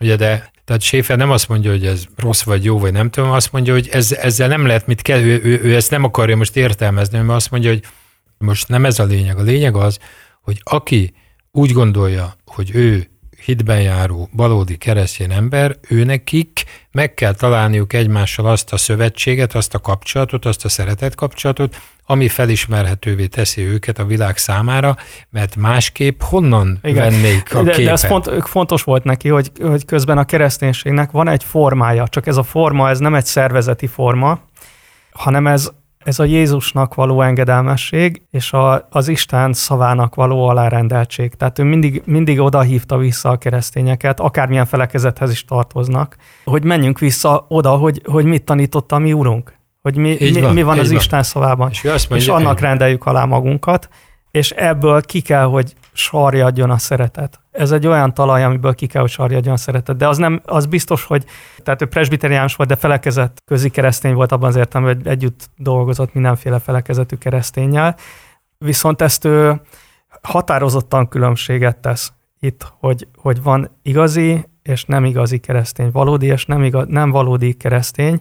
Ugye, 0.00 0.16
de 0.16 0.50
tehát 0.64 0.82
Schäfer 0.82 1.16
nem 1.16 1.30
azt 1.30 1.48
mondja, 1.48 1.70
hogy 1.70 1.86
ez 1.86 2.04
rossz 2.16 2.42
vagy 2.42 2.64
jó, 2.64 2.78
vagy 2.78 2.92
nem 2.92 3.10
tudom, 3.10 3.30
azt 3.30 3.52
mondja, 3.52 3.72
hogy 3.72 3.88
ez, 3.92 4.12
ezzel 4.12 4.48
nem 4.48 4.66
lehet 4.66 4.86
mit 4.86 5.02
kell, 5.02 5.20
ő, 5.20 5.40
ő, 5.44 5.60
ő 5.62 5.74
ezt 5.74 5.90
nem 5.90 6.04
akarja 6.04 6.36
most 6.36 6.56
értelmezni, 6.56 7.18
mert 7.18 7.30
azt 7.30 7.50
mondja, 7.50 7.70
hogy 7.70 7.82
most 8.38 8.68
nem 8.68 8.84
ez 8.84 8.98
a 8.98 9.04
lényeg. 9.04 9.38
A 9.38 9.42
lényeg 9.42 9.76
az, 9.76 9.98
hogy 10.42 10.60
aki 10.64 11.14
úgy 11.52 11.72
gondolja, 11.72 12.34
hogy 12.46 12.70
ő 12.74 13.08
hitben 13.44 13.82
járó, 13.82 14.28
valódi 14.32 14.76
keresztény 14.76 15.32
ember, 15.32 15.76
ő 15.88 16.04
nekik 16.04 16.64
meg 16.92 17.14
kell 17.14 17.34
találniuk 17.34 17.92
egymással 17.92 18.46
azt 18.46 18.72
a 18.72 18.76
szövetséget, 18.76 19.54
azt 19.54 19.74
a 19.74 19.78
kapcsolatot, 19.78 20.44
azt 20.44 20.64
a 20.64 20.68
szeretet 20.68 21.14
kapcsolatot, 21.14 21.76
ami 22.06 22.28
felismerhetővé 22.28 23.26
teszi 23.26 23.62
őket 23.62 23.98
a 23.98 24.04
világ 24.04 24.36
számára, 24.36 24.96
mert 25.30 25.56
másképp 25.56 26.20
honnan 26.22 26.78
Igen. 26.82 27.10
vennék 27.10 27.54
a 27.54 27.62
de, 27.62 27.70
képet? 27.70 27.84
De 27.84 27.90
ez 27.90 28.04
font, 28.04 28.48
fontos 28.48 28.82
volt 28.82 29.04
neki, 29.04 29.28
hogy, 29.28 29.50
hogy 29.60 29.84
közben 29.84 30.18
a 30.18 30.24
kereszténységnek 30.24 31.10
van 31.10 31.28
egy 31.28 31.44
formája, 31.44 32.08
csak 32.08 32.26
ez 32.26 32.36
a 32.36 32.42
forma, 32.42 32.88
ez 32.88 32.98
nem 32.98 33.14
egy 33.14 33.26
szervezeti 33.26 33.86
forma, 33.86 34.40
hanem 35.12 35.46
ez 35.46 35.70
ez 36.08 36.18
a 36.18 36.24
Jézusnak 36.24 36.94
való 36.94 37.22
engedelmesség, 37.22 38.22
és 38.30 38.52
a, 38.52 38.86
az 38.90 39.08
Isten 39.08 39.52
szavának 39.52 40.14
való 40.14 40.48
alárendeltség. 40.48 41.34
Tehát 41.34 41.58
ő 41.58 41.62
mindig, 41.62 42.02
mindig 42.04 42.40
oda 42.40 42.60
hívta 42.60 42.96
vissza 42.96 43.28
a 43.28 43.36
keresztényeket, 43.36 44.20
akármilyen 44.20 44.66
felekezethez 44.66 45.30
is 45.30 45.44
tartoznak, 45.44 46.16
hogy 46.44 46.64
menjünk 46.64 46.98
vissza 46.98 47.44
oda, 47.48 47.70
hogy, 47.70 48.02
hogy 48.04 48.24
mit 48.24 48.44
tanított 48.44 48.92
a 48.92 48.98
mi 48.98 49.12
Urunk. 49.12 49.56
Hogy 49.82 49.96
mi, 49.96 50.16
mi, 50.20 50.40
van, 50.40 50.54
mi 50.54 50.62
van 50.62 50.78
az 50.78 50.88
van. 50.88 50.96
Isten 50.96 51.22
szavában. 51.22 51.70
És, 51.70 51.82
mondja, 51.82 52.16
és 52.16 52.28
annak 52.28 52.60
rendeljük 52.60 53.06
alá 53.06 53.24
magunkat, 53.24 53.88
és 54.30 54.50
ebből 54.50 55.00
ki 55.00 55.20
kell, 55.20 55.44
hogy 55.44 55.74
sarjadjon 55.92 56.70
a 56.70 56.78
szeretet. 56.78 57.40
Ez 57.58 57.70
egy 57.70 57.86
olyan 57.86 58.14
talaj, 58.14 58.44
amiből 58.44 58.74
ki 58.74 58.86
kell, 58.86 59.00
hogy 59.00 59.10
sarjadjon 59.10 59.56
szeretet. 59.56 59.96
De 59.96 60.08
az, 60.08 60.18
nem, 60.18 60.40
az 60.44 60.66
biztos, 60.66 61.04
hogy 61.04 61.24
tehát 61.62 61.82
ő 61.82 61.86
presbiteriánus 61.86 62.54
volt, 62.54 62.68
de 62.68 62.76
felekezett 62.76 63.42
közi 63.44 63.70
keresztény 63.70 64.14
volt 64.14 64.32
abban 64.32 64.48
az 64.48 64.56
értelemben, 64.56 64.96
hogy 64.96 65.06
együtt 65.06 65.50
dolgozott 65.56 66.14
mindenféle 66.14 66.58
felekezetű 66.58 67.16
keresztényel. 67.16 67.96
Viszont 68.58 69.02
ezt 69.02 69.24
ő 69.24 69.60
határozottan 70.22 71.08
különbséget 71.08 71.76
tesz 71.76 72.12
itt, 72.40 72.72
hogy, 72.78 73.08
hogy 73.16 73.42
van 73.42 73.70
igazi 73.82 74.44
és 74.62 74.84
nem 74.84 75.04
igazi 75.04 75.38
keresztény, 75.38 75.90
valódi 75.90 76.26
és 76.26 76.46
nem, 76.46 76.62
igaz, 76.62 76.86
nem 76.88 77.10
valódi 77.10 77.54
keresztény, 77.54 78.20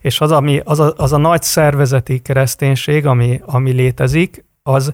és 0.00 0.20
az, 0.20 0.32
ami, 0.32 0.60
az, 0.64 0.80
a, 0.80 0.92
az 0.96 1.12
a 1.12 1.16
nagy 1.16 1.42
szervezeti 1.42 2.18
kereszténység, 2.18 3.06
ami, 3.06 3.40
ami 3.44 3.70
létezik, 3.70 4.44
az 4.62 4.92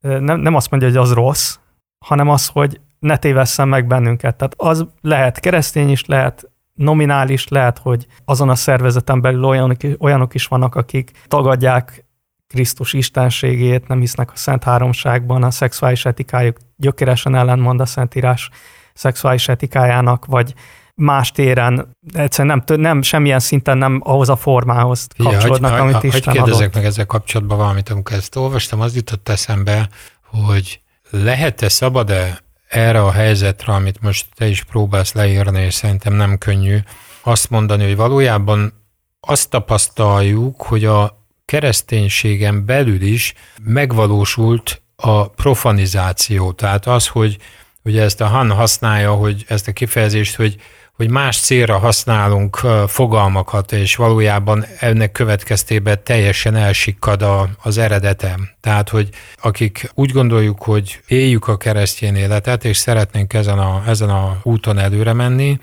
nem, 0.00 0.40
nem 0.40 0.54
azt 0.54 0.70
mondja, 0.70 0.88
hogy 0.88 0.96
az 0.96 1.12
rossz, 1.12 1.58
hanem 2.04 2.28
az, 2.28 2.46
hogy 2.46 2.80
ne 3.00 3.16
tévesszen 3.16 3.68
meg 3.68 3.86
bennünket. 3.86 4.36
Tehát 4.36 4.54
az 4.56 4.86
lehet 5.00 5.40
keresztény 5.40 5.90
is, 5.90 6.04
lehet 6.04 6.50
nominális, 6.74 7.48
lehet, 7.48 7.78
hogy 7.78 8.06
azon 8.24 8.48
a 8.48 8.54
szervezeten 8.54 9.20
belül 9.20 9.44
olyanok, 9.44 9.76
olyanok 9.98 10.34
is 10.34 10.46
vannak, 10.46 10.74
akik 10.74 11.10
tagadják 11.28 12.04
Krisztus 12.46 12.92
istenségét, 12.92 13.88
nem 13.88 14.00
hisznek 14.00 14.30
a 14.32 14.36
Szent 14.36 14.64
Háromságban, 14.64 15.42
a 15.42 15.50
szexuális 15.50 16.04
etikájuk 16.04 16.56
gyökeresen 16.76 17.34
ellentmond 17.34 17.80
a 17.80 17.86
Szentírás 17.86 18.50
szexuális 18.94 19.48
etikájának, 19.48 20.26
vagy 20.26 20.54
más 20.94 21.30
téren, 21.32 21.96
egyszerűen 22.12 22.62
nem, 22.66 22.80
nem, 22.80 23.02
semmilyen 23.02 23.38
szinten 23.38 23.78
nem 23.78 24.00
ahhoz 24.04 24.28
a 24.28 24.36
formához 24.36 25.06
kapcsolódnak, 25.16 25.72
ja, 25.72 25.82
amit 25.82 25.94
ha, 25.94 26.00
Isten 26.02 26.22
hogy 26.22 26.32
kérdezek 26.32 26.74
meg 26.74 26.84
ezzel 26.84 27.06
kapcsolatban 27.06 27.58
valamit, 27.58 27.88
amikor 27.88 28.16
ezt 28.16 28.36
olvastam, 28.36 28.80
az 28.80 28.94
jutott 28.94 29.28
eszembe, 29.28 29.88
hogy 30.24 30.80
lehet-e, 31.10 31.68
szabad-e 31.68 32.40
erre 32.70 33.02
a 33.02 33.10
helyzetre, 33.10 33.72
amit 33.72 34.00
most 34.00 34.26
te 34.34 34.46
is 34.46 34.64
próbálsz 34.64 35.12
leírni, 35.12 35.60
és 35.60 35.74
szerintem 35.74 36.12
nem 36.12 36.38
könnyű, 36.38 36.78
azt 37.22 37.50
mondani, 37.50 37.84
hogy 37.84 37.96
valójában 37.96 38.72
azt 39.20 39.50
tapasztaljuk, 39.50 40.62
hogy 40.62 40.84
a 40.84 41.24
kereszténységen 41.44 42.64
belül 42.64 43.02
is 43.02 43.34
megvalósult 43.62 44.82
a 44.96 45.28
profanizáció. 45.28 46.52
Tehát 46.52 46.86
az, 46.86 47.06
hogy 47.06 47.38
ugye 47.82 48.02
ezt 48.02 48.20
a 48.20 48.26
Han 48.26 48.50
használja, 48.50 49.12
hogy 49.12 49.44
ezt 49.48 49.68
a 49.68 49.72
kifejezést, 49.72 50.36
hogy 50.36 50.56
hogy 51.00 51.10
más 51.10 51.40
célra 51.40 51.78
használunk 51.78 52.56
fogalmakat, 52.86 53.72
és 53.72 53.96
valójában 53.96 54.64
ennek 54.78 55.12
következtében 55.12 56.00
teljesen 56.04 56.56
elsikkad 56.56 57.22
a, 57.22 57.48
az 57.62 57.78
eredete. 57.78 58.38
Tehát, 58.60 58.88
hogy 58.88 59.08
akik 59.42 59.90
úgy 59.94 60.12
gondoljuk, 60.12 60.62
hogy 60.62 61.00
éljük 61.06 61.48
a 61.48 61.56
keresztény 61.56 62.16
életet, 62.16 62.64
és 62.64 62.76
szeretnénk 62.76 63.32
ezen 63.32 63.58
a, 63.58 63.82
ezen 63.86 64.10
a 64.10 64.40
úton 64.42 64.78
előre 64.78 65.12
menni, 65.12 65.58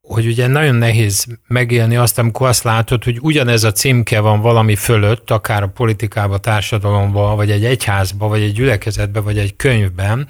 hogy 0.00 0.26
ugye 0.26 0.46
nagyon 0.46 0.74
nehéz 0.74 1.26
megélni 1.46 1.96
azt, 1.96 2.18
amikor 2.18 2.48
azt 2.48 2.62
látod, 2.62 3.04
hogy 3.04 3.18
ugyanez 3.20 3.64
a 3.64 3.72
címke 3.72 4.20
van 4.20 4.40
valami 4.40 4.76
fölött, 4.76 5.30
akár 5.30 5.62
a 5.62 5.68
politikába, 5.68 6.38
társadalomba, 6.38 7.34
vagy 7.34 7.50
egy 7.50 7.64
egyházba, 7.64 8.28
vagy 8.28 8.42
egy 8.42 8.52
gyülekezetbe, 8.52 9.20
vagy 9.20 9.38
egy 9.38 9.56
könyvben, 9.56 10.28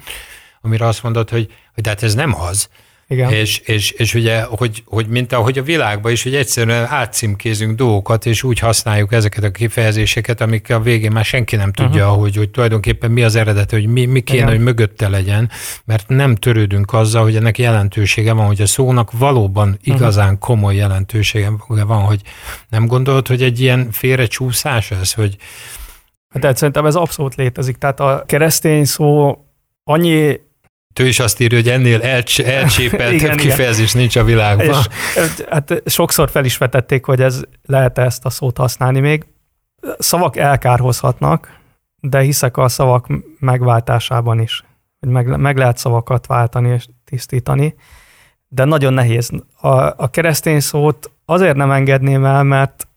amire 0.61 0.87
azt 0.87 1.03
mondod, 1.03 1.29
hogy, 1.29 1.53
hogy 1.73 1.87
hát 1.87 2.03
ez 2.03 2.13
nem 2.13 2.35
az, 2.35 2.69
Igen. 3.07 3.31
És, 3.31 3.57
és, 3.57 3.91
és 3.91 4.13
ugye, 4.13 4.43
hogy, 4.43 4.83
hogy 4.85 5.07
mint 5.07 5.33
ahogy 5.33 5.57
a 5.57 5.63
világban 5.63 6.11
is, 6.11 6.23
hogy 6.23 6.35
egyszerűen 6.35 6.85
átcímkézünk 6.85 7.75
dolgokat, 7.75 8.25
és 8.25 8.43
úgy 8.43 8.59
használjuk 8.59 9.13
ezeket 9.13 9.43
a 9.43 9.51
kifejezéseket, 9.51 10.41
amik 10.41 10.69
a 10.69 10.79
végén 10.79 11.11
már 11.11 11.25
senki 11.25 11.55
nem 11.55 11.73
tudja, 11.73 12.05
uh-huh. 12.05 12.21
hogy, 12.21 12.35
hogy 12.35 12.49
tulajdonképpen 12.49 13.11
mi 13.11 13.23
az 13.23 13.35
eredet, 13.35 13.71
hogy 13.71 13.87
mi, 13.87 14.05
mi 14.05 14.21
kéne, 14.21 14.37
Igen. 14.37 14.49
hogy 14.49 14.63
mögötte 14.63 15.09
legyen, 15.09 15.49
mert 15.85 16.07
nem 16.07 16.35
törődünk 16.35 16.93
azzal, 16.93 17.23
hogy 17.23 17.35
ennek 17.35 17.57
jelentősége 17.57 18.33
van, 18.33 18.45
hogy 18.45 18.61
a 18.61 18.65
szónak 18.65 19.11
valóban 19.11 19.67
mhm. 19.67 19.95
igazán 19.95 20.25
uh-huh. 20.25 20.39
komoly 20.39 20.75
jelentősége 20.75 21.51
van, 21.67 22.01
hogy 22.01 22.21
nem 22.69 22.85
gondolod, 22.85 23.27
hogy 23.27 23.41
egy 23.41 23.59
ilyen 23.59 23.87
félrecsúszás 23.91 24.91
ez, 24.91 25.13
hogy 25.13 25.37
Hát 26.41 26.57
szerintem 26.57 26.85
ez 26.85 26.95
abszolút 26.95 27.35
létezik. 27.35 27.77
Tehát 27.77 27.99
a 27.99 28.23
keresztény 28.25 28.85
szó 28.85 29.37
annyi 29.83 30.39
ő 30.99 31.07
is 31.07 31.19
azt 31.19 31.39
írja, 31.39 31.57
hogy 31.57 31.69
ennél 31.69 32.01
elcs- 32.01 32.39
elcsépeltebb 32.59 33.35
kifejezés 33.35 33.89
igen. 33.89 34.01
nincs 34.01 34.15
a 34.15 34.23
világban. 34.23 34.67
És, 34.67 35.45
hát 35.49 35.81
sokszor 35.85 36.29
fel 36.29 36.45
is 36.45 36.57
vetették, 36.57 37.05
hogy 37.05 37.21
ez 37.21 37.41
lehet 37.65 37.97
ezt 37.97 38.25
a 38.25 38.29
szót 38.29 38.57
használni 38.57 38.99
még. 38.99 39.25
Szavak 39.97 40.37
elkárhozhatnak, 40.37 41.59
de 41.99 42.19
hiszek 42.19 42.57
a 42.57 42.67
szavak 42.67 43.07
megváltásában 43.39 44.39
is. 44.39 44.63
Hogy 44.99 45.09
meg, 45.09 45.37
meg 45.39 45.57
lehet 45.57 45.77
szavakat 45.77 46.27
váltani 46.27 46.69
és 46.69 46.85
tisztítani, 47.05 47.75
de 48.47 48.63
nagyon 48.63 48.93
nehéz. 48.93 49.29
A, 49.59 49.67
a 49.77 50.09
keresztény 50.11 50.59
szót 50.59 51.11
azért 51.25 51.55
nem 51.55 51.71
engedném 51.71 52.25
el, 52.25 52.43
mert 52.43 52.87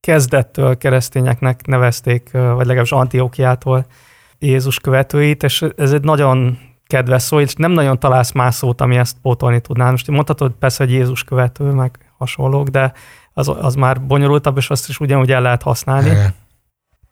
kezdettől 0.00 0.78
keresztényeknek 0.78 1.66
nevezték, 1.66 2.30
vagy 2.30 2.66
legalábbis 2.66 2.92
Antiókiától 2.92 3.86
Jézus 4.38 4.78
követőit, 4.78 5.42
és 5.42 5.64
ez 5.76 5.92
egy 5.92 6.04
nagyon 6.04 6.58
kedves 6.88 7.22
szó, 7.22 7.40
és 7.40 7.54
nem 7.54 7.70
nagyon 7.70 7.98
találsz 7.98 8.32
más 8.32 8.54
szót, 8.54 8.80
ami 8.80 8.96
ezt 8.96 9.16
pótolni 9.22 9.60
tudná. 9.60 9.90
Most 9.90 10.10
mondhatod 10.10 10.52
persze, 10.52 10.84
hogy 10.84 10.92
Jézus 10.92 11.24
követő, 11.24 11.64
meg 11.64 11.98
hasonlók, 12.16 12.68
de 12.68 12.92
az, 13.32 13.48
az 13.48 13.74
már 13.74 14.06
bonyolultabb, 14.06 14.56
és 14.56 14.70
azt 14.70 14.88
is 14.88 15.00
ugyanúgy 15.00 15.32
el 15.32 15.42
lehet 15.42 15.62
használni. 15.62 16.10
Igen. 16.10 16.34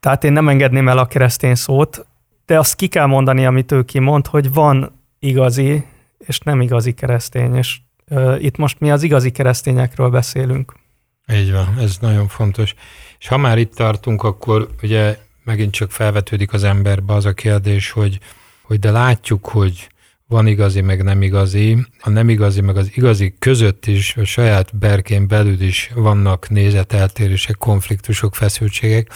Tehát 0.01 0.25
én 0.25 0.33
nem 0.33 0.49
engedném 0.49 0.89
el 0.89 0.99
a 0.99 1.07
keresztény 1.07 1.55
szót, 1.55 2.07
de 2.47 2.59
azt 2.59 2.75
ki 2.75 2.87
kell 2.87 3.07
mondani, 3.07 3.47
amit 3.47 3.73
ő 3.73 3.83
kimond, 3.83 4.27
hogy 4.27 4.53
van 4.53 5.01
igazi 5.19 5.85
és 6.19 6.39
nem 6.39 6.61
igazi 6.61 6.93
keresztény, 6.93 7.55
és 7.55 7.79
uh, 8.11 8.45
itt 8.45 8.57
most 8.57 8.81
mi 8.81 8.91
az 8.91 9.03
igazi 9.03 9.31
keresztényekről 9.31 10.11
beszélünk. 10.11 10.73
Így 11.33 11.53
van, 11.53 11.79
ez 11.79 11.97
nagyon 12.01 12.29
fontos. 12.29 12.75
És 13.19 13.29
ha 13.29 13.37
már 13.37 13.59
itt 13.59 13.75
tartunk, 13.75 14.23
akkor 14.23 14.69
ugye 14.83 15.19
megint 15.45 15.73
csak 15.73 15.91
felvetődik 15.91 16.53
az 16.53 16.65
emberbe 16.65 17.15
az 17.15 17.25
a 17.25 17.33
kérdés, 17.33 17.91
hogy 17.91 18.19
hogy 18.67 18.79
de 18.79 18.91
látjuk, 18.91 19.49
hogy 19.49 19.89
van 20.29 20.47
igazi, 20.47 20.81
meg 20.81 21.03
nem 21.03 21.23
igazi. 21.23 21.87
A 22.01 22.11
nem 22.11 22.29
igazi, 22.29 22.61
meg 22.61 22.77
az 22.77 22.91
igazi 22.95 23.35
között 23.39 23.87
is, 23.87 24.17
a 24.17 24.25
saját 24.25 24.77
berkén 24.79 25.29
belül 25.29 25.61
is 25.61 25.91
vannak 25.95 26.49
nézeteltérések, 26.49 27.57
konfliktusok, 27.57 28.35
feszültségek. 28.35 29.11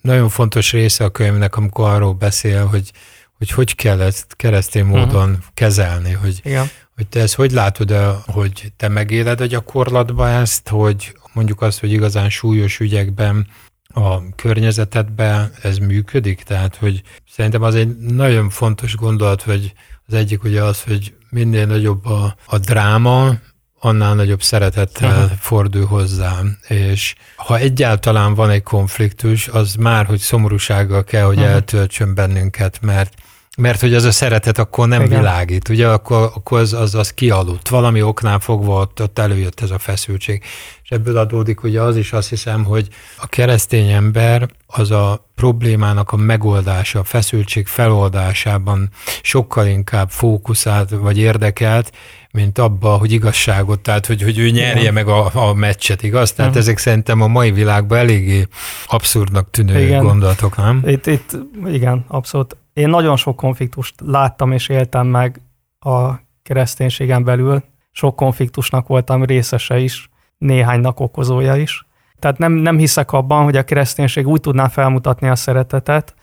Nagyon 0.00 0.28
fontos 0.28 0.72
része 0.72 1.04
a 1.04 1.10
könyvnek, 1.10 1.56
amikor 1.56 1.88
arról 1.88 2.12
beszél, 2.12 2.66
hogy 2.66 2.92
hogy, 3.40 3.50
hogy 3.50 3.74
kell 3.74 4.00
ezt 4.00 4.36
keresztény 4.36 4.84
mhm. 4.84 4.96
módon 4.96 5.28
uh-huh. 5.28 5.44
kezelni, 5.54 6.12
hogy, 6.12 6.40
Igen. 6.42 6.66
hogy 6.94 7.06
te 7.06 7.20
ezt 7.20 7.34
hogy 7.34 7.50
látod, 7.50 7.94
hogy 8.26 8.72
te 8.76 8.88
megéled 8.88 9.40
a 9.40 9.46
gyakorlatban 9.46 10.28
ezt, 10.28 10.68
hogy 10.68 11.16
mondjuk 11.32 11.62
azt, 11.62 11.80
hogy 11.80 11.92
igazán 11.92 12.30
súlyos 12.30 12.80
ügyekben 12.80 13.46
a 13.92 14.34
környezetedben 14.34 15.52
ez 15.62 15.78
működik? 15.78 16.42
Tehát, 16.42 16.76
hogy 16.76 17.02
szerintem 17.30 17.62
az 17.62 17.74
egy 17.74 17.96
nagyon 17.96 18.50
fontos 18.50 18.96
gondolat, 18.96 19.42
hogy 19.42 19.72
az 20.06 20.14
egyik 20.14 20.44
ugye 20.44 20.62
az, 20.62 20.82
hogy 20.82 21.14
minél 21.30 21.66
nagyobb 21.66 22.06
a, 22.06 22.36
a 22.46 22.58
dráma, 22.58 23.34
annál 23.80 24.14
nagyobb 24.14 24.42
szeretettel 24.42 25.10
Aha. 25.10 25.26
fordul 25.26 25.86
hozzá. 25.86 26.40
És 26.68 27.14
ha 27.36 27.58
egyáltalán 27.58 28.34
van 28.34 28.50
egy 28.50 28.62
konfliktus, 28.62 29.48
az 29.48 29.74
már, 29.74 30.06
hogy 30.06 30.18
szomorúsággal 30.18 31.04
kell, 31.04 31.24
hogy 31.24 31.38
Aha. 31.38 31.46
eltöltsön 31.46 32.14
bennünket, 32.14 32.80
mert 32.80 33.14
mert 33.60 33.80
hogy 33.80 33.94
ez 33.94 34.04
a 34.04 34.10
szeretet 34.10 34.58
akkor 34.58 34.88
nem 34.88 35.02
Igen. 35.02 35.18
világít, 35.18 35.68
ugye, 35.68 35.88
akkor, 35.88 36.30
akkor 36.34 36.60
az, 36.60 36.72
az, 36.72 36.94
az 36.94 37.12
kialudt. 37.12 37.68
Valami 37.68 38.02
oknál 38.02 38.38
fogva 38.38 38.80
ott, 38.80 39.02
ott 39.02 39.18
előjött 39.18 39.60
ez 39.60 39.70
a 39.70 39.78
feszültség. 39.78 40.42
És 40.82 40.90
ebből 40.90 41.16
adódik 41.16 41.62
ugye 41.62 41.80
az 41.80 41.96
is 41.96 42.12
azt 42.12 42.28
hiszem, 42.28 42.64
hogy 42.64 42.88
a 43.16 43.26
keresztény 43.26 43.88
ember 43.88 44.48
az 44.66 44.90
a 44.90 45.28
problémának 45.34 46.12
a 46.12 46.16
megoldása, 46.16 46.98
a 46.98 47.04
feszültség 47.04 47.66
feloldásában 47.66 48.88
sokkal 49.22 49.66
inkább 49.66 50.10
fókuszált 50.10 50.90
vagy 50.90 51.18
érdekelt, 51.18 51.92
mint 52.32 52.58
abba, 52.58 52.88
hogy 52.88 53.12
igazságot, 53.12 53.80
tehát 53.80 54.06
hogy, 54.06 54.22
hogy 54.22 54.38
ő 54.38 54.50
nyerje 54.50 54.80
igen. 54.80 54.94
meg 54.94 55.08
a, 55.08 55.48
a 55.48 55.54
meccset, 55.54 56.02
igaz? 56.02 56.32
Tehát 56.32 56.50
uh-huh. 56.50 56.66
ezek 56.66 56.78
szerintem 56.78 57.20
a 57.20 57.26
mai 57.26 57.50
világban 57.52 57.98
eléggé 57.98 58.46
abszurdnak 58.86 59.50
tűnő 59.50 59.80
igen. 59.80 60.02
gondolatok, 60.02 60.56
nem? 60.56 60.82
Itt, 60.86 61.06
itt 61.06 61.36
igen, 61.66 62.04
abszolút. 62.08 62.56
Én 62.72 62.88
nagyon 62.88 63.16
sok 63.16 63.36
konfliktust 63.36 63.94
láttam 64.04 64.52
és 64.52 64.68
éltem 64.68 65.06
meg 65.06 65.40
a 65.78 66.14
kereszténységen 66.42 67.24
belül. 67.24 67.62
Sok 67.90 68.16
konfliktusnak 68.16 68.86
voltam 68.86 69.24
részese 69.24 69.78
is, 69.78 70.10
néhánynak 70.38 71.00
okozója 71.00 71.56
is. 71.56 71.86
Tehát 72.18 72.38
nem, 72.38 72.52
nem 72.52 72.78
hiszek 72.78 73.12
abban, 73.12 73.44
hogy 73.44 73.56
a 73.56 73.64
kereszténység 73.64 74.26
úgy 74.26 74.40
tudná 74.40 74.68
felmutatni 74.68 75.28
a 75.28 75.36
szeretetet, 75.36 76.14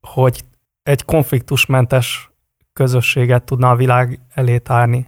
hogy 0.00 0.44
egy 0.82 1.04
konfliktusmentes 1.04 2.30
közösséget 2.72 3.44
tudna 3.44 3.70
a 3.70 3.76
világ 3.76 4.20
elé 4.34 4.58
tárni. 4.58 5.06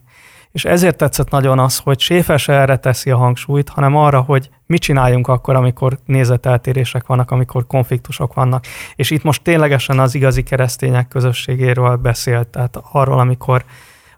És 0.53 0.65
ezért 0.65 0.97
tetszett 0.97 1.31
nagyon 1.31 1.59
az, 1.59 1.79
hogy 1.79 2.01
Séfer 2.01 2.39
se 2.39 2.53
erre 2.53 2.77
teszi 2.77 3.11
a 3.11 3.17
hangsúlyt, 3.17 3.69
hanem 3.69 3.97
arra, 3.97 4.21
hogy 4.21 4.51
mit 4.67 4.81
csináljunk 4.81 5.29
akkor, 5.29 5.55
amikor 5.55 5.99
nézeteltérések 6.05 7.07
vannak, 7.07 7.31
amikor 7.31 7.67
konfliktusok 7.67 8.35
vannak. 8.35 8.65
És 8.95 9.11
itt 9.11 9.23
most 9.23 9.43
ténylegesen 9.43 9.99
az 9.99 10.15
igazi 10.15 10.43
keresztények 10.43 11.09
közösségéről 11.09 11.97
beszélt, 11.97 12.49
tehát 12.49 12.79
arról, 12.93 13.19
amikor 13.19 13.65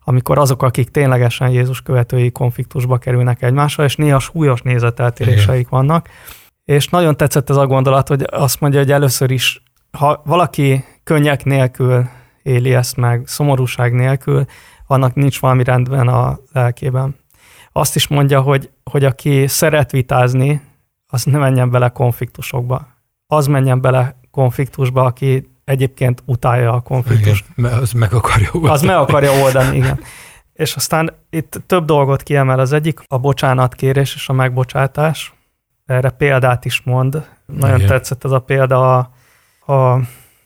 amikor 0.07 0.39
azok, 0.39 0.63
akik 0.63 0.91
ténylegesen 0.91 1.49
Jézus 1.49 1.83
követői 1.83 2.31
konfliktusba 2.31 2.99
kerülnek 2.99 3.43
egymással, 3.43 3.85
és 3.85 3.97
néha 3.97 4.19
súlyos 4.19 4.63
nézeteltéréseik 4.63 5.67
Igen. 5.67 5.69
vannak. 5.71 6.09
És 6.65 6.89
nagyon 6.89 7.17
tetszett 7.17 7.51
ez 7.51 7.57
a 7.57 7.67
gondolat, 7.67 8.09
hogy 8.09 8.25
azt 8.31 8.61
mondja, 8.61 8.81
hogy 8.81 8.93
először 8.93 9.31
is, 9.31 9.63
ha 9.91 10.23
valaki 10.25 10.85
könnyek 11.05 11.45
nélkül 11.45 12.09
éli 12.43 12.75
ezt 12.75 12.97
meg, 12.97 13.23
szomorúság 13.27 13.93
nélkül, 13.93 14.45
annak 14.87 15.15
nincs 15.15 15.41
valami 15.41 15.65
rendben 15.65 16.09
a 16.09 16.39
lelkében. 16.53 17.17
Azt 17.73 17.97
is 17.97 18.09
mondja, 18.09 18.41
hogy, 18.41 18.71
hogy 18.85 19.05
aki 19.05 19.47
szeret 19.47 19.91
vitázni, 19.91 20.63
az 21.07 21.25
ne 21.25 21.39
menjen 21.39 21.71
bele 21.71 21.89
konfliktusokba. 21.89 22.89
Az 23.27 23.47
menjen 23.47 23.81
bele 23.81 24.17
konfliktusba, 24.31 25.05
aki 25.05 25.51
egyébként 25.65 26.23
utálja 26.27 26.73
a 26.73 26.81
konfliktust. 26.81 27.45
Igen, 27.57 27.73
az 27.73 27.93
meg 27.93 28.13
akarja 28.13 28.49
oldani. 28.53 28.73
Az 28.73 28.83
meg 28.83 28.97
akarja 28.97 29.33
oldani, 29.33 29.77
igen. 29.77 30.01
És 30.53 30.75
aztán 30.75 31.13
itt 31.31 31.63
több 31.67 31.85
dolgot 31.85 32.23
kiemel. 32.23 32.59
Az 32.59 32.73
egyik 32.73 33.01
a 33.09 33.19
bocsánatkérés 33.19 34.15
és 34.15 34.29
a 34.29 34.33
megbocsátás. 34.33 35.35
Erre 35.87 36.11
példát 36.11 36.65
is 36.65 36.83
mond. 36.85 37.29
Nagyon 37.47 37.77
igen. 37.77 37.89
tetszett 37.89 38.25
ez 38.25 38.31
a 38.31 38.39
példa 38.39 38.99
a, 38.99 39.11
a 39.73 40.01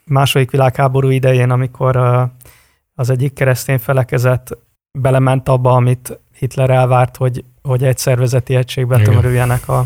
második 0.04 0.50
világháború 0.50 1.08
idején, 1.08 1.50
amikor 1.50 1.96
az 2.98 3.10
egyik 3.10 3.32
keresztény 3.32 3.78
felekezet 3.78 4.58
belement 4.92 5.48
abba, 5.48 5.72
amit 5.72 6.20
Hitler 6.38 6.70
elvárt, 6.70 7.16
hogy, 7.16 7.44
hogy 7.62 7.84
egy 7.84 7.98
szervezeti 7.98 8.54
egységbe 8.54 9.02
tömörüljenek 9.02 9.68
a, 9.68 9.78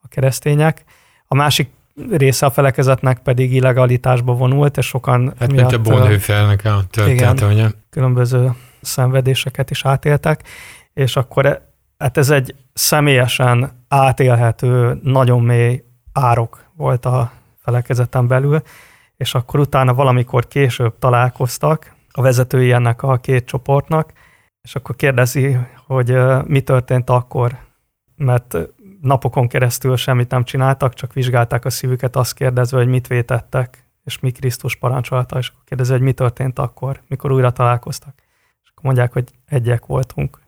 a 0.00 0.08
keresztények. 0.08 0.84
A 1.26 1.34
másik 1.34 1.70
része 2.10 2.46
a 2.46 2.50
felekezetnek 2.50 3.18
pedig 3.18 3.52
illegalitásba 3.52 4.32
vonult, 4.32 4.76
és 4.76 4.86
sokan 4.86 5.34
Hát 5.38 5.52
miatt, 5.52 5.70
mint 5.70 5.86
a 5.86 5.90
Bonhoeffernek 5.90 6.64
a 6.64 6.82
története, 6.90 7.52
igen, 7.52 7.74
különböző 7.90 8.52
szenvedéseket 8.80 9.70
is 9.70 9.84
átéltek, 9.84 10.42
és 10.94 11.16
akkor 11.16 11.46
e, 11.46 11.72
hát 11.98 12.16
ez 12.16 12.30
egy 12.30 12.54
személyesen 12.72 13.84
átélhető, 13.88 15.00
nagyon 15.02 15.42
mély 15.42 15.82
árok 16.12 16.64
volt 16.76 17.06
a 17.06 17.32
felekezeten 17.62 18.26
belül, 18.26 18.62
és 19.16 19.34
akkor 19.34 19.60
utána 19.60 19.94
valamikor 19.94 20.48
később 20.48 20.98
találkoztak 20.98 21.98
a 22.12 22.22
vezetői 22.22 22.72
ennek 22.72 23.02
a 23.02 23.16
két 23.16 23.44
csoportnak, 23.44 24.12
és 24.62 24.74
akkor 24.74 24.96
kérdezi, 24.96 25.58
hogy 25.86 26.16
mi 26.44 26.60
történt 26.60 27.10
akkor, 27.10 27.58
mert 28.16 28.56
napokon 29.00 29.48
keresztül 29.48 29.96
semmit 29.96 30.30
nem 30.30 30.44
csináltak, 30.44 30.94
csak 30.94 31.12
vizsgálták 31.12 31.64
a 31.64 31.70
szívüket, 31.70 32.16
azt 32.16 32.34
kérdezve, 32.34 32.78
hogy 32.78 32.88
mit 32.88 33.06
vétettek, 33.06 33.84
és 34.04 34.18
mi 34.18 34.30
Krisztus 34.30 34.76
parancsolata, 34.76 35.38
és 35.38 35.48
akkor 35.48 35.62
kérdezi, 35.64 35.92
hogy 35.92 36.00
mi 36.00 36.12
történt 36.12 36.58
akkor, 36.58 37.00
mikor 37.08 37.32
újra 37.32 37.50
találkoztak. 37.50 38.14
És 38.62 38.70
akkor 38.70 38.84
mondják, 38.84 39.12
hogy 39.12 39.28
egyek 39.46 39.86
voltunk. 39.86 40.40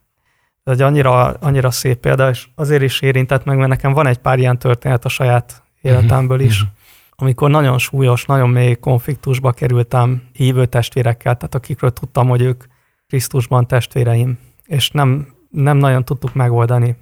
Ez 0.65 0.73
egy 0.73 0.83
annyira, 0.83 1.25
annyira 1.31 1.71
szép 1.71 1.99
példa, 1.99 2.29
és 2.29 2.49
azért 2.55 2.83
is 2.83 3.01
érintett 3.01 3.45
meg, 3.45 3.57
mert 3.57 3.69
nekem 3.69 3.93
van 3.93 4.07
egy 4.07 4.19
pár 4.19 4.39
ilyen 4.39 4.59
történet 4.59 5.05
a 5.05 5.09
saját 5.09 5.63
életemből 5.81 6.41
is, 6.41 6.63
uh-huh. 6.63 6.77
Amikor 7.23 7.51
nagyon 7.51 7.79
súlyos, 7.79 8.25
nagyon 8.25 8.49
mély 8.49 8.75
konfliktusba 8.75 9.53
kerültem 9.53 10.23
hívő 10.33 10.67
testvérekkel, 10.67 11.37
tehát 11.37 11.55
akikről 11.55 11.91
tudtam, 11.91 12.29
hogy 12.29 12.43
ők 12.43 12.65
Krisztusban 13.07 13.67
testvéreim, 13.67 14.39
és 14.67 14.91
nem, 14.91 15.27
nem 15.51 15.77
nagyon 15.77 16.05
tudtuk 16.05 16.35
megoldani. 16.35 16.97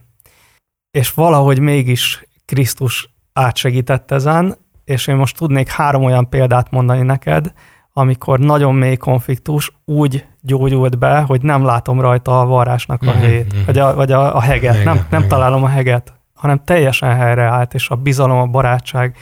És 0.90 1.12
valahogy 1.12 1.58
mégis 1.58 2.24
Krisztus 2.44 3.10
átsegített 3.32 4.10
ezen, 4.10 4.56
és 4.84 5.06
én 5.06 5.16
most 5.16 5.36
tudnék 5.36 5.68
három 5.68 6.04
olyan 6.04 6.28
példát 6.28 6.70
mondani 6.70 7.02
neked, 7.02 7.52
amikor 7.92 8.38
nagyon 8.38 8.74
mély 8.74 8.96
konfliktus 8.96 9.72
úgy 9.84 10.26
gyógyult 10.40 10.98
be, 10.98 11.20
hogy 11.20 11.42
nem 11.42 11.64
látom 11.64 12.00
rajta 12.00 12.40
a 12.40 12.46
varrásnak 12.46 13.02
a 13.02 13.10
mhm, 13.10 13.18
helyét, 13.18 13.54
mm-hmm. 13.54 13.64
vagy, 13.64 13.78
a, 13.78 13.94
vagy 13.94 14.12
a, 14.12 14.36
a 14.36 14.40
heget, 14.40 14.74
Hege, 14.74 14.84
nem, 14.84 15.06
nem 15.10 15.28
találom 15.28 15.64
a 15.64 15.68
heget, 15.68 16.12
hanem 16.34 16.64
teljesen 16.64 17.14
helyreállt, 17.14 17.74
és 17.74 17.90
a 17.90 17.94
bizalom, 17.94 18.38
a 18.38 18.46
barátság. 18.46 19.16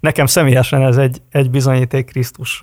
Nekem 0.00 0.26
személyesen 0.26 0.82
ez 0.82 0.96
egy, 0.96 1.22
egy 1.30 1.50
bizonyíték 1.50 2.06
Krisztus 2.06 2.58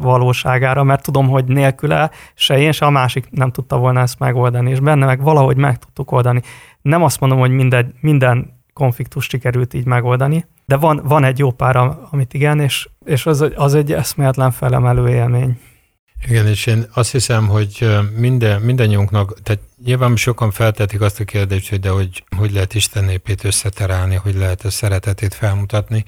valóságára, 0.00 0.82
mert 0.82 1.02
tudom, 1.02 1.28
hogy 1.28 1.44
nélküle 1.44 2.10
se 2.34 2.58
én, 2.58 2.72
se 2.72 2.86
a 2.86 2.90
másik 2.90 3.30
nem 3.30 3.50
tudta 3.50 3.78
volna 3.78 4.00
ezt 4.00 4.18
megoldani, 4.18 4.70
és 4.70 4.80
benne 4.80 5.06
meg 5.06 5.22
valahogy 5.22 5.56
meg 5.56 5.78
tudtuk 5.78 6.12
oldani. 6.12 6.42
Nem 6.82 7.02
azt 7.02 7.20
mondom, 7.20 7.38
hogy 7.38 7.50
minden, 7.50 7.94
minden 8.00 8.58
konfliktus 8.72 9.24
sikerült 9.24 9.74
így 9.74 9.86
megoldani, 9.86 10.46
de 10.66 10.76
van, 10.76 11.00
van 11.04 11.24
egy 11.24 11.38
jó 11.38 11.50
pár, 11.50 11.76
amit 12.10 12.34
igen, 12.34 12.60
és, 12.60 12.88
és 13.04 13.26
az, 13.26 13.50
az 13.54 13.74
egy 13.74 13.92
eszméletlen 13.92 14.50
felemelő 14.50 15.08
élmény. 15.08 15.58
Igen, 16.28 16.46
és 16.46 16.66
én 16.66 16.86
azt 16.92 17.12
hiszem, 17.12 17.48
hogy 17.48 17.88
minden, 18.16 18.60
mindannyiunknak, 18.60 19.42
tehát 19.42 19.60
nyilván 19.84 20.16
sokan 20.16 20.50
feltetik 20.50 21.00
azt 21.00 21.20
a 21.20 21.24
kérdést, 21.24 21.68
hogy 21.68 21.80
de 21.80 21.88
hogy, 21.88 22.24
hogy 22.36 22.52
lehet 22.52 22.74
Isten 22.74 23.04
népét 23.04 23.44
összeterálni, 23.44 24.14
hogy 24.14 24.34
lehet 24.34 24.64
a 24.64 24.70
szeretetét 24.70 25.34
felmutatni. 25.34 26.04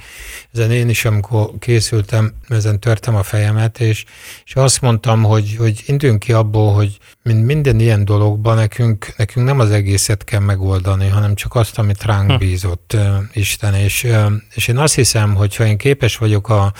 Ezen 0.52 0.70
én 0.70 0.88
is, 0.88 1.04
amikor 1.04 1.50
készültem, 1.58 2.34
ezen 2.48 2.80
törtem 2.80 3.14
a 3.14 3.22
fejemet, 3.22 3.80
és, 3.80 4.04
és 4.44 4.54
azt 4.54 4.80
mondtam, 4.80 5.22
hogy, 5.22 5.56
hogy 5.58 5.82
indulunk 5.86 6.18
ki 6.18 6.32
abból, 6.32 6.74
hogy 6.74 6.98
minden 7.22 7.80
ilyen 7.80 8.04
dologban 8.04 8.56
nekünk, 8.56 9.12
nekünk 9.16 9.46
nem 9.46 9.60
az 9.60 9.70
egészet 9.70 10.24
kell 10.24 10.40
megoldani, 10.40 11.08
hanem 11.08 11.34
csak 11.34 11.54
azt, 11.54 11.78
amit 11.78 12.04
ránk 12.04 12.30
hm. 12.30 12.36
bízott 12.36 12.96
Isten. 13.32 13.74
És, 13.74 14.06
és 14.54 14.68
én 14.68 14.78
azt 14.78 14.94
hiszem, 14.94 15.34
hogy 15.34 15.56
ha 15.56 15.66
én 15.66 15.76
képes 15.76 16.16
vagyok 16.16 16.48
a 16.48 16.72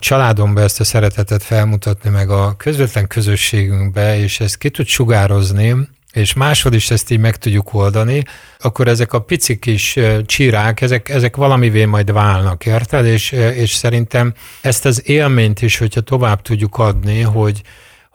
családomba 0.00 0.60
ezt 0.60 0.80
a 0.80 0.84
szeretetet 0.84 1.42
felmutatni, 1.42 2.10
meg 2.10 2.30
a 2.30 2.54
közvetlen 2.56 3.06
közösségünkbe, 3.06 4.18
és 4.18 4.40
ezt 4.40 4.58
ki 4.58 4.70
tud 4.70 4.86
sugározni, 4.86 5.88
és 6.12 6.32
máshol 6.32 6.72
is 6.72 6.90
ezt 6.90 7.10
így 7.10 7.18
meg 7.18 7.36
tudjuk 7.36 7.74
oldani, 7.74 8.22
akkor 8.58 8.88
ezek 8.88 9.12
a 9.12 9.20
pici 9.20 9.58
kis 9.58 9.98
csírák, 10.26 10.80
ezek, 10.80 11.08
ezek 11.08 11.36
valamivé 11.36 11.84
majd 11.84 12.12
válnak, 12.12 12.66
érted? 12.66 13.06
És, 13.06 13.32
és 13.32 13.70
szerintem 13.70 14.34
ezt 14.60 14.84
az 14.84 15.08
élményt 15.08 15.62
is, 15.62 15.78
hogyha 15.78 16.00
tovább 16.00 16.42
tudjuk 16.42 16.78
adni, 16.78 17.20
hogy, 17.20 17.62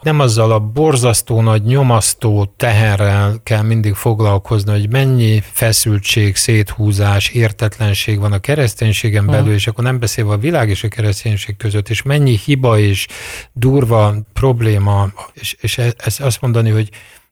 nem 0.01 0.19
azzal 0.19 0.51
a 0.51 0.59
borzasztó 0.59 1.41
nagy 1.41 1.63
nyomasztó 1.63 2.53
teherrel 2.57 3.39
kell 3.43 3.61
mindig 3.61 3.93
foglalkozni, 3.93 4.71
hogy 4.71 4.89
mennyi 4.89 5.41
feszültség, 5.51 6.35
széthúzás, 6.35 7.29
értetlenség 7.29 8.19
van 8.19 8.31
a 8.31 8.39
kereszténységen 8.39 9.25
belül, 9.25 9.53
és 9.53 9.67
akkor 9.67 9.83
nem 9.83 9.99
beszélve 9.99 10.33
a 10.33 10.37
világ 10.37 10.69
és 10.69 10.83
a 10.83 10.87
kereszténység 10.87 11.57
között, 11.57 11.89
és 11.89 12.01
mennyi 12.01 12.39
hiba 12.45 12.79
és 12.79 13.07
durva 13.53 14.15
probléma, 14.33 15.07
és, 15.33 15.55
és 15.59 15.77
e, 15.77 15.93
ezt 15.97 16.21
azt 16.21 16.41
mondani, 16.41 16.69
hogy 16.69 16.89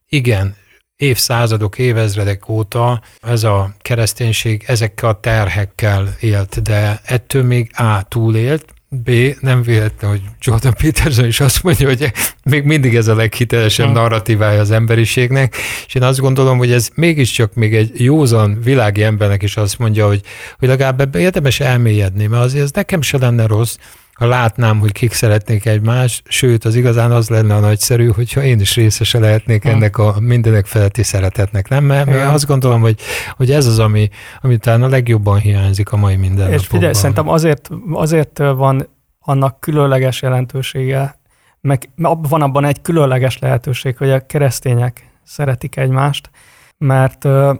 igen, 0.09 0.55
évszázadok, 0.95 1.77
évezredek 1.77 2.49
óta 2.49 3.01
ez 3.21 3.43
a 3.43 3.73
kereszténység 3.81 4.63
ezekkel 4.67 5.09
a 5.09 5.19
terhekkel 5.19 6.15
élt, 6.19 6.61
de 6.61 7.01
ettől 7.03 7.43
még 7.43 7.71
A 7.75 8.03
túlélt, 8.07 8.72
B, 9.03 9.11
nem 9.39 9.61
véletlen, 9.61 10.11
hogy 10.11 10.21
Jordan 10.41 10.73
Peterson 10.81 11.25
is 11.25 11.39
azt 11.39 11.63
mondja, 11.63 11.87
hogy 11.87 12.11
még 12.43 12.63
mindig 12.63 12.95
ez 12.95 13.07
a 13.07 13.15
leghitelesebb 13.15 13.85
hmm. 13.85 13.95
narratívája 13.95 14.59
az 14.59 14.71
emberiségnek, 14.71 15.55
és 15.87 15.95
én 15.95 16.03
azt 16.03 16.19
gondolom, 16.19 16.57
hogy 16.57 16.71
ez 16.71 16.89
mégiscsak 16.95 17.53
még 17.53 17.75
egy 17.75 17.91
józan 17.93 18.59
világi 18.63 19.03
embernek 19.03 19.43
is 19.43 19.57
azt 19.57 19.79
mondja, 19.79 20.07
hogy, 20.07 20.21
hogy 20.59 20.67
legalább 20.67 21.01
ebbe 21.01 21.19
érdemes 21.19 21.59
elmélyedni, 21.59 22.25
mert 22.25 22.43
azért 22.43 22.63
ez 22.63 22.71
nekem 22.71 23.01
se 23.01 23.17
lenne 23.17 23.47
rossz, 23.47 23.77
ha 24.13 24.25
látnám, 24.25 24.79
hogy 24.79 24.91
kik 24.91 25.13
szeretnék 25.13 25.65
egymást, 25.65 26.23
sőt, 26.27 26.65
az 26.65 26.75
igazán 26.75 27.11
az 27.11 27.29
lenne 27.29 27.55
a 27.55 27.59
nagyszerű, 27.59 28.07
hogyha 28.07 28.43
én 28.43 28.59
is 28.59 28.75
részese 28.75 29.19
lehetnék 29.19 29.63
hmm. 29.63 29.71
ennek 29.71 29.97
a 29.97 30.15
mindenek 30.19 30.65
feletti 30.65 31.03
szeretetnek, 31.03 31.69
nem? 31.69 31.83
Mert, 31.83 32.05
mert 32.05 32.33
azt 32.33 32.45
gondolom, 32.45 32.81
hogy, 32.81 32.99
hogy 33.35 33.51
ez 33.51 33.65
az, 33.65 33.79
ami, 33.79 34.09
ami 34.41 34.57
talán 34.57 34.83
a 34.83 34.87
legjobban 34.87 35.39
hiányzik 35.39 35.91
a 35.91 35.97
mai 35.97 36.15
mindennapokban. 36.15 36.59
És 36.59 36.67
figyelj, 36.67 36.93
szerintem 36.93 37.29
azért, 37.29 37.69
azért 37.91 38.37
van 38.37 38.87
annak 39.19 39.59
különleges 39.59 40.21
jelentősége, 40.21 41.19
meg 41.61 41.89
van 42.21 42.41
abban 42.41 42.65
egy 42.65 42.81
különleges 42.81 43.39
lehetőség, 43.39 43.97
hogy 43.97 44.09
a 44.09 44.25
keresztények 44.25 45.11
szeretik 45.23 45.75
egymást, 45.75 46.29
mert 46.77 47.25
ö, 47.25 47.53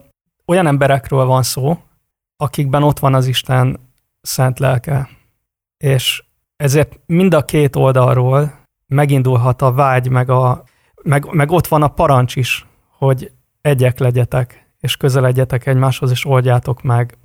olyan 0.46 0.68
emberekről 0.68 1.26
van 1.26 1.44
szó, 1.44 1.78
akikben 2.38 2.84
ott 2.84 3.00
van 3.00 3.14
az 3.14 3.28
Isten 3.28 3.80
szent 4.22 4.60
lelke. 4.60 5.10
És 5.78 6.24
ezért 6.64 7.00
mind 7.06 7.34
a 7.34 7.46
két 7.46 7.76
oldalról 7.76 8.54
megindulhat 8.88 9.62
a 9.62 9.72
vágy, 9.72 10.10
meg, 10.10 10.30
a, 10.30 10.64
meg, 11.02 11.26
meg 11.32 11.52
ott 11.52 11.68
van 11.68 11.84
a 11.84 11.88
parancs 11.88 12.36
is, 12.36 12.66
hogy 12.98 13.32
egyek 13.62 14.00
legyetek, 14.00 14.68
és 14.80 14.98
közeledjetek 14.98 15.66
egymáshoz, 15.66 16.12
és 16.12 16.26
oldjátok 16.26 16.82
meg. 16.82 17.18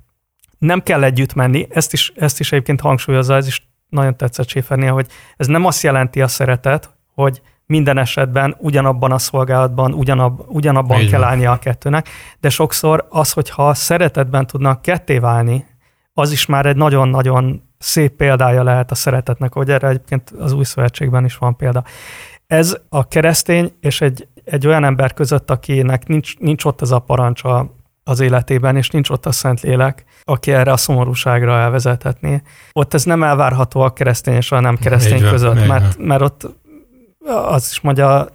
Nem 0.57 0.83
kell 0.83 1.03
együtt 1.03 1.33
menni, 1.33 1.67
ezt 1.69 1.93
is, 1.93 2.11
ezt 2.15 2.39
is 2.39 2.51
egyébként 2.51 2.81
hangsúlyozza, 2.81 3.35
ez 3.35 3.47
is 3.47 3.69
nagyon 3.89 4.17
tetszett 4.17 4.47
Schäfernél, 4.47 4.93
hogy 4.93 5.07
ez 5.37 5.47
nem 5.47 5.65
azt 5.65 5.83
jelenti 5.83 6.21
a 6.21 6.27
szeretet, 6.27 6.95
hogy 7.13 7.41
minden 7.65 7.97
esetben 7.97 8.55
ugyanabban 8.57 9.11
a 9.11 9.17
szolgálatban, 9.17 9.93
ugyanab, 9.93 10.41
ugyanabban 10.47 10.99
Így 10.99 11.09
kell 11.09 11.23
állnia 11.23 11.51
a 11.51 11.59
kettőnek, 11.59 12.09
de 12.39 12.49
sokszor 12.49 13.05
az, 13.09 13.31
hogyha 13.31 13.73
szeretetben 13.73 14.47
tudnak 14.47 14.81
ketté 14.81 15.17
válni, 15.17 15.65
az 16.13 16.31
is 16.31 16.45
már 16.45 16.65
egy 16.65 16.75
nagyon-nagyon 16.75 17.68
szép 17.79 18.15
példája 18.15 18.63
lehet 18.63 18.91
a 18.91 18.95
szeretetnek, 18.95 19.53
hogy 19.53 19.69
erre 19.69 19.87
egyébként 19.87 20.29
az 20.39 20.51
új 20.51 20.63
szövetségben 20.63 21.25
is 21.25 21.37
van 21.37 21.55
példa. 21.55 21.83
Ez 22.47 22.77
a 22.89 23.07
keresztény 23.07 23.71
és 23.79 24.01
egy, 24.01 24.27
egy 24.43 24.67
olyan 24.67 24.83
ember 24.83 25.13
között, 25.13 25.51
akinek 25.51 26.07
nincs, 26.07 26.37
nincs 26.37 26.65
ott 26.65 26.81
ez 26.81 26.91
a 26.91 26.99
parancsa 26.99 27.73
az 28.03 28.19
életében, 28.19 28.75
és 28.75 28.89
nincs 28.89 29.09
ott 29.09 29.25
a 29.25 29.31
Szent 29.31 29.61
Lélek, 29.61 30.03
aki 30.23 30.51
erre 30.51 30.71
a 30.71 30.77
szomorúságra 30.77 31.57
elvezethetné. 31.57 32.41
Ott 32.73 32.93
ez 32.93 33.03
nem 33.03 33.23
elvárható 33.23 33.81
a 33.81 33.93
keresztény 33.93 34.35
és 34.35 34.51
a 34.51 34.59
nem 34.59 34.77
keresztény 34.77 35.21
van, 35.21 35.31
között, 35.31 35.67
mert, 35.67 35.97
mert 35.97 36.21
ott 36.21 36.47
az 37.25 37.67
is 37.71 37.81
mondja, 37.81 38.27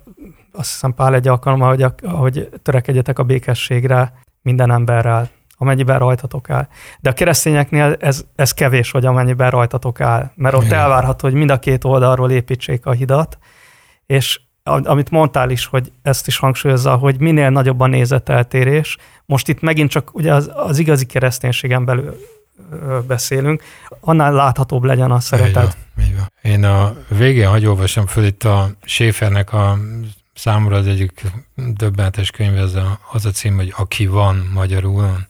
azt 0.52 0.70
hiszem 0.70 0.94
Pál 0.94 1.14
egy 1.14 1.28
alkalommal, 1.28 1.68
hogy, 1.68 1.86
hogy 2.02 2.48
törekedjetek 2.62 3.18
a 3.18 3.22
békességre 3.22 4.12
minden 4.42 4.70
emberrel, 4.70 5.28
amennyiben 5.64 5.98
rajtatok 5.98 6.50
áll. 6.50 6.68
De 7.00 7.10
a 7.10 7.12
keresztényeknél 7.12 7.96
ez, 8.00 8.24
ez 8.34 8.52
kevés, 8.52 8.90
hogy 8.90 9.06
amennyiben 9.06 9.50
rajtatok 9.50 10.00
áll, 10.00 10.30
mert 10.34 10.54
ott 10.54 10.64
Igen. 10.64 10.78
elvárható, 10.78 11.28
hogy 11.28 11.36
mind 11.36 11.50
a 11.50 11.58
két 11.58 11.84
oldalról 11.84 12.30
építsék 12.30 12.86
a 12.86 12.92
hidat, 12.92 13.38
és 14.06 14.40
amit 14.62 15.10
mondtál 15.10 15.50
is, 15.50 15.66
hogy 15.66 15.92
ezt 16.02 16.26
is 16.26 16.36
hangsúlyozza, 16.36 16.94
hogy 16.94 17.20
minél 17.20 17.50
nagyobb 17.50 17.80
a 17.80 17.86
nézeteltérés. 17.86 18.96
Most 19.26 19.48
itt 19.48 19.60
megint 19.60 19.90
csak 19.90 20.14
ugye 20.14 20.34
az, 20.34 20.50
az 20.54 20.78
igazi 20.78 21.06
kereszténységen 21.06 21.84
belül 21.84 22.16
beszélünk, 23.06 23.62
annál 24.00 24.32
láthatóbb 24.32 24.84
legyen 24.84 25.10
a 25.10 25.20
szeretet. 25.20 25.76
Így 26.00 26.04
van, 26.04 26.04
így 26.06 26.16
van. 26.16 26.52
Én 26.52 26.64
a 26.64 26.94
végén 27.08 27.48
hagyolvasom 27.48 28.06
föl 28.06 28.24
itt 28.24 28.44
a 28.44 28.70
Schäfernek 28.84 29.52
a 29.52 29.78
számomra 30.34 30.76
az 30.76 30.86
egyik 30.86 31.22
döbbenetes 31.54 32.30
könyv, 32.30 32.56
az 32.56 32.74
a, 32.74 33.00
az 33.12 33.24
a 33.24 33.30
cím, 33.30 33.56
hogy 33.56 33.72
Aki 33.76 34.06
van 34.06 34.50
magyarul. 34.52 35.26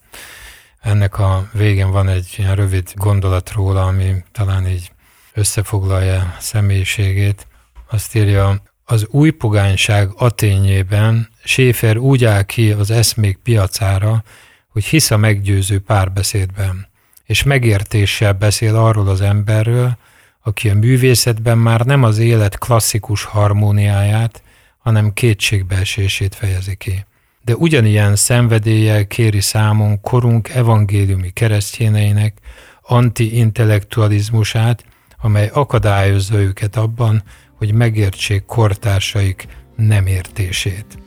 Ennek 0.80 1.18
a 1.18 1.48
végén 1.52 1.90
van 1.90 2.08
egy 2.08 2.34
ilyen 2.36 2.54
rövid 2.54 2.92
gondolat 2.94 3.52
róla, 3.52 3.82
ami 3.82 4.14
talán 4.32 4.66
így 4.66 4.92
összefoglalja 5.32 6.36
személyiségét. 6.38 7.46
Azt 7.90 8.14
írja, 8.14 8.62
az 8.84 9.06
új 9.10 9.30
pogányság 9.30 10.10
atényében 10.16 11.28
Séfer 11.44 11.96
úgy 11.96 12.24
áll 12.24 12.42
ki 12.42 12.70
az 12.70 12.90
eszmék 12.90 13.36
piacára, 13.36 14.22
hogy 14.68 14.84
hisz 14.84 15.10
a 15.10 15.16
meggyőző 15.16 15.80
párbeszédben, 15.80 16.88
és 17.24 17.42
megértéssel 17.42 18.32
beszél 18.32 18.76
arról 18.76 19.08
az 19.08 19.20
emberről, 19.20 19.96
aki 20.42 20.68
a 20.68 20.74
művészetben 20.74 21.58
már 21.58 21.80
nem 21.80 22.02
az 22.02 22.18
élet 22.18 22.58
klasszikus 22.58 23.24
harmóniáját, 23.24 24.42
hanem 24.84 25.12
kétségbeesését 25.12 26.34
fejezi 26.34 26.74
ki. 26.74 27.04
De 27.44 27.54
ugyanilyen 27.54 28.16
szenvedéllyel 28.16 29.06
kéri 29.06 29.40
számon 29.40 30.00
korunk 30.00 30.48
evangéliumi 30.48 31.30
keresztjéneinek 31.30 32.38
anti-intellektualizmusát, 32.82 34.84
amely 35.20 35.50
akadályozza 35.52 36.38
őket 36.38 36.76
abban, 36.76 37.22
hogy 37.54 37.74
megértsék 37.74 38.44
kortársaik 38.44 39.46
nem 39.76 40.06
értését. 40.06 40.98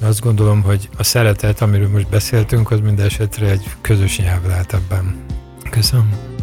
Azt 0.00 0.20
gondolom, 0.20 0.62
hogy 0.62 0.88
a 0.96 1.02
szeretet, 1.02 1.60
amiről 1.60 1.88
most 1.88 2.08
beszéltünk, 2.08 2.70
az 2.70 2.80
minden 2.80 3.06
esetre 3.06 3.50
egy 3.50 3.64
közös 3.80 4.18
nyelv 4.18 4.46
lehet 4.46 4.72
ebben. 4.72 5.24
Köszönöm. 5.70 6.35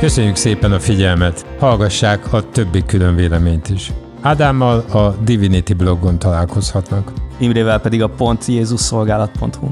Köszönjük 0.00 0.36
szépen 0.36 0.72
a 0.72 0.80
figyelmet, 0.80 1.46
hallgassák 1.58 2.32
a 2.32 2.50
többi 2.50 2.84
külön 2.84 3.14
véleményt 3.14 3.68
is. 3.68 3.92
Ádámmal 4.20 4.78
a 4.78 5.10
Divinity 5.10 5.72
blogon 5.72 6.18
találkozhatnak. 6.18 7.12
Imrével 7.38 7.80
pedig 7.80 8.02
a 8.02 8.08
pontjézusszolgálat.hu. 8.08 9.66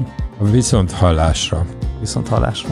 Viszont 0.51 0.91
hallásra. 0.91 1.65
Viszont 1.99 2.27
hallásra. 2.27 2.69